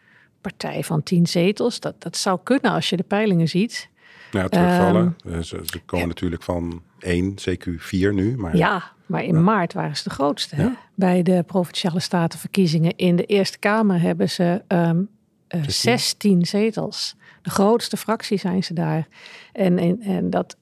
partij 0.41 0.83
van 0.83 1.03
tien 1.03 1.27
zetels. 1.27 1.79
Dat, 1.79 2.01
dat 2.01 2.17
zou 2.17 2.39
kunnen 2.43 2.71
als 2.71 2.89
je 2.89 2.97
de 2.97 3.03
peilingen 3.03 3.47
ziet. 3.47 3.89
Nou, 4.31 4.49
terugvallen. 4.49 5.15
Um, 5.25 5.43
ze, 5.43 5.59
ze, 5.63 5.79
komen 5.85 6.07
natuurlijk 6.07 6.43
van 6.43 6.81
1, 6.99 7.35
CQ 7.35 7.69
4 7.77 8.13
nu. 8.13 8.37
Maar... 8.37 8.57
Ja, 8.57 8.91
maar 9.05 9.23
in 9.23 9.43
maart 9.43 9.73
waren 9.73 9.97
ze 9.97 10.03
de 10.03 10.09
grootste. 10.09 10.55
Hè? 10.55 10.69
Bij 10.95 11.23
de 11.23 11.43
provinciale 11.43 11.99
statenverkiezingen 11.99 12.95
in 12.95 13.15
de 13.15 13.25
Eerste 13.25 13.59
Kamer 13.59 14.01
hebben 14.01 14.29
ze 14.29 14.61
um, 14.67 15.09
uh, 15.55 15.63
16 15.67 16.45
zetels. 16.45 17.15
De 17.41 17.49
grootste 17.49 17.97
fractie 17.97 18.37
zijn 18.37 18.63
ze 18.63 18.73
daar. 18.73 19.07
En, 19.53 19.77
en, 19.77 20.01
en 20.01 20.29
dat, 20.29 20.57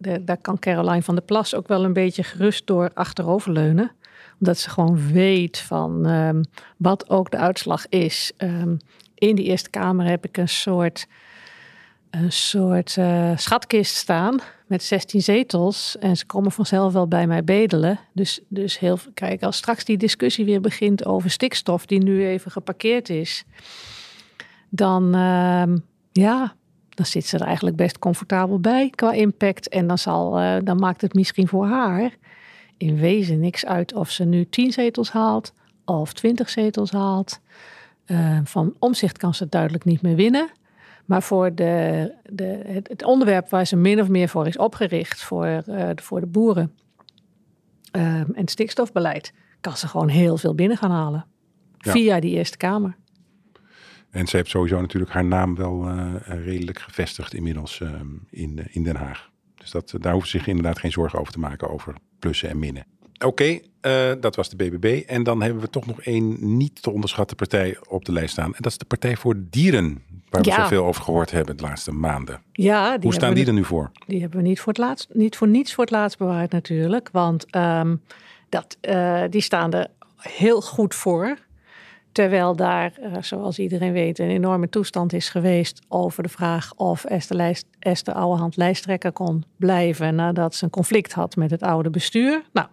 daar 0.00 0.40
kan 0.40 0.58
Caroline 0.58 1.02
van 1.02 1.14
der 1.14 1.24
Plas 1.24 1.54
ook 1.54 1.68
wel 1.68 1.84
een 1.84 1.92
beetje 1.92 2.22
gerust 2.22 2.66
door 2.66 2.90
achteroverleunen. 2.94 3.92
Omdat 4.38 4.58
ze 4.58 4.70
gewoon 4.70 5.12
weet 5.12 5.58
van 5.58 6.06
um, 6.06 6.44
wat 6.76 7.10
ook 7.10 7.30
de 7.30 7.36
uitslag 7.36 7.88
is. 7.88 8.32
Um, 8.38 8.78
in 9.14 9.34
de 9.34 9.42
Eerste 9.42 9.70
Kamer 9.70 10.06
heb 10.06 10.24
ik 10.24 10.36
een 10.36 10.48
soort, 10.48 11.06
een 12.10 12.32
soort 12.32 12.96
uh, 12.96 13.36
schatkist 13.36 13.96
staan 13.96 14.40
met 14.66 14.82
16 14.82 15.22
zetels. 15.22 15.98
En 15.98 16.16
ze 16.16 16.26
komen 16.26 16.52
vanzelf 16.52 16.92
wel 16.92 17.08
bij 17.08 17.26
mij 17.26 17.44
bedelen. 17.44 17.98
Dus, 18.12 18.40
dus 18.48 18.78
heel, 18.78 18.98
kijk, 19.14 19.42
als 19.42 19.56
straks 19.56 19.84
die 19.84 19.96
discussie 19.96 20.44
weer 20.44 20.60
begint 20.60 21.04
over 21.04 21.30
stikstof, 21.30 21.86
die 21.86 22.02
nu 22.02 22.26
even 22.26 22.50
geparkeerd 22.50 23.08
is, 23.08 23.44
dan, 24.68 25.16
uh, 25.16 25.76
ja, 26.12 26.54
dan 27.00 27.08
zit 27.08 27.26
ze 27.26 27.38
er 27.38 27.46
eigenlijk 27.46 27.76
best 27.76 27.98
comfortabel 27.98 28.60
bij 28.60 28.90
qua 28.90 29.12
impact. 29.12 29.68
En 29.68 29.86
dan, 29.86 29.98
zal, 29.98 30.40
uh, 30.40 30.56
dan 30.64 30.76
maakt 30.76 31.00
het 31.00 31.14
misschien 31.14 31.48
voor 31.48 31.66
haar 31.66 32.16
in 32.76 32.96
wezen 32.96 33.40
niks 33.40 33.66
uit 33.66 33.94
of 33.94 34.10
ze 34.10 34.24
nu 34.24 34.48
10 34.48 34.72
zetels 34.72 35.10
haalt 35.10 35.52
of 35.84 36.12
20 36.12 36.50
zetels 36.50 36.90
haalt. 36.90 37.40
Uh, 38.06 38.38
van 38.44 38.74
omzicht 38.78 39.18
kan 39.18 39.34
ze 39.34 39.48
duidelijk 39.48 39.84
niet 39.84 40.02
meer 40.02 40.16
winnen. 40.16 40.50
Maar 41.04 41.22
voor 41.22 41.54
de, 41.54 42.14
de, 42.30 42.62
het, 42.66 42.88
het, 42.88 43.04
onderwerp 43.04 43.48
waar 43.48 43.66
ze 43.66 43.76
min 43.76 44.00
of 44.00 44.08
meer 44.08 44.28
voor 44.28 44.46
is 44.46 44.56
opgericht, 44.56 45.22
voor, 45.22 45.62
uh, 45.66 45.88
voor 45.94 46.20
de 46.20 46.26
boeren 46.26 46.74
en 47.90 48.32
het 48.34 48.50
stikstofbeleid, 48.50 49.32
kan 49.60 49.76
ze 49.76 49.88
gewoon 49.88 50.08
heel 50.08 50.36
veel 50.36 50.54
binnen 50.54 50.76
gaan 50.76 50.90
halen. 50.90 51.26
Ja. 51.78 51.92
Via 51.92 52.20
die 52.20 52.36
Eerste 52.36 52.56
Kamer. 52.56 52.96
En 54.10 54.26
ze 54.26 54.36
heeft 54.36 54.50
sowieso 54.50 54.80
natuurlijk 54.80 55.12
haar 55.12 55.24
naam 55.24 55.56
wel 55.56 55.88
uh, 55.88 56.14
redelijk 56.24 56.78
gevestigd 56.78 57.34
inmiddels 57.34 57.80
ehm, 57.80 58.06
in, 58.30 58.60
in 58.70 58.82
Den 58.82 58.96
Haag. 58.96 59.30
Dus 59.54 59.70
dat, 59.70 59.94
daar 60.00 60.12
hoeft 60.12 60.28
ze 60.28 60.38
zich 60.38 60.46
inderdaad 60.46 60.78
geen 60.78 60.92
zorgen 60.92 61.18
over 61.18 61.32
te 61.32 61.38
maken 61.38 61.70
over 61.70 61.94
plussen 62.18 62.48
en 62.48 62.58
minnen. 62.58 62.84
Oké, 63.14 63.26
okay, 63.26 63.62
uh, 64.12 64.20
dat 64.20 64.36
was 64.36 64.48
de 64.48 64.56
BBB. 64.56 65.02
En 65.06 65.22
dan 65.22 65.42
hebben 65.42 65.62
we 65.62 65.70
toch 65.70 65.86
nog 65.86 66.00
één 66.02 66.56
niet 66.56 66.82
te 66.82 66.90
onderschatte 66.90 67.34
partij 67.34 67.76
op 67.88 68.04
de 68.04 68.12
lijst 68.12 68.32
staan. 68.32 68.54
En 68.54 68.62
dat 68.62 68.72
is 68.72 68.78
de 68.78 68.84
Partij 68.84 69.16
voor 69.16 69.34
Dieren. 69.38 70.02
Waar 70.28 70.42
we 70.42 70.50
ja. 70.50 70.62
zoveel 70.62 70.84
over 70.84 71.02
gehoord 71.02 71.30
hebben 71.30 71.56
de 71.56 71.62
laatste 71.62 71.92
maanden. 71.92 72.42
Ja, 72.52 72.98
Hoe 73.00 73.14
staan 73.14 73.34
die 73.34 73.46
er 73.46 73.52
nu 73.52 73.64
voor? 73.64 73.90
Die 74.06 74.20
hebben 74.20 74.42
we 74.42 74.48
niet 74.48 74.60
voor, 74.60 74.72
het 74.72 74.82
laatst, 74.82 75.08
niet 75.12 75.36
voor 75.36 75.48
niets 75.48 75.74
voor 75.74 75.84
het 75.84 75.92
laatst 75.92 76.18
bewaard 76.18 76.52
natuurlijk. 76.52 77.08
Want 77.12 77.56
um, 77.56 78.02
dat, 78.48 78.76
uh, 78.80 79.22
die 79.30 79.40
staan 79.40 79.72
er 79.72 79.86
heel 80.16 80.60
goed 80.60 80.94
voor. 80.94 81.38
Terwijl 82.12 82.56
daar, 82.56 82.92
uh, 83.00 83.12
zoals 83.20 83.58
iedereen 83.58 83.92
weet, 83.92 84.18
een 84.18 84.28
enorme 84.28 84.68
toestand 84.68 85.12
is 85.12 85.28
geweest 85.28 85.82
over 85.88 86.22
de 86.22 86.28
vraag 86.28 86.72
of 86.76 87.04
Esther, 87.04 87.36
Lijst, 87.36 87.66
Esther 87.78 88.14
Ouwehand 88.14 88.56
lijsttrekker 88.56 89.12
kon 89.12 89.44
blijven 89.56 90.14
nadat 90.14 90.54
ze 90.54 90.64
een 90.64 90.70
conflict 90.70 91.12
had 91.12 91.36
met 91.36 91.50
het 91.50 91.62
oude 91.62 91.90
bestuur. 91.90 92.42
Nou, 92.52 92.68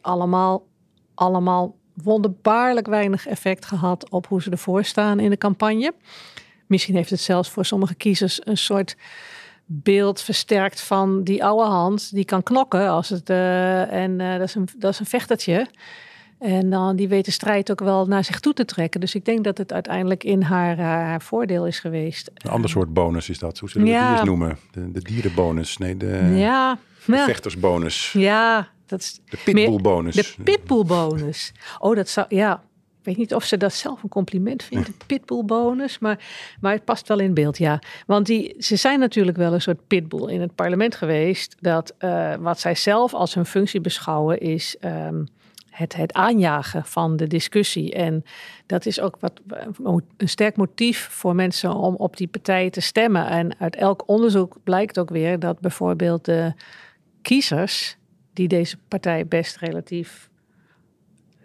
allemaal, 0.00 0.66
allemaal 1.14 1.76
wonderbaarlijk 1.94 2.86
weinig 2.86 3.26
effect 3.26 3.64
gehad 3.64 4.10
op 4.10 4.26
hoe 4.26 4.42
ze 4.42 4.50
ervoor 4.50 4.84
staan 4.84 5.20
in 5.20 5.30
de 5.30 5.38
campagne. 5.38 5.92
Misschien 6.66 6.94
heeft 6.94 7.10
het 7.10 7.20
zelfs 7.20 7.50
voor 7.50 7.64
sommige 7.64 7.94
kiezers 7.94 8.46
een 8.46 8.56
soort 8.56 8.96
beeld 9.66 10.20
versterkt 10.20 10.80
van 10.80 11.22
die 11.22 11.44
oude 11.44 11.70
hand. 11.70 12.14
Die 12.14 12.24
kan 12.24 12.42
knokken 12.42 12.88
als 12.88 13.08
het. 13.08 13.30
Uh, 13.30 13.92
en 13.92 14.20
uh, 14.20 14.32
dat, 14.32 14.48
is 14.48 14.54
een, 14.54 14.68
dat 14.78 14.92
is 14.92 14.98
een 14.98 15.06
vechtertje. 15.06 15.66
En 16.38 16.70
dan 16.70 16.96
die 16.96 17.08
weet 17.08 17.24
de 17.24 17.30
strijd 17.30 17.70
ook 17.70 17.80
wel 17.80 18.06
naar 18.06 18.24
zich 18.24 18.40
toe 18.40 18.52
te 18.52 18.64
trekken. 18.64 19.00
Dus 19.00 19.14
ik 19.14 19.24
denk 19.24 19.44
dat 19.44 19.58
het 19.58 19.72
uiteindelijk 19.72 20.24
in 20.24 20.42
haar, 20.42 20.78
haar 20.78 21.22
voordeel 21.22 21.66
is 21.66 21.78
geweest. 21.78 22.30
Een 22.34 22.50
ander 22.50 22.70
soort 22.70 22.92
bonus 22.92 23.28
is 23.28 23.38
dat. 23.38 23.58
Hoe 23.58 23.68
zullen 23.68 23.86
we 23.86 23.92
ja. 23.92 24.08
die 24.08 24.18
eens 24.18 24.26
noemen? 24.26 24.58
De, 24.70 24.92
de 24.92 25.02
dierenbonus. 25.02 25.76
Nee, 25.76 25.96
de, 25.96 26.32
ja. 26.34 26.78
de 27.06 27.16
vechtersbonus. 27.16 28.12
Ja, 28.12 28.68
dat 28.86 29.00
is 29.00 29.20
de 29.28 29.38
pitbullbonus. 29.44 30.14
De 30.14 30.34
pitbullbonus. 30.42 31.52
Oh, 31.78 31.96
dat 31.96 32.08
zou. 32.08 32.26
Ja, 32.28 32.62
ik 32.98 33.04
weet 33.04 33.16
niet 33.16 33.34
of 33.34 33.44
ze 33.44 33.56
dat 33.56 33.72
zelf 33.72 34.02
een 34.02 34.08
compliment 34.08 34.62
vindt, 34.62 34.88
een 34.88 34.96
pitbullbonus, 35.06 35.98
maar, 35.98 36.24
maar 36.60 36.72
het 36.72 36.84
past 36.84 37.08
wel 37.08 37.18
in 37.18 37.34
beeld, 37.34 37.58
ja. 37.58 37.78
Want 38.06 38.26
die, 38.26 38.54
ze 38.58 38.76
zijn 38.76 38.98
natuurlijk 38.98 39.36
wel 39.36 39.52
een 39.52 39.62
soort 39.62 39.86
pitbull 39.86 40.32
in 40.32 40.40
het 40.40 40.54
parlement 40.54 40.94
geweest, 40.94 41.56
dat 41.60 41.94
uh, 41.98 42.34
wat 42.34 42.60
zij 42.60 42.74
zelf 42.74 43.14
als 43.14 43.34
hun 43.34 43.46
functie 43.46 43.80
beschouwen 43.80 44.40
is 44.40 44.76
um, 44.84 45.28
het, 45.76 45.96
het 45.96 46.12
aanjagen 46.12 46.84
van 46.84 47.16
de 47.16 47.26
discussie. 47.26 47.92
En 47.92 48.24
dat 48.66 48.86
is 48.86 49.00
ook 49.00 49.16
wat, 49.20 49.40
een 50.16 50.28
sterk 50.28 50.56
motief 50.56 51.08
voor 51.10 51.34
mensen 51.34 51.74
om 51.74 51.94
op 51.94 52.16
die 52.16 52.28
partijen 52.28 52.70
te 52.70 52.80
stemmen. 52.80 53.26
En 53.26 53.58
uit 53.58 53.76
elk 53.76 54.08
onderzoek 54.08 54.56
blijkt 54.64 54.98
ook 54.98 55.10
weer 55.10 55.38
dat 55.38 55.60
bijvoorbeeld 55.60 56.24
de 56.24 56.52
kiezers 57.22 57.96
die 58.32 58.48
deze 58.48 58.76
partij 58.88 59.26
best 59.26 59.56
relatief 59.56 60.30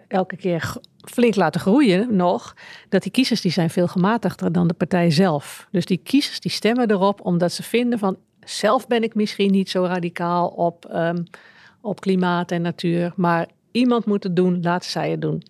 elke 0.08 0.36
keer 0.36 0.76
flink 0.98 1.36
laten 1.36 1.62
groeien 1.62 2.16
nog, 2.16 2.56
dat 2.90 3.04
die 3.04 3.12
kiezers 3.12 3.42
die 3.42 3.52
zijn 3.52 3.70
veel 3.70 3.88
gematigder 3.88 4.52
dan 4.52 4.68
de 4.68 4.74
partij 4.74 5.12
zelf. 5.12 5.68
Dus 5.72 5.86
die 5.86 5.98
kiezers 5.98 6.40
die 6.40 6.52
stemmen 6.52 6.92
erop 6.92 7.26
omdat 7.26 7.52
ze 7.52 7.64
vinden 7.64 8.00
van 8.00 8.18
zelf 8.40 8.88
ben 8.88 9.04
ik 9.04 9.16
misschien 9.16 9.52
niet 9.52 9.70
zo 9.70 9.84
radicaal 9.84 10.48
op, 10.48 10.90
um, 10.94 11.24
op 11.82 12.02
klimaat 12.02 12.52
en 12.52 12.62
natuur, 12.62 13.14
maar 13.16 13.48
iemand 13.72 14.06
moet 14.06 14.24
het 14.24 14.36
doen, 14.36 14.62
laten 14.62 14.90
zij 14.90 15.12
het 15.12 15.22
doen. 15.22 15.44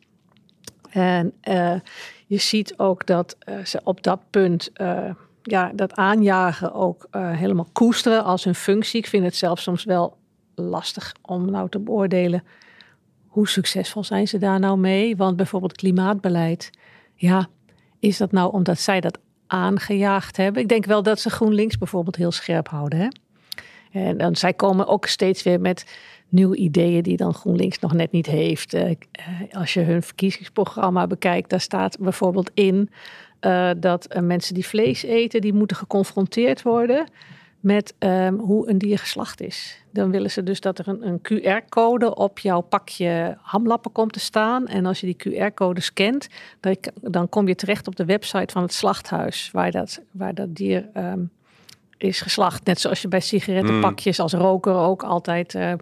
En 0.89 1.33
uh, 1.49 1.75
je 2.27 2.37
ziet 2.37 2.73
ook 2.77 3.05
dat 3.05 3.37
uh, 3.49 3.65
ze 3.65 3.81
op 3.83 4.03
dat 4.03 4.19
punt 4.29 4.69
uh, 4.81 5.09
ja, 5.43 5.71
dat 5.75 5.95
aanjagen 5.95 6.73
ook 6.73 7.07
helemaal 7.11 7.67
koesteren 7.71 8.23
als 8.23 8.43
hun 8.43 8.55
functie. 8.55 8.99
Ik 8.99 9.07
vind 9.07 9.23
het 9.23 9.35
zelf 9.35 9.59
soms 9.59 9.83
wel 9.83 10.17
lastig 10.55 11.13
om 11.21 11.51
nou 11.51 11.69
te 11.69 11.79
beoordelen 11.79 12.43
hoe 13.31 13.47
succesvol 13.47 14.03
zijn 14.03 14.27
ze 14.27 14.37
daar 14.37 14.59
nou 14.59 14.77
mee? 14.77 15.15
Want 15.15 15.35
bijvoorbeeld 15.35 15.75
klimaatbeleid, 15.75 16.69
ja, 17.15 17.47
is 17.99 18.17
dat 18.17 18.31
nou 18.31 18.51
omdat 18.51 18.79
zij 18.79 18.99
dat 18.99 19.19
aangejaagd 19.47 20.37
hebben? 20.37 20.61
Ik 20.61 20.67
denk 20.67 20.85
wel 20.85 21.03
dat 21.03 21.19
ze 21.19 21.29
GroenLinks 21.29 21.77
bijvoorbeeld 21.77 22.15
heel 22.15 22.31
scherp 22.31 22.67
houden. 22.67 22.99
Hè? 22.99 23.07
En 23.91 24.17
dan, 24.17 24.35
zij 24.35 24.53
komen 24.53 24.87
ook 24.87 25.05
steeds 25.05 25.43
weer 25.43 25.61
met 25.61 25.99
nieuwe 26.31 26.55
ideeën 26.55 27.03
die 27.03 27.17
dan 27.17 27.33
GroenLinks 27.33 27.79
nog 27.79 27.93
net 27.93 28.11
niet 28.11 28.25
heeft. 28.25 28.73
Uh, 28.73 28.91
als 29.51 29.73
je 29.73 29.81
hun 29.81 30.03
verkiezingsprogramma 30.03 31.07
bekijkt, 31.07 31.49
daar 31.49 31.61
staat 31.61 31.97
bijvoorbeeld 31.99 32.51
in 32.53 32.89
uh, 33.41 33.69
dat 33.77 34.15
uh, 34.15 34.21
mensen 34.21 34.53
die 34.53 34.65
vlees 34.65 35.03
eten, 35.03 35.41
die 35.41 35.53
moeten 35.53 35.77
geconfronteerd 35.77 36.61
worden 36.61 37.05
met 37.59 37.93
um, 37.99 38.39
hoe 38.39 38.69
een 38.69 38.77
dier 38.77 38.97
geslacht 38.97 39.41
is. 39.41 39.83
Dan 39.91 40.11
willen 40.11 40.31
ze 40.31 40.43
dus 40.43 40.61
dat 40.61 40.79
er 40.79 40.87
een, 40.87 41.07
een 41.07 41.19
QR-code 41.21 42.15
op 42.15 42.39
jouw 42.39 42.61
pakje 42.61 43.37
hamlappen 43.41 43.91
komt 43.91 44.13
te 44.13 44.19
staan. 44.19 44.67
En 44.67 44.85
als 44.85 44.99
je 44.99 45.15
die 45.15 45.49
QR-code 45.49 45.81
scant, 45.81 46.27
dan, 46.59 46.75
dan, 47.01 47.29
kom 47.29 47.47
je 47.47 47.55
terecht 47.55 47.87
op 47.87 47.95
de 47.95 48.05
website 48.05 48.53
van 48.53 48.61
het 48.61 48.73
slachthuis 48.73 49.49
waar 49.51 49.71
dat, 49.71 50.01
waar 50.11 50.33
dat 50.33 50.55
dier 50.55 50.89
um, 50.97 51.31
is 51.97 52.21
geslacht. 52.21 52.65
Net 52.65 52.79
zoals 52.79 53.01
je 53.01 53.07
bij 53.07 53.19
sigarettenpakjes 53.19 54.17
mm. 54.17 54.23
als 54.23 54.33
roker 54.33 54.73
ook 54.73 55.03
altijd 55.03 55.53
uh, 55.53 55.73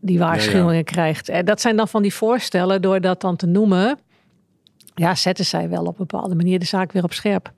die 0.00 0.18
waarschuwingen 0.18 0.72
ja, 0.72 0.78
ja. 0.78 0.82
krijgt. 0.82 1.28
En 1.28 1.44
dat 1.44 1.60
zijn 1.60 1.76
dan 1.76 1.88
van 1.88 2.02
die 2.02 2.14
voorstellen, 2.14 2.82
door 2.82 3.00
dat 3.00 3.20
dan 3.20 3.36
te 3.36 3.46
noemen, 3.46 3.98
ja, 4.94 5.14
zetten 5.14 5.44
zij 5.44 5.68
wel 5.68 5.84
op 5.84 5.98
een 5.98 6.06
bepaalde 6.06 6.34
manier 6.34 6.58
de 6.58 6.64
zaak 6.64 6.92
weer 6.92 7.04
op 7.04 7.12
scherp. 7.12 7.52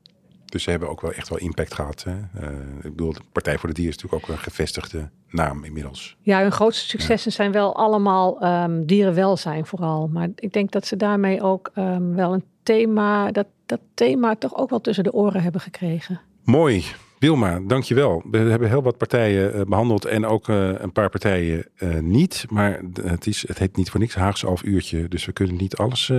Dus 0.44 0.62
ze 0.62 0.70
hebben 0.70 0.88
ook 0.88 1.00
wel 1.00 1.12
echt 1.12 1.28
wel 1.28 1.38
impact 1.38 1.74
gehad. 1.74 2.04
Hè? 2.04 2.12
Uh, 2.12 2.58
ik 2.82 2.90
bedoel, 2.90 3.12
de 3.12 3.20
Partij 3.32 3.58
voor 3.58 3.68
de 3.68 3.74
Dier 3.74 3.88
is 3.88 3.96
natuurlijk 3.96 4.22
ook 4.22 4.36
een 4.36 4.42
gevestigde 4.42 5.10
naam 5.28 5.64
inmiddels. 5.64 6.16
Ja, 6.20 6.40
hun 6.40 6.52
grootste 6.52 6.88
successen 6.88 7.30
ja. 7.30 7.36
zijn 7.36 7.52
wel 7.52 7.76
allemaal 7.76 8.44
um, 8.44 8.86
dierenwelzijn 8.86 9.66
vooral. 9.66 10.08
Maar 10.08 10.28
ik 10.34 10.52
denk 10.52 10.70
dat 10.70 10.86
ze 10.86 10.96
daarmee 10.96 11.42
ook 11.42 11.70
um, 11.74 12.14
wel 12.14 12.32
een 12.32 12.44
thema, 12.62 13.30
dat, 13.30 13.46
dat 13.66 13.80
thema 13.94 14.34
toch 14.34 14.56
ook 14.56 14.70
wel 14.70 14.80
tussen 14.80 15.04
de 15.04 15.12
oren 15.12 15.42
hebben 15.42 15.60
gekregen. 15.60 16.20
Mooi. 16.44 16.84
Wilma, 17.20 17.60
dankjewel. 17.66 18.22
We 18.30 18.38
hebben 18.38 18.68
heel 18.68 18.82
wat 18.82 18.96
partijen 18.96 19.56
uh, 19.56 19.62
behandeld 19.62 20.04
en 20.04 20.26
ook 20.26 20.48
uh, 20.48 20.70
een 20.78 20.92
paar 20.92 21.10
partijen 21.10 21.66
uh, 21.78 21.98
niet. 21.98 22.44
Maar 22.48 22.80
het, 23.02 23.26
is, 23.26 23.48
het 23.48 23.58
heet 23.58 23.76
niet 23.76 23.90
voor 23.90 24.00
niks 24.00 24.14
Haagse 24.14 24.46
half 24.46 24.62
uurtje. 24.62 25.08
Dus 25.08 25.24
we 25.24 25.32
kunnen 25.32 25.56
niet 25.56 25.76
alles 25.76 26.10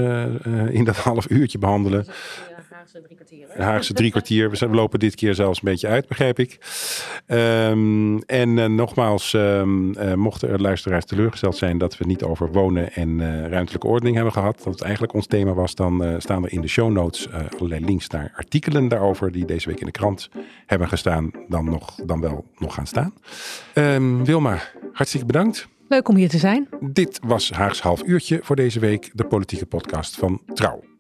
in 0.70 0.84
dat 0.84 0.98
half 1.12 1.30
uurtje 1.30 1.58
behandelen. 1.58 2.06
Haagse 2.82 3.02
drie 3.02 3.16
kwartier. 3.16 3.64
Haagse 3.64 3.94
drie 3.94 4.12
kwartier. 4.12 4.50
We, 4.50 4.56
zijn, 4.56 4.70
we 4.70 4.76
lopen 4.76 5.00
dit 5.00 5.16
keer 5.16 5.36
zelfs 5.36 5.58
een 5.58 5.70
beetje 5.70 5.88
uit, 5.88 6.08
begrijp 6.08 6.40
ik. 6.40 6.58
Ehm, 7.26 8.18
en 8.18 8.58
uh, 8.58 8.66
nogmaals, 8.66 9.34
um, 9.34 9.98
uh, 9.98 10.14
mochten 10.14 10.50
er 10.50 10.62
luisteraars 10.62 11.06
teleurgesteld 11.06 11.58
zijn 11.58 11.78
dat 11.78 11.98
we 11.98 12.06
niet 12.06 12.24
over 12.24 12.52
wonen 12.52 12.94
en 12.94 13.10
uh, 13.10 13.48
ruimtelijke 13.48 13.88
ordening 13.88 14.16
hebben 14.16 14.34
gehad, 14.34 14.62
dat 14.64 14.74
het 14.74 14.82
eigenlijk 14.82 15.14
ons 15.14 15.28
thema 15.28 15.54
was, 15.54 15.76
dan 15.76 16.16
staan 16.18 16.44
er 16.44 16.52
in 16.52 16.62
de 16.62 16.68
show 16.68 16.92
notes 16.92 17.30
allerlei 17.32 17.86
links 17.86 18.08
naar 18.08 18.32
artikelen 18.36 18.88
daarover 18.88 19.32
die 19.32 19.46
deze 19.46 19.70
week 19.70 19.80
in 19.80 19.86
de 19.86 19.92
krant 19.92 20.30
hebben 20.66 20.88
gestaan, 20.88 21.32
dan, 21.48 21.66
nog, 21.66 21.96
dan 22.06 22.22
wel 22.22 22.46
nog 22.58 22.74
gaan 22.74 22.88
staan. 22.88 23.14
Um, 23.74 24.26
Wilma, 24.26 24.58
hartstikke 24.92 25.26
bedankt. 25.26 25.68
Leuk 25.88 26.08
om 26.08 26.16
hier 26.16 26.30
te 26.30 26.38
zijn. 26.38 26.70
Dit 26.80 27.20
was 27.24 27.52
Haags 27.52 27.82
half 27.82 28.04
uurtje 28.04 28.40
voor 28.44 28.56
deze 28.56 28.80
week, 28.80 29.12
de 29.14 29.26
politieke 29.26 29.66
podcast 29.66 30.16
van 30.16 30.42
Trouw. 30.54 30.91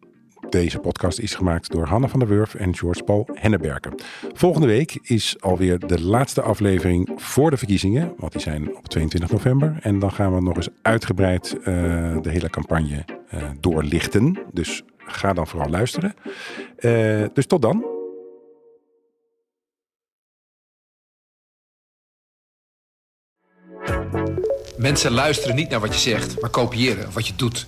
Deze 0.51 0.79
podcast 0.79 1.19
is 1.19 1.35
gemaakt 1.35 1.71
door 1.71 1.85
Hanne 1.85 2.09
van 2.09 2.19
der 2.19 2.27
Wurf 2.27 2.55
en 2.55 2.75
George 2.75 3.03
Paul 3.03 3.27
Henneberken. 3.33 3.93
Volgende 4.33 4.67
week 4.67 4.99
is 5.01 5.35
alweer 5.39 5.79
de 5.79 6.01
laatste 6.01 6.41
aflevering 6.41 7.11
voor 7.15 7.49
de 7.49 7.57
verkiezingen, 7.57 8.13
want 8.17 8.31
die 8.31 8.41
zijn 8.41 8.75
op 8.75 8.87
22 8.87 9.31
november. 9.31 9.77
En 9.81 9.99
dan 9.99 10.11
gaan 10.11 10.35
we 10.35 10.41
nog 10.41 10.55
eens 10.55 10.69
uitgebreid 10.81 11.55
uh, 11.59 11.65
de 12.21 12.29
hele 12.29 12.49
campagne 12.49 13.05
uh, 13.33 13.43
doorlichten. 13.59 14.37
Dus 14.53 14.83
ga 14.97 15.33
dan 15.33 15.47
vooral 15.47 15.69
luisteren. 15.69 16.13
Uh, 16.79 17.25
dus 17.33 17.45
tot 17.45 17.61
dan. 17.61 17.85
Mensen 24.77 25.11
luisteren 25.11 25.55
niet 25.55 25.69
naar 25.69 25.79
wat 25.79 25.93
je 25.93 26.09
zegt, 26.09 26.41
maar 26.41 26.49
kopiëren 26.49 27.13
wat 27.13 27.27
je 27.27 27.35
doet. 27.35 27.67